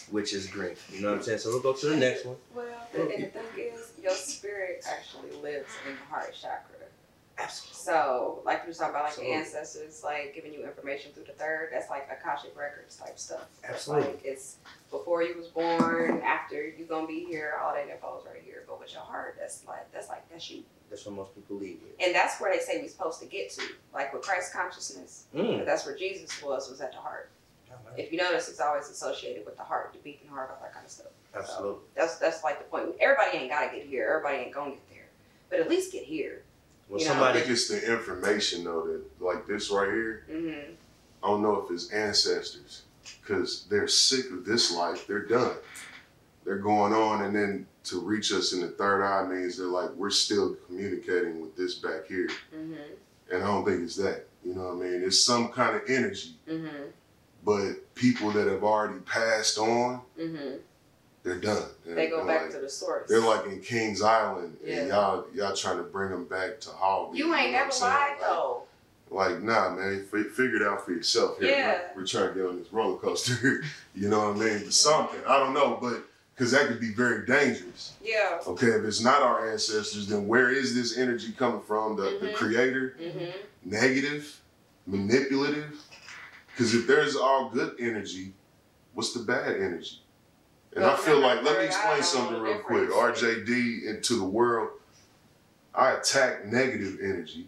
which 0.09 0.33
is 0.33 0.47
green. 0.47 0.75
You 0.91 1.01
know 1.01 1.11
what 1.11 1.17
I'm 1.17 1.23
saying? 1.23 1.39
So 1.39 1.49
we'll 1.49 1.59
go 1.59 1.73
to 1.73 1.85
the 1.89 1.95
next 1.95 2.25
one. 2.25 2.37
Well, 2.55 2.65
the, 2.91 3.01
and 3.01 3.11
the 3.11 3.27
thing 3.27 3.43
is, 3.55 3.91
your 4.01 4.15
spirit 4.15 4.83
actually 4.89 5.29
lives 5.39 5.69
in 5.87 5.93
the 5.93 6.05
heart 6.09 6.33
chakra. 6.33 6.73
Absolutely. 7.37 7.77
So, 7.77 8.41
like 8.45 8.61
you 8.63 8.69
were 8.69 8.73
talking 8.73 8.89
about, 8.89 9.03
like 9.03 9.09
Absolutely. 9.09 9.33
the 9.33 9.39
ancestors, 9.39 10.01
like 10.03 10.33
giving 10.33 10.53
you 10.55 10.63
information 10.63 11.11
through 11.13 11.25
the 11.25 11.33
third. 11.33 11.69
That's 11.71 11.87
like 11.87 12.09
akashic 12.11 12.57
records 12.57 12.95
type 12.95 13.19
stuff. 13.19 13.45
Absolutely. 13.63 14.07
Like 14.07 14.21
it's 14.25 14.55
before 14.89 15.21
you 15.21 15.37
was 15.37 15.49
born, 15.49 16.19
after 16.25 16.67
you 16.67 16.85
gonna 16.85 17.05
be 17.05 17.25
here, 17.25 17.53
all 17.61 17.75
that 17.75 17.87
info 17.87 18.17
is 18.17 18.25
right 18.25 18.41
here. 18.43 18.63
But 18.67 18.79
with 18.79 18.91
your 18.91 19.03
heart, 19.03 19.37
that's 19.39 19.63
like 19.67 19.91
that's 19.93 20.09
like 20.09 20.27
that's 20.31 20.49
you. 20.49 20.63
That's 20.89 21.05
what 21.05 21.15
most 21.15 21.35
people 21.35 21.57
lead 21.57 21.79
with. 21.81 22.05
And 22.05 22.15
that's 22.15 22.39
where 22.39 22.51
they 22.51 22.59
say 22.59 22.81
we're 22.81 22.87
supposed 22.87 23.19
to 23.19 23.25
get 23.25 23.49
to, 23.51 23.61
like 23.93 24.13
with 24.13 24.21
Christ 24.21 24.53
consciousness. 24.53 25.25
Mm. 25.35 25.65
That's 25.65 25.85
where 25.85 25.95
Jesus 25.95 26.41
was, 26.41 26.69
was 26.69 26.79
at 26.81 26.93
the 26.93 26.99
heart. 26.99 27.29
If 27.97 28.11
you 28.11 28.17
notice, 28.17 28.47
it's 28.47 28.59
always 28.59 28.89
associated 28.89 29.45
with 29.45 29.57
the 29.57 29.63
heart, 29.63 29.91
the 29.93 29.99
beating 29.99 30.29
heart, 30.29 30.49
all 30.51 30.61
that 30.61 30.73
kind 30.73 30.85
of 30.85 30.91
stuff. 30.91 31.07
Absolutely. 31.35 31.81
That's 31.95 32.17
that's 32.17 32.43
like 32.43 32.59
the 32.59 32.65
point. 32.65 32.95
Everybody 32.99 33.37
ain't 33.37 33.49
gotta 33.49 33.75
get 33.75 33.85
here. 33.85 34.07
Everybody 34.07 34.45
ain't 34.45 34.53
gonna 34.53 34.71
get 34.71 34.89
there, 34.89 35.05
but 35.49 35.59
at 35.59 35.69
least 35.69 35.91
get 35.91 36.03
here. 36.03 36.43
When 36.87 36.99
You 36.99 37.05
know, 37.05 37.11
I 37.11 37.15
somebody 37.15 37.39
think 37.39 37.51
it's 37.51 37.67
the 37.67 37.91
information 37.91 38.63
though 38.63 38.87
that 38.87 39.01
like 39.19 39.45
this 39.45 39.69
right 39.69 39.89
here. 39.89 40.25
Mm-hmm. 40.31 40.71
I 41.23 41.27
don't 41.27 41.41
know 41.41 41.63
if 41.65 41.71
it's 41.71 41.91
ancestors 41.91 42.83
because 43.21 43.65
they're 43.69 43.87
sick 43.87 44.31
of 44.31 44.45
this 44.45 44.71
life. 44.71 45.07
They're 45.07 45.25
done. 45.25 45.55
They're 46.47 46.57
going 46.59 46.93
on, 46.93 47.23
and 47.25 47.35
then 47.35 47.67
to 47.83 47.99
reach 47.99 48.31
us 48.31 48.53
in 48.53 48.61
the 48.61 48.69
third 48.69 49.03
eye 49.03 49.27
means 49.27 49.57
they're 49.57 49.67
like 49.67 49.89
we're 49.91 50.09
still 50.09 50.55
communicating 50.65 51.41
with 51.41 51.57
this 51.57 51.75
back 51.75 52.07
here, 52.07 52.29
Mm-hmm. 52.55 52.73
and 53.33 53.43
I 53.43 53.45
don't 53.45 53.65
think 53.65 53.83
it's 53.83 53.97
that. 53.97 54.25
You 54.45 54.55
know 54.55 54.73
what 54.73 54.85
I 54.85 54.89
mean? 54.89 55.03
It's 55.03 55.19
some 55.21 55.49
kind 55.49 55.75
of 55.75 55.81
energy, 55.89 56.35
Mm-hmm. 56.49 56.85
but 57.43 57.93
people 57.95 58.31
that 58.31 58.47
have 58.47 58.63
already 58.63 58.99
passed 59.01 59.57
on, 59.57 59.99
Mm-hmm. 60.17 60.55
they're 61.23 61.35
done. 61.35 61.63
They're, 61.85 61.95
They 61.95 62.07
go 62.09 62.25
back 62.25 62.43
like, 62.43 62.51
to 62.53 62.59
the 62.59 62.69
source. 62.69 63.09
They're 63.09 63.19
like 63.19 63.45
in 63.47 63.59
Kings 63.59 64.01
Island, 64.01 64.55
Yeah. 64.63 64.75
and 64.77 64.87
y'all 64.87 65.25
y'all 65.35 65.53
trying 65.55 65.77
to 65.77 65.83
bring 65.83 66.11
them 66.11 66.23
back 66.25 66.61
to 66.61 66.69
Hall. 66.69 67.11
you 67.13 67.25
ain't 67.35 67.51
know 67.51 67.57
never 67.59 67.71
lied 67.81 68.11
Like- 68.11 68.21
though. 68.21 68.63
Like, 69.09 69.41
nah, 69.41 69.73
man, 69.73 70.05
f- 70.13 70.27
figure 70.31 70.57
it 70.57 70.63
out 70.63 70.83
for 70.85 70.91
yourself. 70.91 71.39
Here, 71.39 71.49
Yeah. 71.49 71.79
we're, 71.95 72.01
we're 72.01 72.07
trying 72.07 72.27
to 72.29 72.33
get 72.33 72.45
on 72.45 72.59
this 72.59 72.71
roller 72.73 72.97
coaster. 72.97 73.63
you 73.95 74.09
know 74.09 74.29
what 74.31 74.35
I 74.37 74.39
mean? 74.39 74.63
But 74.65 74.73
something, 74.73 75.19
I 75.25 75.39
don't 75.39 75.53
know, 75.53 75.77
but 75.81 76.03
because 76.37 76.51
that 76.51 76.67
could 76.67 76.79
be 76.79 76.93
very 76.93 77.25
dangerous. 77.25 77.93
Yeah. 78.03 78.37
Okay, 78.45 78.67
if 78.67 78.83
it's 78.85 79.01
not 79.01 79.23
our 79.23 79.49
ancestors, 79.51 80.07
then 80.07 80.27
where 80.27 80.51
is 80.51 80.75
this 80.75 80.95
energy 80.95 81.31
coming 81.31 81.61
from? 81.61 81.95
The, 81.95 82.19
the 82.21 82.27
Mhm. 82.27 82.33
creator, 82.33 82.95
Mm-hmm. 83.01 83.31
negative, 83.65 84.39
manipulative? 84.85 85.81
Because 86.49 86.75
if 86.75 86.85
there's 86.85 87.15
all 87.15 87.49
good 87.49 87.75
energy, 87.79 88.33
what's 88.93 89.13
the 89.13 89.19
bad 89.21 89.55
energy? 89.55 90.01
And 90.75 90.85
I 90.85 90.95
feel 90.95 91.19
like, 91.19 91.41
let 91.41 91.57
me 91.57 91.65
explain 91.65 92.03
something 92.03 92.35
the 92.35 92.41
real 92.41 92.59
quick. 92.59 92.89
RJD 92.91 93.85
into 93.87 94.15
the 94.19 94.25
world, 94.25 94.69
I 95.73 95.91
attack 95.93 96.45
negative 96.45 96.99
energy 97.01 97.47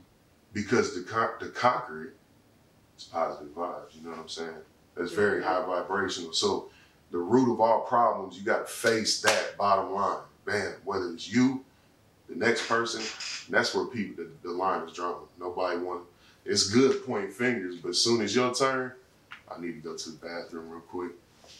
because 0.51 0.95
to, 0.95 1.03
con- 1.03 1.37
to 1.39 1.49
conquer 1.49 2.05
it, 2.05 2.13
it's 2.95 3.03
positive 3.03 3.53
vibes. 3.53 3.93
You 3.95 4.01
know 4.03 4.11
what 4.11 4.19
I'm 4.19 4.29
saying? 4.29 4.55
That's 4.95 5.11
very 5.11 5.41
Mhm. 5.41 5.45
high 5.45 5.63
vibrational. 5.65 6.33
So 6.33 6.71
the 7.11 7.17
root 7.17 7.51
of 7.51 7.59
all 7.59 7.81
problems, 7.81 8.37
you 8.37 8.43
got 8.43 8.67
to 8.67 8.71
face 8.71 9.21
that 9.21 9.57
bottom 9.57 9.93
line. 9.93 10.19
Bam. 10.45 10.73
Whether 10.83 11.11
it's 11.11 11.31
you, 11.31 11.63
the 12.27 12.35
next 12.35 12.67
person, 12.67 13.01
that's 13.49 13.73
where 13.73 13.85
people 13.85 14.23
the, 14.23 14.47
the 14.47 14.53
line 14.53 14.87
is 14.87 14.93
drawn. 14.93 15.15
Nobody 15.39 15.77
want. 15.77 16.03
It's 16.45 16.69
good 16.69 17.05
pointing 17.05 17.31
fingers, 17.31 17.77
but 17.77 17.89
as 17.89 18.03
soon 18.03 18.21
as 18.21 18.35
your 18.35 18.53
turn, 18.53 18.93
I 19.53 19.59
need 19.59 19.83
to 19.83 19.89
go 19.89 19.95
to 19.95 20.09
the 20.09 20.17
bathroom 20.17 20.69
real 20.69 20.81
quick. 20.81 21.11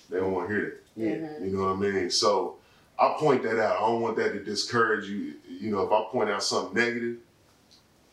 They 0.10 0.18
don't 0.18 0.32
want 0.32 0.50
to 0.50 0.56
hear 0.56 0.66
that. 0.66 1.02
Yeah. 1.02 1.12
Mm-hmm. 1.12 1.46
You 1.46 1.52
know 1.58 1.74
what 1.74 1.88
I 1.88 1.92
mean? 1.92 2.10
So 2.10 2.58
I 2.98 3.16
point 3.20 3.44
that 3.44 3.60
out. 3.60 3.78
I 3.78 3.80
don't 3.80 4.02
want 4.02 4.18
that 4.18 4.34
to 4.34 4.44
discourage 4.44 5.08
you. 5.08 5.36
You 5.48 5.72
know, 5.72 5.82
if 5.82 5.92
I 5.92 6.04
point 6.12 6.30
out 6.30 6.44
something 6.44 6.76
negative, 6.76 7.18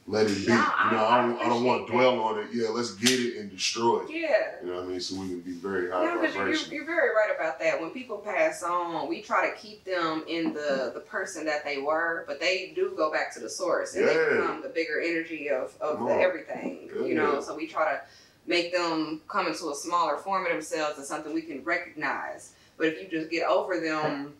let 0.08 0.30
it 0.30 0.46
be. 0.46 0.46
No, 0.46 0.54
you 0.54 0.92
know, 0.92 1.04
I 1.04 1.18
I 1.18 1.26
don't, 1.26 1.40
I 1.40 1.48
don't 1.48 1.64
want 1.64 1.86
to 1.86 1.92
dwell 1.92 2.20
on 2.20 2.38
it. 2.38 2.46
Yeah, 2.52 2.68
let's 2.68 2.92
get 2.94 3.18
it 3.18 3.38
and 3.38 3.50
destroy 3.50 4.02
it. 4.02 4.10
Yeah. 4.10 4.54
You 4.62 4.68
know 4.70 4.76
what 4.76 4.84
I 4.84 4.86
mean? 4.86 5.00
So 5.00 5.20
we 5.20 5.28
can 5.28 5.40
be 5.40 5.52
very 5.52 5.90
high 5.90 6.04
No, 6.04 6.20
because 6.20 6.34
you're, 6.34 6.74
you're 6.74 6.86
very 6.86 7.08
right 7.08 7.30
about 7.34 7.58
that. 7.58 7.80
When 7.80 7.90
people 7.90 8.18
pass 8.18 8.62
on, 8.62 9.08
we 9.08 9.20
try 9.20 9.50
to 9.50 9.56
keep 9.56 9.84
them 9.84 10.24
in 10.28 10.52
the 10.52 10.92
the 10.94 11.00
person 11.00 11.44
that 11.46 11.64
they 11.64 11.78
were, 11.78 12.24
but 12.28 12.38
they 12.38 12.72
do 12.74 12.94
go 12.96 13.10
back 13.10 13.32
to 13.34 13.40
the 13.40 13.50
source 13.50 13.94
and 13.96 14.06
they 14.06 14.14
become 14.14 14.62
the 14.62 14.68
bigger 14.68 15.00
energy 15.00 15.50
of, 15.50 15.76
of 15.80 15.98
the 15.98 16.14
everything. 16.14 16.88
You 16.94 17.14
know, 17.14 17.40
so 17.40 17.56
we 17.56 17.66
try 17.66 17.92
to 17.92 18.00
make 18.46 18.72
them 18.72 19.22
come 19.28 19.48
into 19.48 19.70
a 19.70 19.74
smaller 19.74 20.16
form 20.18 20.46
of 20.46 20.52
themselves 20.52 20.98
and 20.98 21.06
something 21.06 21.34
we 21.34 21.42
can 21.42 21.64
recognize. 21.64 22.52
But 22.76 22.88
if 22.88 23.02
you 23.02 23.08
just 23.08 23.30
get 23.30 23.48
over 23.48 23.80
them 23.80 24.34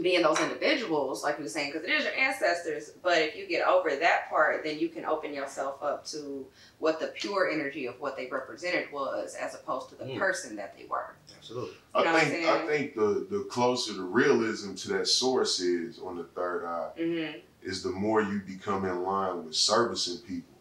being 0.00 0.22
those 0.22 0.40
individuals, 0.40 1.22
like 1.22 1.36
you 1.38 1.44
were 1.44 1.48
saying, 1.50 1.72
because 1.72 1.86
it 1.86 1.92
is 1.92 2.04
your 2.04 2.14
ancestors, 2.14 2.92
but 3.02 3.18
if 3.18 3.36
you 3.36 3.46
get 3.46 3.66
over 3.66 3.94
that 3.94 4.28
part, 4.30 4.64
then 4.64 4.78
you 4.78 4.88
can 4.88 5.04
open 5.04 5.32
yourself 5.32 5.82
up 5.82 6.04
to 6.06 6.46
what 6.78 6.98
the 7.00 7.08
pure 7.08 7.50
energy 7.50 7.86
of 7.86 8.00
what 8.00 8.16
they 8.16 8.26
represented 8.26 8.90
was, 8.92 9.34
as 9.34 9.54
opposed 9.54 9.90
to 9.90 9.94
the 9.96 10.04
Mm. 10.04 10.18
person 10.18 10.56
that 10.56 10.76
they 10.76 10.86
were. 10.86 11.14
Absolutely. 11.36 11.74
You 11.96 12.04
know 12.04 12.16
I 12.16 12.24
think 12.24 12.46
I 12.48 12.66
think 12.66 12.94
the 12.94 13.26
the 13.30 13.44
closer 13.50 13.92
the 13.92 14.02
realism 14.02 14.74
to 14.74 14.88
that 14.94 15.06
source 15.06 15.60
is 15.60 15.98
on 15.98 16.16
the 16.16 16.24
third 16.24 16.64
eye 16.64 16.90
Mm-hmm. 16.98 17.38
is 17.62 17.82
the 17.82 17.90
more 17.90 18.22
you 18.22 18.40
become 18.40 18.84
in 18.86 19.02
line 19.02 19.44
with 19.44 19.54
servicing 19.54 20.18
people. 20.26 20.54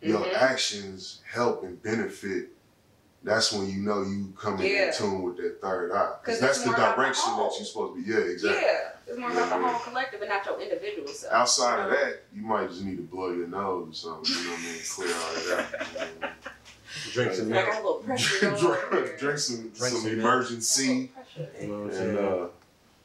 Your 0.00 0.20
Mhm. 0.20 0.32
actions 0.34 1.20
help 1.30 1.62
and 1.64 1.80
benefit. 1.82 2.48
That's 3.24 3.52
when 3.54 3.70
you 3.70 3.80
know 3.80 4.02
you 4.02 4.32
coming 4.38 4.70
Yeah. 4.70 4.88
in 4.88 4.92
tune 4.94 5.22
with 5.22 5.38
that 5.38 5.58
third 5.62 5.90
eye. 5.92 6.12
Because 6.22 6.38
that's 6.40 6.60
the 6.60 6.66
more 6.66 6.74
about 6.76 6.96
the 6.96 7.02
direction 7.02 7.24
that 7.30 7.34
whole. 7.36 7.56
you're 7.56 7.64
supposed 7.64 7.94
to 7.96 8.02
be. 8.04 8.10
Yeah, 8.10 8.18
exactly. 8.32 8.62
Yeah, 8.62 8.90
it's 9.06 9.18
more 9.18 9.30
about 9.30 9.48
the 9.48 9.56
Yeah. 9.64 9.72
whole 9.72 9.80
collective 9.80 10.20
and 10.20 10.28
not 10.28 10.44
your 10.44 10.60
individual 10.60 11.08
self. 11.08 11.32
Outside 11.32 11.80
of 11.86 11.90
you 11.90 11.96
know? 11.98 12.04
that, 12.04 12.22
you 12.34 12.42
might 12.42 12.68
just 12.68 12.82
need 12.82 12.96
to 12.98 13.02
blow 13.02 13.30
your 13.32 13.46
nose 13.46 13.88
or 13.88 13.94
something. 13.94 14.36
You 14.36 14.44
know 14.44 14.50
what 14.50 14.58
I 14.60 14.62
mean? 14.62 14.80
Clear 14.86 15.14
all 15.14 15.34
that 15.34 15.74
out. 15.74 16.10
You 16.14 16.20
know 16.20 16.28
Drink 17.12 17.34
some 17.34 17.48
milk. 17.48 17.66
got 17.66 17.74
a 17.74 17.76
little 17.78 18.00
I 18.02 18.06
pressure 18.06 18.50
mean? 18.52 18.60
going 18.60 18.78
on 18.78 18.90
drink, 18.90 19.18
drink 19.18 19.38
some 19.38 19.56
Drink 19.70 19.74
some 19.74 20.00
some 20.02 20.10
emergency 20.10 21.10
You 21.60 21.66
know 21.66 21.72
what 21.72 21.80
I'm 21.80 21.82
and 21.88 21.92
saying? 21.94 22.18
uh, 22.18 22.46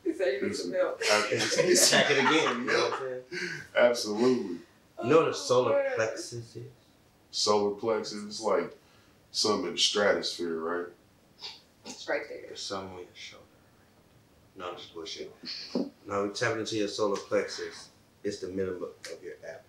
He 0.03 0.13
said 0.13 0.33
you 0.33 0.39
do 0.41 0.45
need 0.47 0.55
some 0.55 0.63
some- 0.63 0.71
milk. 0.71 1.01
Attack 1.01 1.31
it 2.11 2.17
again. 2.19 2.31
You 2.65 2.65
know 2.65 2.79
what 2.89 2.93
I'm 2.93 2.99
saying? 2.99 3.49
absolutely. 3.77 4.57
You 5.01 5.09
know 5.09 5.17
what 5.21 5.27
a 5.29 5.33
solar 5.33 5.81
plexus 5.95 6.33
is? 6.33 6.57
Solar 7.31 7.71
plexus 7.75 8.23
is 8.23 8.41
like 8.41 8.75
something 9.31 9.67
in 9.67 9.73
the 9.73 9.77
stratosphere, 9.79 10.59
right? 10.59 10.85
It's 11.85 12.07
right 12.07 12.21
there. 12.29 12.39
There's 12.47 12.61
something 12.61 12.91
on 12.91 12.97
your 12.99 13.07
shoulder. 13.15 13.45
No, 14.57 14.69
I'm 14.71 14.75
just 14.77 14.93
bullshit. 14.93 15.33
No, 16.07 16.25
we 16.25 16.29
tap 16.33 16.57
into 16.57 16.75
your 16.77 16.87
solar 16.87 17.17
plexus. 17.17 17.89
It's 18.23 18.39
the 18.39 18.47
middle 18.49 18.75
of 18.75 19.23
your 19.23 19.33
abdomen. 19.43 19.63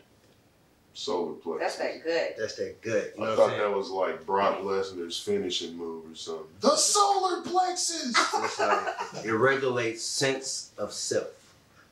Solar 0.92 1.34
plexus. 1.34 1.76
That's 1.76 1.78
that 1.78 2.04
good. 2.04 2.34
That's 2.36 2.56
that 2.56 2.82
good. 2.82 3.12
You 3.16 3.22
I 3.22 3.26
know 3.26 3.36
what 3.36 3.50
thought 3.50 3.56
that 3.58 3.72
was 3.72 3.90
like 3.90 4.26
Brock 4.26 4.58
Lesnar's 4.60 5.18
finishing 5.20 5.76
move 5.76 6.10
or 6.10 6.14
something. 6.16 6.46
The 6.60 6.76
solar 6.76 7.42
plexus. 7.42 8.14
Like, 8.58 9.24
it 9.24 9.32
regulates 9.32 10.02
sense 10.04 10.72
of 10.76 10.92
self. 10.92 11.28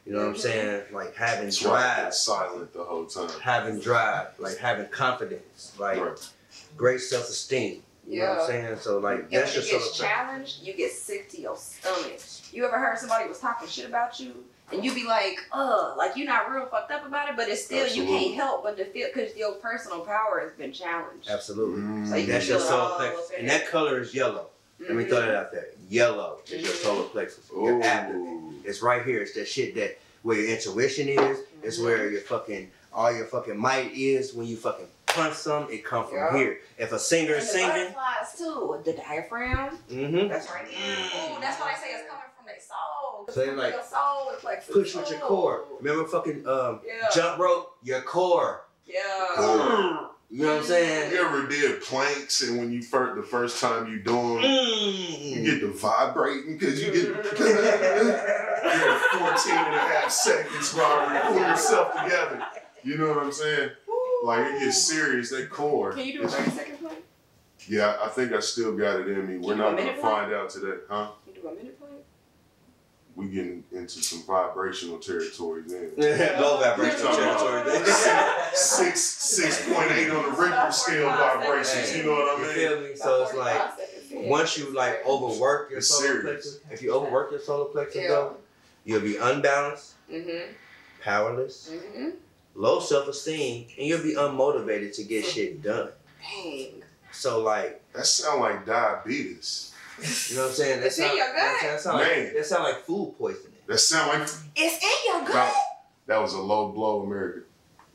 You 0.04 0.12
know 0.14 0.20
what 0.20 0.26
I'm 0.28 0.34
Mhm. 0.34 0.38
saying? 0.40 0.82
Like 0.92 1.14
having 1.14 1.44
That's 1.46 1.58
drive, 1.58 2.08
it's 2.08 2.20
silent 2.22 2.72
the 2.72 2.82
whole 2.84 3.06
time. 3.06 3.28
having 3.40 3.78
drive, 3.78 4.28
like 4.38 4.56
having 4.58 4.88
confidence, 4.88 5.72
like 5.78 6.00
Right. 6.00 6.30
Great 6.78 7.00
self 7.02 7.28
esteem. 7.28 7.82
You 8.06 8.20
know 8.20 8.28
what 8.30 8.34
Yeah. 8.36 8.40
I'm 8.40 8.46
saying? 8.46 8.78
So 8.80 8.98
like 8.98 9.18
And 9.24 9.30
that's 9.32 9.52
when 9.54 9.62
just 9.62 9.72
you 9.72 9.80
so 9.80 9.84
get 9.86 9.94
challenged, 10.08 10.62
you 10.62 10.72
get 10.72 10.92
sick 10.92 11.28
to 11.32 11.40
your 11.40 11.56
stomach. 11.58 12.20
You 12.52 12.64
ever 12.64 12.78
heard 12.78 12.98
somebody 12.98 13.28
was 13.28 13.38
talking 13.38 13.68
shit 13.68 13.84
about 13.84 14.18
you, 14.18 14.32
and 14.72 14.82
you 14.82 14.94
be 14.94 15.04
like, 15.06 15.36
"Uh, 15.52 15.94
like 15.98 16.16
you're 16.16 16.26
not 16.26 16.50
real 16.50 16.64
fucked 16.66 16.90
up 16.90 17.04
about 17.06 17.28
it," 17.28 17.36
but 17.36 17.48
it's 17.50 17.62
still 17.66 17.86
you 17.86 18.04
can't 18.04 18.34
help 18.34 18.62
but 18.62 18.78
to 18.78 18.86
feel 18.86 19.08
because 19.12 19.36
your 19.36 19.52
personal 19.56 20.00
power 20.00 20.40
has 20.40 20.52
been 20.52 20.72
challenged. 20.72 21.28
absolutely. 21.28 21.82
Mm. 21.82 22.08
So 22.08 22.16
you 22.16 22.26
That's 22.26 22.48
your 22.48 22.60
solar 22.60 22.94
plexus, 22.96 23.30
and 23.36 23.46
that 23.50 23.68
color 23.68 24.00
is 24.00 24.14
yellow. 24.14 24.46
Let 24.80 24.92
me 24.92 25.04
throw 25.04 25.20
that 25.20 25.34
out 25.34 25.52
there. 25.52 25.66
Yellow 25.90 26.38
is 26.46 26.62
your 26.62 26.72
Mhm. 26.72 26.82
solar 26.82 27.08
plexus. 27.08 27.44
Your 27.52 27.82
abdomen. 27.82 28.62
It's 28.64 28.80
right 28.80 29.04
here. 29.04 29.20
It's 29.20 29.34
that 29.34 29.48
shit 29.48 29.74
that 29.74 29.98
where 30.22 30.38
your 30.38 30.48
intuition 30.50 31.08
is. 31.08 31.40
It's 31.62 31.78
Mhm. 31.78 31.84
where 31.84 32.08
your 32.10 32.20
fucking 32.22 32.70
all 32.92 33.12
your 33.14 33.26
fucking 33.26 33.56
might 33.58 33.92
is. 33.94 34.32
When 34.34 34.46
you 34.46 34.56
fucking 34.56 34.86
punch 35.06 35.34
some, 35.34 35.68
it 35.70 35.84
come 35.84 36.06
from 36.06 36.16
Yeah. 36.18 36.36
here. 36.36 36.58
If 36.78 36.92
a 36.92 36.98
singer 36.98 37.34
And 37.34 37.42
is 37.42 37.52
the 37.52 37.58
singing, 37.58 37.92
butterflies 37.94 38.38
too. 38.38 38.80
The 38.84 38.92
diaphragm. 38.92 39.78
mm-hmm. 39.90 40.28
That's 40.28 40.48
right 40.50 40.66
here. 40.68 40.96
Oh, 41.14 41.38
that's 41.40 41.58
why 41.60 41.72
they 41.74 41.80
say 41.80 41.92
it's 41.94 42.08
coming 42.08 42.24
from 42.36 42.46
their 42.46 42.60
soul. 42.60 43.26
So 43.28 43.40
they 43.46 43.50
like, 43.52 43.72
your 43.74 43.82
soul 43.82 44.30
is 44.36 44.44
like 44.44 44.66
push 44.70 44.94
with 44.94 45.10
your 45.10 45.20
core. 45.20 45.64
Remember 45.80 46.06
fucking 46.08 46.46
um 46.46 46.80
Yeah. 46.86 47.08
jump 47.14 47.38
rope, 47.38 47.76
your 47.82 48.02
core. 48.02 48.64
Yeah. 48.86 49.00
Core. 49.36 50.10
You 50.30 50.42
know 50.44 50.52
what 50.56 50.60
I'm 50.60 50.66
saying? 50.66 51.10
You 51.12 51.24
ever 51.24 51.46
did 51.46 51.80
planks 51.80 52.42
and 52.42 52.58
when 52.58 52.70
you 52.70 52.82
first 52.82 53.16
the 53.16 53.22
first 53.22 53.62
time 53.62 53.88
you 53.90 53.98
do 54.00 54.12
them, 54.12 54.42
you 54.42 55.38
Mm. 55.38 55.44
get 55.46 55.60
the 55.62 55.68
vibrating 55.68 56.58
because 56.58 56.78
you 56.82 56.92
get 56.92 57.04
you're 57.04 57.14
14 57.24 57.46
and 59.54 59.74
a 59.74 59.78
half 59.78 60.10
seconds 60.10 60.74
while 60.74 61.14
you 61.14 61.20
pull 61.20 61.38
yourself 61.38 61.92
together. 62.02 62.42
You 62.88 62.96
know 62.96 63.08
what 63.08 63.18
I'm 63.18 63.32
saying? 63.32 63.70
Like 64.24 64.46
it 64.46 64.60
gets 64.60 64.82
serious, 64.82 65.28
that 65.30 65.50
core. 65.50 65.92
Can 65.92 66.06
you 66.06 66.14
do 66.14 66.22
a 66.22 66.28
30 66.28 66.50
second 66.52 66.78
play? 66.78 66.92
Yeah, 67.68 67.98
I 68.02 68.08
think 68.08 68.32
I 68.32 68.40
still 68.40 68.74
got 68.76 69.00
it 69.00 69.08
in 69.08 69.28
me. 69.28 69.36
We're 69.36 69.56
not 69.56 69.72
gonna 69.72 69.84
minute 69.84 70.00
find 70.00 70.32
out 70.32 70.48
today, 70.48 70.78
huh? 70.88 71.10
Can 71.26 71.34
you 71.34 71.42
do 71.42 71.48
a 71.48 71.54
minute 71.54 71.78
play? 71.78 71.88
We 73.14 73.28
getting 73.28 73.62
into 73.72 74.02
some 74.02 74.22
vibrational 74.22 74.98
territory 74.98 75.62
then. 75.66 75.90
Low 76.40 76.60
vibrational 76.60 77.14
territory. 77.14 77.62
there. 77.64 77.84
Six 78.54 79.00
six 79.00 79.66
point 79.68 79.90
eight 79.92 80.10
on 80.10 80.24
the 80.24 80.30
Richter 80.40 80.72
scale 80.72 81.08
vibrations. 81.10 81.94
You 81.94 82.04
know 82.04 82.12
what 82.12 82.38
I 82.38 82.40
You 82.40 82.46
mean? 82.46 82.54
feel 82.54 82.80
me? 82.90 82.96
So 82.96 83.22
it's 83.24 83.34
like 83.34 83.60
once 84.30 84.56
you 84.56 84.72
like 84.74 85.04
overwork 85.06 85.68
your 85.70 85.80
It's 85.80 85.88
solar 85.88 86.06
serious. 86.22 86.24
plexus, 86.24 86.60
if 86.72 86.80
you 86.82 86.94
overwork 86.94 87.32
your 87.32 87.40
solar 87.40 87.66
plexus 87.66 88.02
Yeah. 88.02 88.08
though, 88.08 88.36
you'll 88.86 89.02
be 89.02 89.16
unbalanced, 89.18 89.92
Mm-hmm. 90.10 90.52
powerless, 91.02 91.70
Mm-hmm. 91.74 92.08
Low 92.58 92.80
self-esteem, 92.80 93.68
and 93.78 93.86
you'll 93.86 94.02
be 94.02 94.14
unmotivated 94.14 94.94
to 94.96 95.04
get 95.04 95.24
shit 95.24 95.62
done. 95.62 95.88
Dang. 96.20 96.82
So 97.12 97.42
like, 97.42 97.80
That 97.94 98.04
sound 98.06 98.40
like 98.40 98.66
diabetes. 98.66 99.72
you 100.28 100.36
know 100.36 100.42
what 100.42 100.48
I'm 100.50 100.54
saying? 100.54 100.80
That 100.80 100.86
It's 100.86 100.98
in 100.98 101.04
sound, 101.06 101.16
your 101.18 101.26
that, 101.32 101.58
gut. 101.62 101.70
that 101.70 101.80
sound 101.80 101.98
like 101.98 102.34
that 102.34 102.46
sound 102.46 102.64
like 102.64 102.78
food 102.84 103.14
poisoning. 103.18 103.52
That 103.66 103.78
sound 103.78 104.08
like 104.20 104.28
It's 104.56 104.84
in 104.84 105.12
your 105.12 105.20
gut. 105.22 105.32
that, 105.34 105.54
that 106.06 106.18
was 106.20 106.34
a 106.34 106.40
low 106.40 106.68
blow, 106.70 107.02
America. 107.02 107.40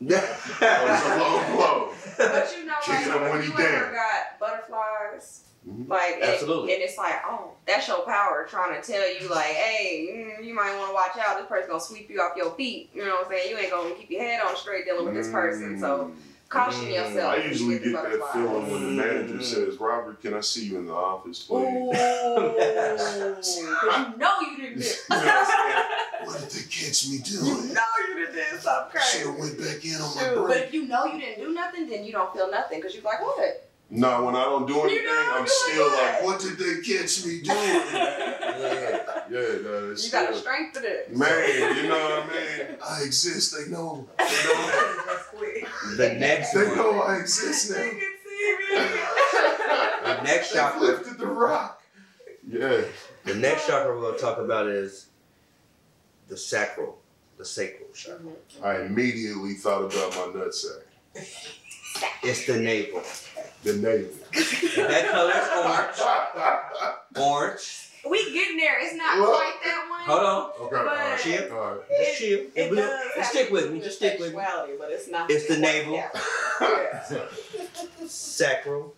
That 0.00 0.84
was 0.84 1.02
a 1.06 1.18
low 1.18 1.56
blow. 1.56 1.90
But 2.18 2.54
you 2.58 2.64
know, 2.66 2.74
Kicking 2.84 3.08
like, 3.08 3.16
him 3.16 3.22
when 3.22 3.38
if 3.40 3.46
he 3.46 3.62
you 3.62 3.68
ever 3.68 3.92
got 3.92 4.38
butterflies, 4.40 5.43
Mhm. 5.68 5.88
like, 5.88 6.14
and- 6.16 6.22
Absolutely. 6.24 6.74
and, 6.74 6.82
it's 6.82 6.98
like, 6.98 7.14
oh, 7.26 7.52
that's 7.66 7.88
your 7.88 8.00
power 8.00 8.46
trying 8.48 8.80
to 8.80 8.86
tell 8.86 9.08
you, 9.14 9.28
like, 9.28 9.46
hey, 9.46 10.36
mm, 10.38 10.44
you 10.44 10.52
might 10.54 10.76
want 10.76 10.88
to 10.90 10.94
watch 10.94 11.16
out. 11.26 11.38
This 11.38 11.46
person 11.46 11.68
gonna 11.70 11.80
sweep 11.80 12.10
you 12.10 12.20
off 12.20 12.36
your 12.36 12.50
feet. 12.54 12.90
You 12.94 13.04
know 13.04 13.14
what 13.16 13.26
I'm 13.26 13.32
saying? 13.32 13.50
You 13.50 13.58
ain't 13.58 13.70
gonna 13.70 13.94
keep 13.94 14.10
your 14.10 14.22
head 14.22 14.40
on 14.42 14.54
straight 14.56 14.84
dealing 14.84 15.06
with 15.06 15.14
this 15.14 15.30
person. 15.30 15.80
So 15.80 16.12
caution 16.50 16.82
Mm. 16.86 16.94
yourself. 16.94 17.32
I 17.34 17.36
usually 17.44 17.78
get 17.78 17.92
that 17.94 18.02
butterflies. 18.04 18.32
feeling 18.34 18.70
when 18.70 18.96
the 18.96 19.02
manager 19.02 19.42
says, 19.42 19.76
"Robert, 19.80 20.20
can 20.20 20.34
I 20.34 20.40
see 20.40 20.66
you 20.66 20.76
in 20.76 20.86
the 20.86 20.92
office, 20.92 21.42
please?" 21.42 21.64
Ooh, 21.66 22.54
because 22.56 23.56
you 23.58 24.16
know 24.18 24.40
you 24.40 24.56
didn't 24.58 24.78
do. 24.80 24.84
You 25.10 25.16
know 25.16 25.16
what 25.16 25.38
I'm 25.38 25.46
saying? 25.46 26.26
What 26.26 26.40
did 26.40 26.50
they 26.50 26.62
catch 26.70 27.08
me 27.08 27.18
doing? 27.18 27.46
You 27.46 27.54
doing? 27.62 27.74
know 27.74 27.82
you 28.08 28.24
done 28.26 28.34
did 28.34 28.60
something 28.60 29.00
Should 29.00 29.22
crazy. 29.22 29.26
have 29.30 29.38
went 29.38 29.58
back 29.58 29.84
in 29.84 29.94
on 30.00 30.12
Shoot, 30.18 30.36
my 30.40 30.46
But 30.48 30.56
if 30.58 30.74
you 30.74 30.86
know 30.86 31.04
you 31.06 31.18
didn't 31.20 31.44
do 31.44 31.52
nothing, 31.52 31.88
then 31.88 32.04
you 32.04 32.12
don't 32.12 32.32
feel 32.34 32.50
nothing 32.50 32.78
because 32.80 32.94
you're 32.94 33.02
like, 33.04 33.20
what? 33.20 33.68
No, 33.90 34.24
when 34.24 34.34
I 34.34 34.44
don't 34.44 34.66
do 34.66 34.80
anything, 34.82 35.06
I'm 35.08 35.46
still 35.46 35.86
it. 35.86 35.92
like, 35.92 36.22
"What 36.24 36.40
did 36.40 36.58
they 36.58 36.80
catch 36.80 37.24
me 37.24 37.42
doing?" 37.42 37.54
yeah. 37.94 39.24
yeah, 39.30 39.58
no, 39.62 39.90
it's 39.92 40.06
You 40.06 40.10
got 40.12 40.30
to 40.32 40.36
strengthen 40.38 40.84
it. 40.84 41.14
man. 41.14 41.76
You 41.76 41.88
know 41.88 41.98
what 42.02 42.24
I 42.24 42.26
mean? 42.28 42.76
I 42.84 43.02
exist. 43.02 43.54
They 43.56 43.70
know. 43.70 44.08
They 44.18 44.24
know 44.24 44.30
that. 44.66 45.96
The 45.96 46.14
next 46.14 46.52
They 46.54 46.66
one, 46.66 46.76
know 46.76 47.00
I 47.02 47.16
exist 47.18 47.70
now. 47.70 47.76
They 47.76 47.90
can 47.90 48.00
see 48.00 48.56
me. 48.58 48.76
the 50.04 50.22
next 50.24 50.50
They 50.52 50.58
chakra, 50.58 50.80
lifted 50.80 51.18
the 51.18 51.26
rock. 51.26 51.82
Yeah. 52.48 52.80
the 53.24 53.34
next 53.34 53.66
chakra 53.66 53.94
we're 53.96 54.02
gonna 54.10 54.18
talk 54.18 54.38
about 54.38 54.66
is 54.66 55.06
the 56.28 56.36
sacral, 56.36 56.98
the 57.38 57.44
sacral 57.44 57.88
chakra. 57.94 58.32
I 58.62 58.80
immediately 58.82 59.54
thought 59.54 59.84
about 59.94 60.10
my 60.34 60.40
nutsack. 60.40 60.82
It's 62.22 62.46
the 62.46 62.56
navel. 62.58 63.02
The 63.64 63.72
navel. 63.74 64.10
That 64.88 65.08
color 65.10 65.32
is 65.32 65.48
orange. 65.64 65.98
Orange. 67.16 67.90
We 68.08 68.32
getting 68.34 68.58
there. 68.58 68.76
It's 68.84 68.94
not 68.94 69.18
Look. 69.18 69.28
quite 69.30 69.54
that 69.64 69.86
one. 69.88 70.00
Hold 70.00 70.20
on. 70.20 70.66
Okay. 70.66 70.76
all 70.76 70.84
right, 70.84 71.18
Chill. 71.20 71.52
all 71.56 71.70
right. 71.70 71.80
Just 72.04 72.18
chill. 72.18 72.40
It 72.54 72.68
Just 72.68 72.74
does 72.74 73.12
have 73.16 73.26
stick 73.26 73.50
with 73.50 73.72
me. 73.72 73.80
Just 73.80 73.96
stick 73.96 74.18
with 74.20 74.34
me. 74.34 74.42
but 74.78 74.90
it's 74.90 75.08
not. 75.08 75.30
It's 75.30 75.48
the 75.48 75.56
navel. 75.56 75.94
that 75.96 76.12
one. 77.10 77.18
Yeah. 78.00 78.06
Sacral. 78.06 78.94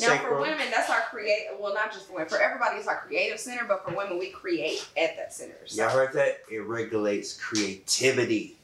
Now, 0.00 0.16
for 0.18 0.40
women, 0.40 0.70
that's 0.70 0.88
our 0.90 1.02
creative. 1.10 1.58
Well, 1.60 1.74
not 1.74 1.92
just 1.92 2.06
for 2.06 2.14
women. 2.14 2.28
For 2.28 2.40
everybody, 2.40 2.78
it's 2.78 2.88
our 2.88 3.00
creative 3.06 3.38
center. 3.38 3.64
But 3.68 3.84
for 3.84 3.94
women, 3.94 4.18
we 4.18 4.30
create 4.30 4.84
at 4.96 5.16
that 5.16 5.32
center. 5.32 5.54
So. 5.66 5.82
Y'all 5.82 5.90
heard 5.92 6.12
that? 6.14 6.38
It 6.50 6.60
regulates 6.64 7.36
creativity. 7.36 8.56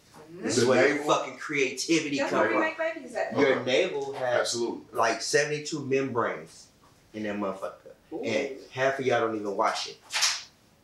This 0.43 0.59
is 0.59 0.64
where 0.66 0.89
your 0.95 1.05
fucking 1.05 1.39
creativity 1.39 2.18
That's 2.18 2.30
come 2.30 2.41
where 2.41 2.49
we 2.49 2.55
from. 2.55 2.62
make 2.62 2.78
babies. 2.78 3.16
Your 3.39 3.62
navel 3.64 4.12
has 4.14 4.41
Absolutely. 4.41 4.82
like 4.93 5.22
72 5.22 5.80
membranes 5.84 6.66
in 7.14 7.22
that 7.24 7.37
motherfucker. 7.37 7.72
Ooh. 8.12 8.22
And 8.22 8.51
half 8.70 8.99
of 8.99 9.07
y'all 9.07 9.20
don't 9.20 9.37
even 9.37 9.57
wash 9.57 9.89
it. 9.89 9.99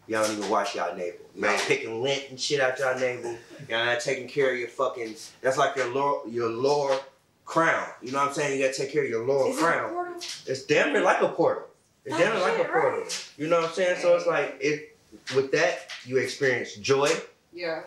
Y'all 0.09 0.25
don't 0.27 0.37
even 0.39 0.51
wash 0.51 0.75
y'all 0.75 0.97
navel. 0.97 1.21
Y'all 1.35 1.43
Man. 1.43 1.59
picking 1.61 2.03
lint 2.03 2.25
and 2.31 2.41
shit 2.41 2.61
out 2.61 2.79
y'all 2.79 2.99
navel. 2.99 3.37
Y'all 3.69 3.85
not 3.85 4.01
taking 4.01 4.27
care 4.29 4.53
of 4.53 4.59
your 4.59 4.69
fucking. 4.69 5.15
That's 5.41 5.57
like 5.57 5.77
your 5.77 5.93
lower, 5.95 6.27
your 6.29 6.49
lower 6.49 6.99
crown. 7.45 7.87
You 8.03 8.11
know 8.13 8.19
what 8.19 8.29
I'm 8.29 8.35
saying? 8.35 8.59
You 8.59 8.67
gotta 8.67 8.77
take 8.77 8.93
care 8.93 9.05
of 9.05 9.11
your 9.11 9.25
lower 9.27 9.51
Is 9.51 9.59
crown. 9.59 9.91
portal? 9.91 10.15
It's 10.47 10.65
damn 10.65 10.93
near 10.93 11.03
like 11.03 11.21
a 11.23 11.29
portal. 11.29 11.65
It's 12.05 12.17
damn 12.17 12.35
near 12.35 12.43
Oh, 12.43 12.49
like 12.49 12.59
a 12.61 12.65
portal. 12.71 13.01
right. 13.03 13.29
You 13.37 13.47
know 13.49 13.61
what 13.61 13.69
I'm 13.69 13.75
saying? 13.75 13.99
So 14.03 14.17
it's 14.17 14.27
like 14.27 14.57
it. 14.61 14.97
With 15.37 15.53
that, 15.53 15.89
you 16.05 16.17
experience 16.17 16.75
joy, 16.77 17.11
Yeah. 17.53 17.83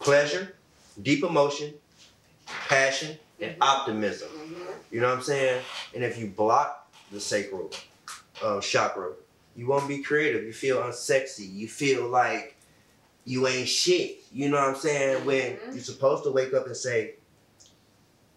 pleasure, 0.00 0.56
deep 1.02 1.24
emotion, 1.24 1.74
passion, 2.46 3.18
and 3.40 3.56
optimism. 3.60 4.28
Mhm. 4.30 4.56
You 4.90 5.00
know 5.00 5.08
what 5.08 5.16
I'm 5.18 5.22
saying? 5.22 5.62
And 5.94 6.04
if 6.04 6.18
you 6.18 6.28
block 6.28 6.88
the 7.12 7.20
sacral 7.20 7.70
uh, 8.42 8.60
chakra, 8.60 9.12
you 9.56 9.66
won't 9.66 9.88
be 9.88 10.02
creative. 10.02 10.44
You 10.44 10.52
feel 10.52 10.78
unsexy. 10.82 11.52
You 11.52 11.68
feel 11.68 12.06
like 12.08 12.56
you 13.24 13.46
ain't 13.46 13.68
shit. 13.68 14.18
You 14.32 14.48
know 14.48 14.56
what 14.58 14.68
I'm 14.68 14.76
saying? 14.76 15.24
When 15.24 15.56
Mhm. 15.56 15.74
you're 15.74 15.82
supposed 15.82 16.24
to 16.24 16.30
wake 16.30 16.54
up 16.54 16.66
and 16.66 16.76
say, 16.76 17.14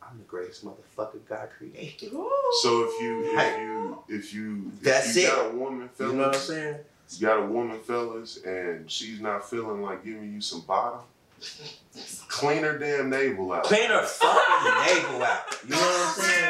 "I'm 0.02 0.18
the 0.18 0.24
greatest 0.26 0.66
motherfucker 0.66 1.24
God 1.28 1.50
created." 1.58 2.12
Ooh. 2.14 2.30
So 2.62 2.84
if 2.90 3.02
you 3.02 3.24
if 3.38 3.60
you 3.60 4.04
if 4.10 4.34
you 4.34 4.72
if 4.78 4.82
That's 4.82 5.16
you 5.16 5.24
it. 5.24 5.28
got 5.28 5.46
a 5.46 5.50
woman, 5.56 5.90
You 6.00 6.14
know 6.14 6.28
what 6.28 6.36
I'm 6.36 6.42
saying? 6.42 6.78
you 7.12 7.28
got 7.28 7.40
a 7.40 7.46
woman, 7.46 7.80
fellas, 7.82 8.38
and 8.44 8.90
she's 8.92 9.20
not 9.22 9.50
feeling 9.50 9.82
like 9.82 10.04
giving 10.04 10.34
you 10.34 10.42
some 10.42 10.62
bottom, 10.62 11.02
clean 12.28 12.64
her 12.64 12.78
damn 12.78 13.10
navel 13.10 13.52
out. 13.54 13.64
Clean 13.64 13.90
her 13.90 14.04
fucking 14.04 14.96
navel 14.96 15.24
out. 15.24 15.42
You 15.66 15.72
know 15.72 15.78
what 15.78 16.18
I'm 16.18 16.24
saying? 16.24 16.48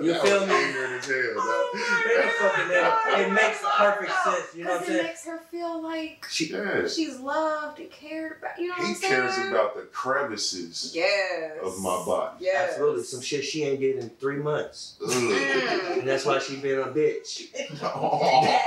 You 0.00 0.12
That 0.12 0.22
feel 0.22 0.40
was 0.40 0.48
me? 0.48 0.54
ignorant 0.70 0.92
as 0.94 1.06
hell, 1.06 1.34
dog. 1.34 1.44
Oh 1.46 1.70
clean 2.02 2.16
her 2.16 2.30
fucking 2.40 2.68
navel. 2.68 2.98
It 3.20 3.32
makes 3.32 3.58
perfect 3.76 4.12
sense. 4.24 4.54
You 4.56 4.64
know 4.64 4.70
what 4.70 4.80
I'm 4.80 4.86
Because 4.86 4.96
it 4.96 5.02
makes 5.04 5.24
her 5.26 5.38
feel 5.52 5.80
like 5.82 6.26
She, 6.28 6.46
Yeah. 6.52 6.88
she's 6.88 7.20
loved 7.20 7.78
and 7.78 7.90
cared 7.92 8.38
about. 8.38 8.58
You 8.58 8.66
know 8.68 8.74
what 8.76 8.82
He 8.86 8.88
I'm 8.88 8.94
saying? 8.96 9.12
He 9.12 9.16
cares 9.20 9.38
about 9.50 9.76
the 9.76 9.82
crevices 9.82 10.90
yes. 10.94 11.52
of 11.62 11.78
my 11.80 12.02
body. 12.04 12.36
Yes. 12.40 12.70
absolutely 12.72 13.04
some 13.04 13.20
shit 13.20 13.44
she 13.44 13.62
ain't 13.64 13.78
did 13.80 13.98
in 13.98 14.08
three 14.18 14.38
months, 14.38 14.96
and 15.00 16.06
that's 16.08 16.24
why 16.26 16.40
she 16.40 16.56
been 16.56 16.80
a 16.80 16.86
bitch. 16.86 17.46
Oh. 17.84 18.42
That's 18.42 18.66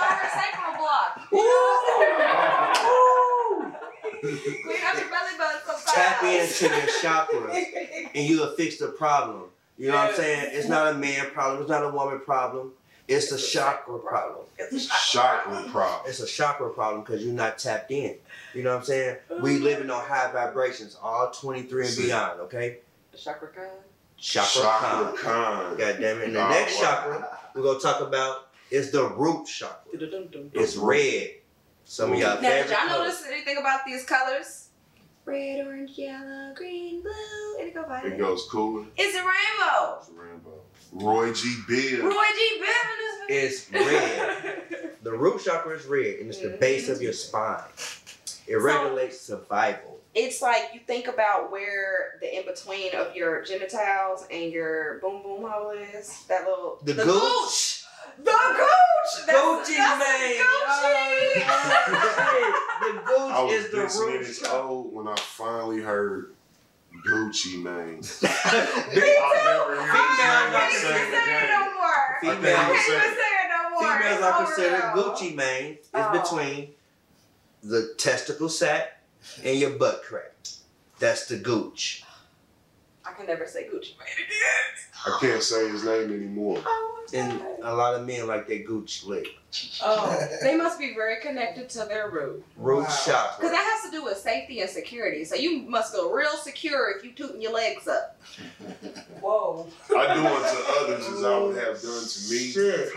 why 0.00 0.18
her 0.20 0.28
sacral 0.40 0.74
block. 0.78 1.20
You 1.30 1.38
know 1.38 1.44
what 1.44 2.32
I'm 2.42 3.72
saying? 3.72 4.13
Clean 4.28 4.76
out 4.84 4.94
your 4.96 5.08
belly 5.10 5.36
button 5.38 5.60
sometimes. 5.66 5.92
Tap 5.92 6.22
into 6.24 6.64
your 6.66 6.86
chakras, 7.02 8.08
and 8.14 8.26
you'll 8.26 8.54
fix 8.56 8.78
the 8.78 8.88
problem. 8.88 9.44
You 9.76 9.88
know 9.88 9.96
what 9.96 10.10
I'm 10.10 10.16
saying? 10.16 10.50
It's 10.52 10.68
not 10.68 10.94
a 10.94 10.96
man 10.96 11.30
problem. 11.32 11.60
It's 11.60 11.70
not 11.70 11.84
a 11.84 11.90
woman 11.90 12.20
problem. 12.20 12.72
It's 13.06 13.30
a 13.32 13.38
chakra 13.38 13.98
problem. 13.98 14.46
It's 14.56 14.86
a 14.86 14.88
Chakra 15.12 15.62
problem. 15.70 16.00
It's 16.08 16.20
a 16.20 16.26
chakra 16.26 16.70
problem 16.70 17.02
because 17.02 17.22
you're 17.22 17.34
not 17.34 17.58
tapped 17.58 17.90
in. 17.90 18.16
You 18.54 18.62
know 18.62 18.70
what 18.70 18.78
I'm 18.78 18.84
saying? 18.84 19.16
We 19.42 19.58
living 19.58 19.90
on 19.90 20.02
high 20.02 20.32
vibrations, 20.32 20.96
all 21.02 21.30
23 21.30 21.86
and 21.88 21.96
beyond. 21.98 22.40
Okay. 22.42 22.78
Chakra 23.14 23.48
code. 23.48 23.66
chakra, 24.16 24.62
Chakra 24.62 25.12
Khan. 25.12 25.16
Khan. 25.18 25.76
God 25.76 25.96
damn 26.00 26.18
it. 26.20 26.24
And 26.28 26.36
the 26.36 26.46
Oh, 26.46 26.48
next 26.48 26.76
wow. 26.80 26.82
chakra 26.82 27.38
we're 27.54 27.62
gonna 27.62 27.78
talk 27.78 28.00
about 28.00 28.48
is 28.70 28.90
the 28.90 29.06
root 29.08 29.46
chakra. 29.46 29.76
It's 30.54 30.76
red. 30.76 31.30
Some 31.84 32.12
of 32.12 32.18
y'all 32.18 32.36
Now, 32.36 32.40
did 32.40 32.66
favorite 32.66 32.70
y'all 32.70 32.88
colors. 32.88 32.98
notice 33.14 33.24
anything 33.30 33.56
about 33.58 33.80
these 33.86 34.04
colors? 34.04 34.68
Red, 35.26 35.66
orange, 35.66 35.92
yellow, 35.96 36.52
green, 36.54 37.02
blue, 37.02 37.58
and 37.58 37.68
it 37.68 37.74
go 37.74 37.84
by. 37.84 38.02
It 38.02 38.18
goes 38.18 38.46
cooler. 38.50 38.84
It's 38.96 39.16
a 39.16 39.20
rainbow. 39.20 39.98
It's 40.00 40.10
Rambo. 40.10 40.60
Roy 40.92 41.32
G. 41.32 41.54
Biv. 41.68 42.02
Roy 42.02 42.10
G. 42.10 42.60
Biv 42.62 43.28
It's 43.28 43.70
red. 43.72 44.60
The 45.04 45.12
root 45.12 45.42
chakra 45.44 45.76
is 45.76 45.84
red, 45.84 46.20
and 46.20 46.30
it's 46.30 46.40
the 46.40 46.48
base 46.58 46.88
of 46.88 47.02
your 47.02 47.12
spine. 47.12 47.60
It 48.46 48.52
So- 48.52 48.58
regulates 48.60 49.20
survival. 49.20 50.00
it's 50.14 50.40
like 50.40 50.70
you 50.72 50.80
think 50.86 51.08
about 51.08 51.50
where 51.52 52.18
the 52.22 52.38
in 52.38 52.46
between 52.46 52.94
of 52.94 53.14
your 53.14 53.42
genitals 53.44 54.24
and 54.30 54.50
your 54.52 54.98
boom 55.00 55.22
boom 55.22 55.42
hole 55.50 55.70
is. 55.72 56.24
That 56.28 56.46
little 56.46 56.78
The 56.82 56.94
gooch. 56.94 57.73
The 58.18 58.24
gooch. 58.24 59.26
That's, 59.26 59.38
Gucci 59.38 59.76
that's 59.76 59.98
Mane. 60.00 60.40
Gucci. 60.40 61.44
the 62.80 62.92
gooch 62.98 63.04
oh, 63.08 63.30
I 63.32 63.42
was 63.44 63.52
is 63.52 63.70
the 63.70 63.76
this 63.78 63.96
root 63.98 64.20
minutes 64.20 64.38
chakra. 64.40 64.58
old 64.62 64.92
when 64.94 65.08
I 65.08 65.16
finally 65.16 65.80
heard 65.80 66.32
Gucci 67.06 67.62
Mane. 67.62 67.96
Me 68.00 68.00
I've 68.00 68.02
too. 68.02 68.20
never 69.44 69.76
heard 69.82 69.90
I 69.90 70.48
not 70.50 70.52
can't 70.52 70.72
even 70.72 70.80
say 70.80 70.98
it 71.02 71.48
no 71.50 71.60
more. 71.74 71.84
I 71.84 72.22
can't 72.22 72.38
even 72.38 73.14
say 73.14 73.32
it 73.42 73.48
no 73.50 73.60
more. 73.70 73.92
Females 73.98 74.14
It's 74.14 74.22
are 74.22 74.34
over 74.34 74.44
considered. 74.46 74.82
Gucci 74.94 75.34
Mane 75.34 75.72
is 75.72 75.78
Oh. 75.94 76.12
between 76.22 76.70
the 77.62 77.94
testicle 77.98 78.48
sac 78.48 79.00
and 79.44 79.58
your 79.58 79.70
butt 79.70 80.02
crack. 80.04 80.30
That's 81.00 81.26
the 81.26 81.36
gooch. 81.36 82.03
I 83.06 83.12
can 83.12 83.26
never 83.26 83.46
say 83.46 83.64
Gucci 83.64 83.96
Mane 83.98 84.08
again. 84.16 85.06
I 85.06 85.18
can't 85.20 85.42
say 85.42 85.68
his 85.68 85.84
name 85.84 86.10
anymore. 86.12 86.58
Oh, 86.64 87.06
And 87.12 87.38
a 87.62 87.74
lot 87.74 87.94
of 87.94 88.06
men 88.06 88.26
like 88.26 88.46
that 88.48 88.66
Gucci 88.66 89.06
lick. 89.06 89.26
Oh, 89.82 90.26
they 90.42 90.56
must 90.56 90.78
be 90.78 90.94
very 90.94 91.20
connected 91.20 91.68
to 91.70 91.80
their 91.80 92.08
root. 92.10 92.42
Root 92.56 92.86
Wow. 93.06 93.34
Because 93.36 93.50
that 93.50 93.78
has 93.82 93.90
to 93.90 93.96
do 93.96 94.02
with 94.04 94.16
safety 94.16 94.60
and 94.60 94.70
security. 94.70 95.24
So 95.26 95.34
you 95.34 95.62
must 95.68 95.92
feel 95.92 96.10
real 96.10 96.30
secure 96.32 96.96
if 96.96 97.04
you 97.04 97.12
tooting 97.12 97.42
your 97.42 97.52
legs 97.52 97.86
up. 97.86 98.18
Whoa. 99.20 99.68
I 99.96 100.14
do 100.14 100.26
unto 100.26 100.94
others 100.94 101.06
as 101.06 101.22
I 101.24 101.38
would 101.38 101.56
have 101.56 101.82
done 101.82 102.04
to 102.04 102.30
me. 102.30 102.38
Shit. 102.50 102.88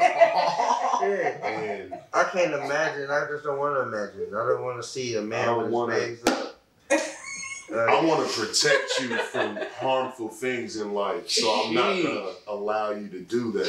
Shit. 0.99 1.41
And 1.43 1.93
I 2.13 2.23
can't 2.31 2.53
imagine. 2.53 3.11
I 3.11 3.27
just 3.29 3.43
don't 3.43 3.59
want 3.59 3.75
to 3.75 3.81
imagine. 3.81 4.33
I 4.33 4.47
don't 4.47 4.63
want 4.63 4.81
to 4.81 4.87
see 4.87 5.15
a 5.17 5.21
man 5.21 5.57
with 5.57 5.65
his 5.65 5.73
wanna- 5.73 5.93
legs 5.93 6.23
up. 6.27 6.53
I 7.69 7.75
Uh, 7.97 8.01
want 8.05 8.29
to 8.29 8.33
protect 8.39 8.99
you 9.01 9.17
from 9.17 9.57
harmful 9.79 10.29
things 10.29 10.77
in 10.77 10.93
life, 10.93 11.29
so 11.29 11.49
I'm 11.65 11.73
not 11.73 11.89
going 12.01 12.03
to 12.05 12.33
allow 12.47 12.91
you 12.91 13.07
to 13.09 13.19
do 13.19 13.51
that. 13.53 13.67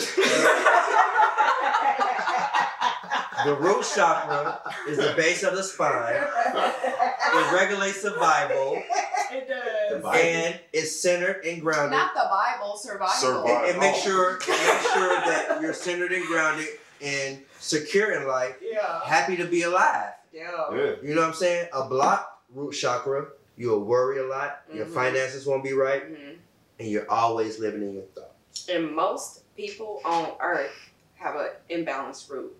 the 3.45 3.55
root 3.55 3.85
chakra 3.95 4.61
is 4.89 4.99
the 4.99 5.15
base 5.17 5.43
of 5.43 5.57
the 5.57 5.63
spine. 5.63 6.15
It 6.15 7.53
regulates 7.53 8.01
survival 8.01 8.83
It 9.31 9.49
does. 9.49 10.05
And 10.17 10.61
it's 10.73 11.01
centered 11.03 11.45
and 11.45 11.61
grounded. 11.61 11.91
Not 11.99 12.15
the 12.15 12.29
Bible, 12.31 12.77
survival. 12.77 13.15
Survival. 13.15 13.65
It, 13.65 13.77
it 13.77 13.79
makes 13.79 13.99
sure 14.03 14.37
it 14.37 14.49
makes 14.49 14.93
sure 14.93 15.09
that 15.17 15.59
you're 15.61 15.75
centered 15.75 16.13
and 16.13 16.25
grounded 16.27 16.69
and 17.03 17.41
secure 17.61 18.13
in 18.13 18.27
life, 18.29 18.57
Yeah. 18.63 19.01
happy 19.05 19.37
to 19.37 19.45
be 19.45 19.63
alive. 19.63 20.13
Yeah. 20.33 20.51
Yeah. 20.73 20.93
You 21.03 21.15
know 21.15 21.23
what 21.23 21.29
I'm 21.29 21.35
saying? 21.35 21.69
A 21.73 21.85
blocked 21.89 22.33
root 22.55 22.73
chakra, 22.73 23.27
you'll 23.59 23.81
worry 23.85 24.19
a 24.19 24.25
lot, 24.25 24.63
your 24.73 24.87
Mhm. 24.87 24.95
finances 24.95 25.45
won't 25.45 25.63
be 25.65 25.73
right, 25.75 26.05
hmm 26.05 26.33
and 26.81 26.89
you're 26.89 27.11
always 27.11 27.59
living 27.59 27.83
in 27.83 27.95
your 27.95 28.05
thoughts. 28.15 28.69
And 28.69 28.95
most 28.95 29.43
people 29.57 30.01
on 30.05 30.31
earth 30.41 30.71
have 31.17 31.35
an 31.35 31.49
imbalanced 31.69 32.31
root. 32.31 32.57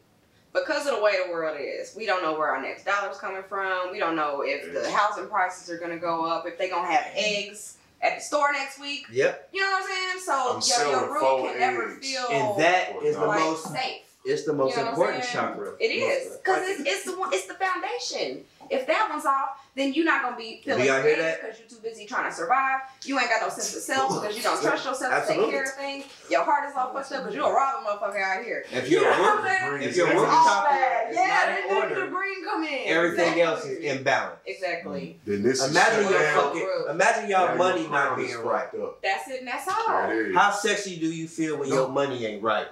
Because 0.53 0.87
of 0.89 0.97
the 0.97 1.01
way 1.03 1.23
the 1.25 1.31
world 1.31 1.57
is, 1.61 1.95
we 1.95 2.05
don't 2.05 2.23
know 2.23 2.33
where 2.37 2.49
our 2.49 2.61
next 2.61 2.85
dollar's 2.85 3.19
coming 3.19 3.45
from. 3.49 3.93
We 3.93 4.01
don't 4.01 4.17
know 4.17 4.43
if 4.45 4.73
the 4.73 4.91
housing 4.91 5.29
prices 5.29 5.71
are 5.71 5.79
gonna 5.79 5.99
go 5.99 6.25
up, 6.25 6.47
if 6.49 6.59
they're 6.59 6.69
gonna 6.69 6.91
have 6.91 7.07
eggs 7.15 7.77
at 8.03 8.17
the 8.19 8.21
store 8.25 8.51
next 8.53 8.81
week. 8.81 9.07
Yep. 9.13 9.51
You 9.53 9.61
know 9.61 9.71
what 9.71 9.83
I'm 9.83 9.89
saying? 9.89 10.09
I'm 10.15 10.21
So 10.21 10.53
your, 10.55 10.61
selling 10.63 10.91
your 10.91 11.13
root 11.13 11.21
faux 11.21 11.43
can 11.51 11.59
never 11.61 11.89
feel 11.91 12.27
And 12.29 12.61
that 12.61 13.03
is 13.05 13.17
the 13.17 13.25
like 13.27 13.41
most 13.41 13.73
safe. 13.73 14.03
It's 14.29 14.45
the 14.45 14.53
most 14.53 14.77
You 14.77 14.83
know 14.85 14.91
important 14.91 15.25
chakra. 15.25 15.73
It 15.81 15.87
is 15.87 16.37
because 16.37 16.69
it's, 16.69 16.81
it's 16.87 17.05
the 17.05 17.19
one, 17.19 17.31
it's 17.33 17.47
the 17.47 17.55
foundation. 17.55 18.45
If 18.71 18.87
that 18.87 19.09
one's 19.09 19.25
off, 19.25 19.49
then 19.75 19.95
you're 19.95 20.05
not 20.05 20.23
gonna 20.23 20.37
be 20.37 20.61
feeling 20.63 20.85
y'all 20.85 21.01
hear 21.01 21.17
that? 21.17 21.41
because 21.41 21.59
you're 21.59 21.69
too 21.69 21.83
busy 21.83 22.05
trying 22.05 22.29
to 22.31 22.37
survive. 22.37 22.81
You 23.05 23.19
ain't 23.19 23.31
got 23.31 23.41
no 23.41 23.49
sense 23.49 23.75
of 23.75 23.81
self 23.83 24.21
because 24.21 24.37
you 24.37 24.43
don't 24.43 24.61
trust 24.61 24.85
yourself 24.85 25.27
to 25.27 25.33
take 25.33 25.49
care 25.51 25.63
of 25.63 25.71
things. 25.73 26.05
Your 26.29 26.45
heart 26.45 26.69
is 26.69 26.77
all 26.77 26.93
fucked 26.93 27.11
up 27.13 27.21
because 27.23 27.35
you 27.35 27.41
don't 27.41 27.55
rob 27.55 27.83
a 27.83 27.89
motherfucker 27.89 28.21
out 28.23 28.45
here. 28.45 28.67
If 28.71 28.91
your 28.91 29.01
You 29.03 29.07
know 29.11 29.19
what 29.23 29.43
root 29.43 29.51
I'm 29.51 29.79
saying? 29.81 29.89
if 29.89 29.97
your 29.97 30.07
root 30.09 30.17
It's 30.25 30.33
all 30.33 30.45
chakra 30.45 30.71
bad. 30.71 31.11
is 31.11 31.17
Yeah, 31.17 31.29
not 31.29 31.47
then 31.47 31.63
in 31.63 31.69
the- 31.69 31.81
order, 31.81 31.95
the 32.05 32.07
green 32.15 32.45
come 32.45 32.65
in. 32.65 32.89
everything 32.89 33.41
else 33.41 33.65
is 33.65 33.79
Exactly. 33.79 34.05
imbalanced. 34.05 34.37
Exactly. 34.45 35.21
Then 35.25 35.43
this 35.43 35.63
is 35.65 35.71
Imagine 35.71 36.03
shut 36.05 36.13
your 36.13 36.43
fucking 36.43 36.69
imagine 36.91 37.31
y'all 37.31 37.57
money 37.57 37.83
your 37.83 37.91
not 37.91 38.17
being 38.19 38.37
right. 38.43 38.69
Up. 38.75 39.01
That's 39.03 39.29
it 39.31 39.39
and 39.39 39.49
that's 39.49 39.65
There 39.65 39.75
all. 39.89 40.11
it 40.11 40.15
is. 40.29 40.37
How 40.37 40.51
sexy 40.51 40.97
do 40.99 41.07
you 41.07 41.27
feel 41.27 41.57
when 41.57 41.69
your 41.71 41.89
money 41.89 42.27
ain't 42.27 42.43
right? 42.43 42.67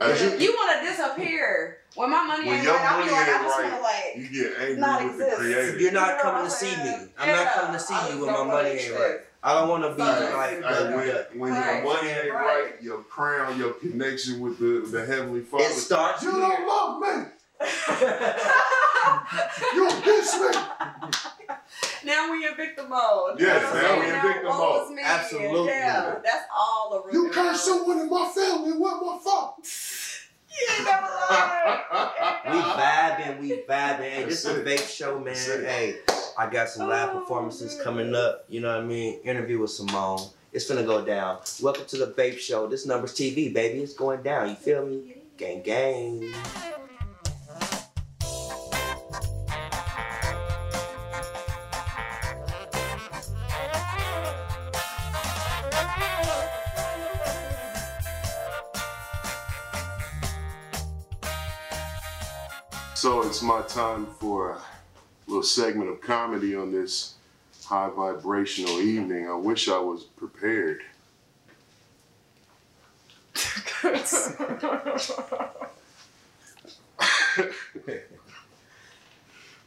As 0.00 0.20
you, 0.20 0.30
You 0.38 0.52
want 0.52 0.82
to 0.82 0.88
disappear. 0.90 1.78
When 1.94 2.10
my 2.10 2.24
money 2.24 2.46
When 2.48 2.56
ain't 2.56 2.64
your 2.64 2.74
right, 2.74 2.90
I'll 2.90 3.04
be 3.04 3.10
like, 3.12 3.28
I 3.28 3.32
ain't 3.32 3.42
just 3.42 3.58
right, 3.58 3.70
want 3.70 3.76
to 3.76 3.82
like. 3.82 4.16
you 4.32 4.42
get 4.42 4.58
angry 4.60 4.76
Not 4.78 5.04
with 5.04 5.18
the 5.18 5.24
exist. 5.26 5.40
creator. 5.40 5.78
You're 5.78 5.92
not 5.92 6.08
You 6.08 6.14
know 6.16 6.22
coming 6.22 6.42
what 6.42 6.50
to 6.50 6.56
see 6.56 6.76
me. 6.82 6.94
I'm 7.18 7.28
not 7.32 7.52
coming 7.54 7.72
to 7.72 7.78
see 7.78 7.94
I 7.94 8.08
you 8.10 8.18
when 8.24 8.32
my 8.32 8.44
money 8.44 8.68
ain't 8.70 8.78
exist. 8.80 8.98
right. 9.00 9.16
I 9.44 9.54
don't 9.60 9.68
want 9.68 9.82
to 9.84 9.94
be 9.94 10.02
Right. 10.02 10.34
like 10.34 10.50
Hey, 10.50 10.62
Dougie 10.62 11.30
when, 11.32 11.38
when 11.40 11.52
Right. 11.52 11.84
your 11.84 11.94
money 11.94 12.08
ain't 12.08 12.32
Right. 12.32 12.64
right, 12.64 12.82
your 12.82 12.98
crown, 13.04 13.56
your 13.58 13.72
connection 13.74 14.40
with 14.40 14.58
the, 14.58 14.80
the 14.90 15.04
heavenly 15.06 15.42
Father. 15.42 15.64
It 15.64 15.74
starts 15.74 16.22
you 16.24 16.30
here. 16.32 16.40
don't 16.40 16.66
love 16.66 17.00
me. 17.00 17.26
You 19.74 19.88
diss 20.04 20.34
me. 20.40 20.48
Now 22.04 22.30
we 22.32 22.46
in 22.46 22.54
victim 22.54 22.90
mode. 22.90 23.40
Yes, 23.40 23.62
You 23.62 23.62
know 23.62 23.70
what 23.72 23.82
now 23.82 23.98
we 24.00 24.04
in 24.04 24.10
saying? 24.10 24.22
victim 24.22 24.46
woe 24.50 24.58
mode. 24.58 24.84
is 24.90 24.96
me. 24.96 25.02
Absolutely. 25.04 25.66
Yeah, 25.68 26.14
that's 26.22 26.44
all 26.54 26.90
the 26.92 27.02
root. 27.06 27.12
You 27.14 27.24
and 27.26 27.32
curse 27.34 27.62
someone 27.62 27.98
in 28.00 28.10
my 28.10 28.30
family. 28.34 28.72
What 28.72 29.04
my 29.04 29.18
fault? 29.22 29.56
You 30.56 30.68
ain't 30.76 30.84
never 30.84 31.06
lied. 31.30 31.80
We 32.46 32.58
vibing, 32.60 33.40
we 33.40 33.50
vibing. 33.68 34.08
Hey, 34.10 34.22
this 34.24 34.44
is 34.44 34.56
a 34.56 34.62
That's 34.62 34.82
vape 34.82 34.88
show, 34.88 35.18
man. 35.18 35.34
Hey, 35.34 35.96
I 36.38 36.48
got 36.48 36.68
some 36.68 36.88
live 36.88 37.10
Oh, 37.12 37.18
performances 37.18 37.74
man. 37.74 37.84
coming 37.84 38.14
up. 38.14 38.44
You 38.48 38.60
know 38.60 38.68
what 38.68 38.84
I 38.84 38.86
mean? 38.86 39.18
Interview 39.24 39.58
with 39.58 39.70
Simone. 39.70 40.20
It's 40.52 40.68
gonna 40.68 40.84
go 40.84 41.04
down. 41.04 41.40
Welcome 41.60 41.86
to 41.86 41.96
the 41.96 42.06
Vape 42.06 42.38
Show. 42.38 42.68
This 42.68 42.86
number's 42.86 43.14
TV, 43.14 43.52
baby. 43.52 43.80
It's 43.82 43.94
going 43.94 44.22
down. 44.22 44.48
You 44.50 44.54
feel 44.54 44.86
me? 44.86 45.16
Gang, 45.36 45.62
gang. 45.62 46.32
My 63.44 63.60
time 63.62 64.06
for 64.18 64.52
a 64.52 64.60
little 65.26 65.42
segment 65.42 65.90
of 65.90 66.00
comedy 66.00 66.56
on 66.56 66.72
this 66.72 67.16
high 67.66 67.90
vibrational 67.90 68.80
evening. 68.80 69.28
I 69.28 69.34
wish 69.34 69.68
I 69.68 69.78
was 69.78 70.04
prepared. 70.04 70.80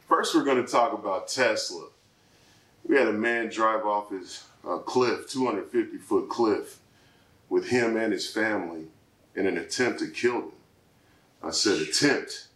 First, 0.08 0.34
we're 0.34 0.44
going 0.44 0.64
to 0.64 0.70
talk 0.70 0.92
about 0.92 1.28
Tesla. 1.28 1.86
We 2.84 2.96
had 2.96 3.06
a 3.06 3.12
man 3.12 3.48
drive 3.48 3.86
off 3.86 4.10
his 4.10 4.44
uh, 4.66 4.78
cliff, 4.78 5.30
250 5.30 5.98
foot 5.98 6.28
cliff, 6.28 6.80
with 7.48 7.68
him 7.68 7.96
and 7.96 8.12
his 8.12 8.28
family 8.28 8.86
in 9.36 9.46
an 9.46 9.56
attempt 9.56 10.00
to 10.00 10.08
kill 10.08 10.40
them. 10.40 10.52
I 11.44 11.50
said 11.50 11.80
attempt 11.80 12.47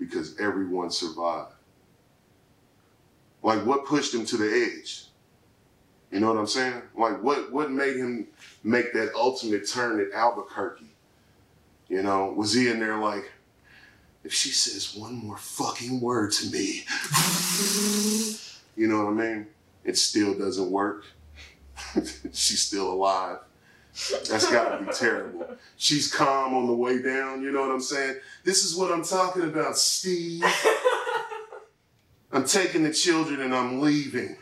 because 0.00 0.40
everyone 0.40 0.90
survived. 0.90 1.52
Like 3.42 3.64
what 3.64 3.86
pushed 3.86 4.12
him 4.14 4.26
to 4.26 4.36
the 4.36 4.46
edge? 4.46 5.04
You 6.10 6.18
know 6.18 6.32
what 6.32 6.40
I'm 6.40 6.46
saying? 6.48 6.82
Like 6.96 7.22
what 7.22 7.52
what 7.52 7.70
made 7.70 7.96
him 7.96 8.26
make 8.64 8.92
that 8.94 9.12
ultimate 9.14 9.68
turn 9.68 10.00
at 10.00 10.12
Albuquerque? 10.12 10.90
You 11.88 12.02
know, 12.02 12.32
was 12.32 12.52
he 12.52 12.68
in 12.68 12.80
there 12.80 12.98
like, 12.98 13.30
if 14.24 14.32
she 14.32 14.50
says 14.50 14.96
one 14.96 15.14
more 15.14 15.36
fucking 15.36 16.00
word 16.00 16.32
to 16.32 16.50
me, 16.50 16.84
you 18.76 18.86
know 18.88 19.04
what 19.04 19.10
I 19.10 19.14
mean? 19.14 19.46
It 19.84 19.98
still 19.98 20.38
doesn't 20.38 20.70
work. 20.70 21.04
She's 22.32 22.62
still 22.62 22.92
alive. 22.92 23.38
That's 23.92 24.50
gotta 24.50 24.84
be 24.84 24.92
terrible. 24.92 25.56
She's 25.76 26.12
calm 26.12 26.54
on 26.54 26.66
the 26.66 26.74
way 26.74 27.02
down, 27.02 27.42
you 27.42 27.50
know 27.50 27.60
what 27.62 27.70
I'm 27.70 27.80
saying? 27.80 28.16
This 28.44 28.64
is 28.64 28.76
what 28.76 28.92
I'm 28.92 29.04
talking 29.04 29.42
about, 29.42 29.76
Steve. 29.76 30.44
I'm 32.32 32.44
taking 32.44 32.84
the 32.84 32.92
children 32.92 33.40
and 33.40 33.54
I'm 33.54 33.80
leaving. 33.80 34.36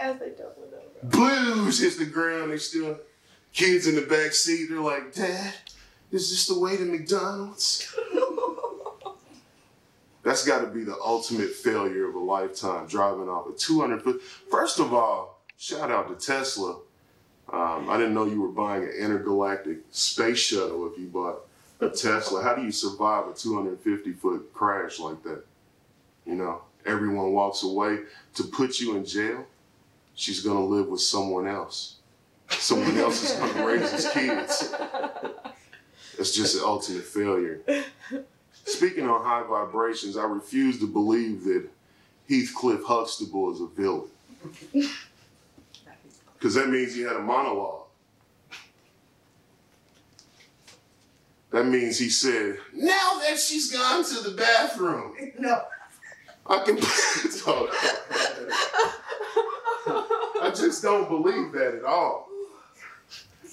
As 0.00 0.18
they 0.18 0.30
don't 0.30 0.56
know. 0.58 0.78
Blues 1.02 1.80
hits 1.80 1.96
the 1.96 2.06
ground. 2.06 2.52
They 2.52 2.58
still 2.58 2.98
kids 3.52 3.86
in 3.88 3.96
the 3.96 4.02
back 4.02 4.32
seat. 4.32 4.68
They're 4.70 4.80
like, 4.80 5.12
Dad, 5.12 5.54
is 6.12 6.30
this 6.30 6.46
the 6.46 6.58
way 6.58 6.76
to 6.76 6.84
McDonald's? 6.84 7.92
That's 10.22 10.44
got 10.44 10.60
to 10.60 10.66
be 10.66 10.84
the 10.84 10.96
ultimate 11.04 11.50
failure 11.50 12.08
of 12.08 12.14
a 12.16 12.20
lifetime 12.20 12.86
driving 12.86 13.28
off 13.28 13.48
a 13.48 13.56
200 13.56 14.02
foot. 14.02 14.22
First 14.50 14.80
of 14.80 14.92
all, 14.92 15.40
shout 15.56 15.90
out 15.90 16.08
to 16.08 16.26
Tesla. 16.26 16.80
Um, 17.52 17.88
I 17.88 17.96
didn't 17.96 18.14
know 18.14 18.24
you 18.24 18.40
were 18.40 18.48
buying 18.48 18.82
an 18.82 18.90
intergalactic 18.90 19.78
space 19.90 20.38
shuttle 20.38 20.90
if 20.90 20.98
you 20.98 21.06
bought 21.06 21.46
a 21.80 21.88
Tesla. 21.88 22.42
How 22.42 22.54
do 22.54 22.62
you 22.62 22.72
survive 22.72 23.28
a 23.28 23.34
250 23.34 24.12
foot 24.14 24.52
crash 24.52 24.98
like 24.98 25.22
that? 25.22 25.44
You 26.24 26.34
know, 26.34 26.62
everyone 26.84 27.32
walks 27.32 27.62
away 27.62 28.00
to 28.34 28.44
put 28.44 28.80
you 28.80 28.96
in 28.96 29.04
jail. 29.04 29.46
She's 30.14 30.40
gonna 30.40 30.64
live 30.64 30.88
with 30.88 31.00
someone 31.00 31.46
else. 31.46 31.96
Someone 32.48 32.96
else 32.98 33.22
is 33.22 33.38
gonna 33.38 33.66
raise 33.66 33.90
his 33.90 34.08
kids. 34.10 34.74
It's 36.18 36.34
just 36.34 36.56
an 36.56 36.62
ultimate 36.64 37.04
failure. 37.04 37.60
Speaking 38.64 39.06
on 39.08 39.22
high 39.22 39.44
vibrations, 39.46 40.16
I 40.16 40.24
refuse 40.24 40.80
to 40.80 40.86
believe 40.86 41.44
that 41.44 41.68
Heathcliff 42.28 42.82
Huxtable 42.84 43.52
is 43.52 43.60
a 43.60 43.66
villain. 43.66 44.08
Because 46.46 46.62
that 46.62 46.68
means 46.68 46.94
he 46.94 47.00
had 47.00 47.16
a 47.16 47.18
monologue. 47.18 47.86
That 51.50 51.66
means 51.66 51.98
he 51.98 52.08
said, 52.08 52.58
Now 52.72 53.18
that 53.18 53.36
she's 53.36 53.72
gone 53.72 54.04
to 54.04 54.20
the 54.20 54.36
bathroom, 54.36 55.16
No. 55.40 55.62
I 56.48 56.58
can. 56.60 56.78
I 60.40 60.52
just 60.54 60.84
don't 60.84 61.08
believe 61.08 61.50
that 61.50 61.78
at 61.78 61.84
all. 61.84 62.28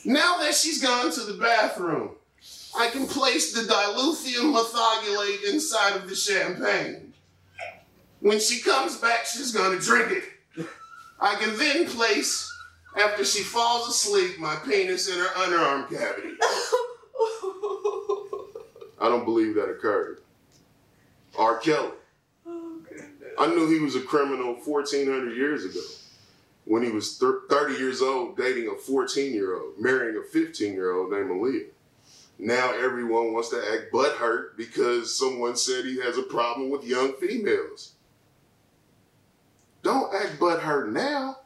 Now 0.05 0.37
that 0.41 0.53
she's 0.53 0.79
gone 0.79 1.11
to 1.13 1.21
the 1.21 1.41
bathroom, 1.41 2.11
I 2.77 2.91
can 2.91 3.07
place 3.07 3.53
the 3.53 3.61
dilithium 3.61 4.53
methylate 4.53 5.51
inside 5.51 5.95
of 5.95 6.07
the 6.07 6.15
champagne. 6.15 7.11
When 8.19 8.39
she 8.39 8.61
comes 8.61 8.97
back, 8.97 9.25
she's 9.25 9.51
gonna 9.51 9.79
drink 9.79 10.11
it. 10.11 10.25
I 11.19 11.35
can 11.35 11.57
then 11.57 11.87
place, 11.87 12.52
after 12.97 13.25
she 13.25 13.43
falls 13.43 13.87
asleep, 13.89 14.39
my 14.39 14.55
penis 14.55 15.07
in 15.09 15.17
her 15.17 15.27
underarm 15.35 15.89
cavity. 15.89 16.35
I 18.99 19.09
don't 19.09 19.25
believe 19.25 19.55
that 19.55 19.69
occurred. 19.69 20.19
R. 21.37 21.57
Kelly. 21.57 21.91
I 23.37 23.47
knew 23.47 23.67
he 23.67 23.79
was 23.79 23.95
a 23.95 24.01
criminal 24.01 24.53
1,400 24.53 25.35
years 25.35 25.65
ago 25.65 25.81
when 26.65 26.83
he 26.83 26.91
was 26.91 27.17
thir- 27.17 27.41
30 27.49 27.73
years 27.75 28.01
old, 28.01 28.37
dating 28.37 28.69
a 28.69 28.75
14 28.75 29.33
year 29.33 29.55
old, 29.59 29.79
marrying 29.79 30.17
a 30.17 30.23
15 30.23 30.73
year 30.73 30.93
old 30.93 31.11
named 31.11 31.29
Aaliyah. 31.29 31.67
Now 32.39 32.73
everyone 32.73 33.33
wants 33.33 33.49
to 33.49 33.57
act 33.57 33.91
butthurt 33.93 34.57
because 34.57 35.17
someone 35.17 35.55
said 35.55 35.85
he 35.85 35.99
has 36.01 36.17
a 36.17 36.23
problem 36.23 36.69
with 36.69 36.83
young 36.83 37.13
females. 37.13 37.93
Don't 39.81 40.13
act 40.13 40.39
butthurt 40.39 40.91
now. 40.91 41.37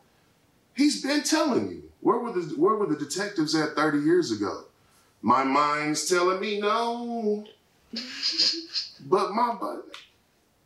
He's 0.78 1.02
been 1.02 1.24
telling 1.24 1.70
you. 1.70 1.84
Where 2.02 2.20
were 2.20 2.32
the 2.32 2.54
Where 2.56 2.76
were 2.76 2.86
the 2.86 2.96
detectives 2.96 3.56
at 3.56 3.76
30 3.76 4.00
years 4.00 4.32
ago? 4.32 4.66
My 5.24 5.44
mind's 5.44 6.08
telling 6.08 6.40
me 6.40 6.62
no, 6.62 7.44
but 9.10 9.32
my 9.32 9.56
butt. 9.60 9.86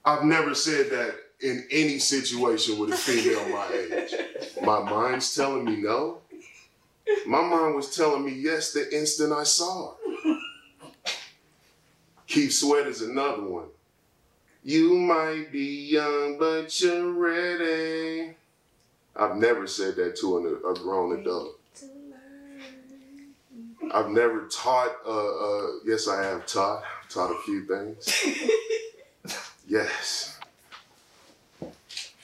I've 0.03 0.25
never 0.25 0.53
said 0.53 0.89
that 0.89 1.15
in 1.39 1.65
any 1.71 1.97
situation 1.97 2.77
with 2.77 2.91
a 2.91 2.97
female 2.97 3.47
my 3.49 3.67
age. 3.73 4.13
My 4.61 4.81
mind's 4.81 5.33
telling 5.33 5.63
me 5.63 5.77
no. 5.77 6.19
My 7.25 7.41
mind 7.41 7.75
was 7.75 7.95
telling 7.95 8.25
me 8.25 8.33
yes 8.33 8.73
the 8.73 8.93
instant 8.95 9.31
I 9.31 9.43
saw 9.43 9.93
her. 9.93 10.37
Keith 12.27 12.53
Sweat 12.53 12.87
is 12.87 13.01
another 13.01 13.43
one. 13.43 13.67
You 14.63 14.93
might 14.95 15.51
be 15.51 15.87
young, 15.87 16.37
but 16.37 16.79
you're 16.81 17.11
ready. 17.11 18.35
I've 19.15 19.35
never 19.35 19.67
said 19.67 19.95
that 19.97 20.15
to 20.17 20.37
an, 20.37 20.45
a 20.69 20.73
grown 20.79 21.19
adult. 21.19 21.59
I've 23.93 24.09
never 24.09 24.47
taught, 24.47 24.95
uh, 25.05 25.09
uh, 25.09 25.67
yes, 25.85 26.07
I 26.07 26.23
have 26.23 26.45
taught, 26.45 26.83
taught 27.09 27.31
a 27.31 27.41
few 27.43 27.65
things. 27.65 28.23
Yes. 29.71 30.37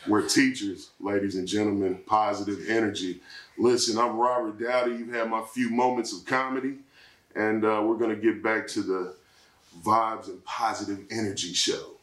We're 0.05 0.27
teachers, 0.27 0.89
ladies 0.99 1.35
and 1.35 1.47
gentlemen, 1.47 2.01
positive 2.05 2.69
energy. 2.69 3.21
Listen, 3.57 3.97
I'm 3.97 4.17
Robert 4.17 4.59
Dowdy. 4.59 4.91
You've 4.91 5.13
had 5.13 5.29
my 5.29 5.41
few 5.53 5.69
moments 5.69 6.11
of 6.11 6.25
comedy, 6.25 6.79
and 7.35 7.63
uh, 7.63 7.81
we're 7.85 7.95
going 7.95 8.13
to 8.13 8.21
get 8.21 8.43
back 8.43 8.67
to 8.69 8.81
the 8.81 9.15
vibes 9.81 10.27
and 10.27 10.43
positive 10.43 11.05
energy 11.09 11.53
show. 11.53 11.96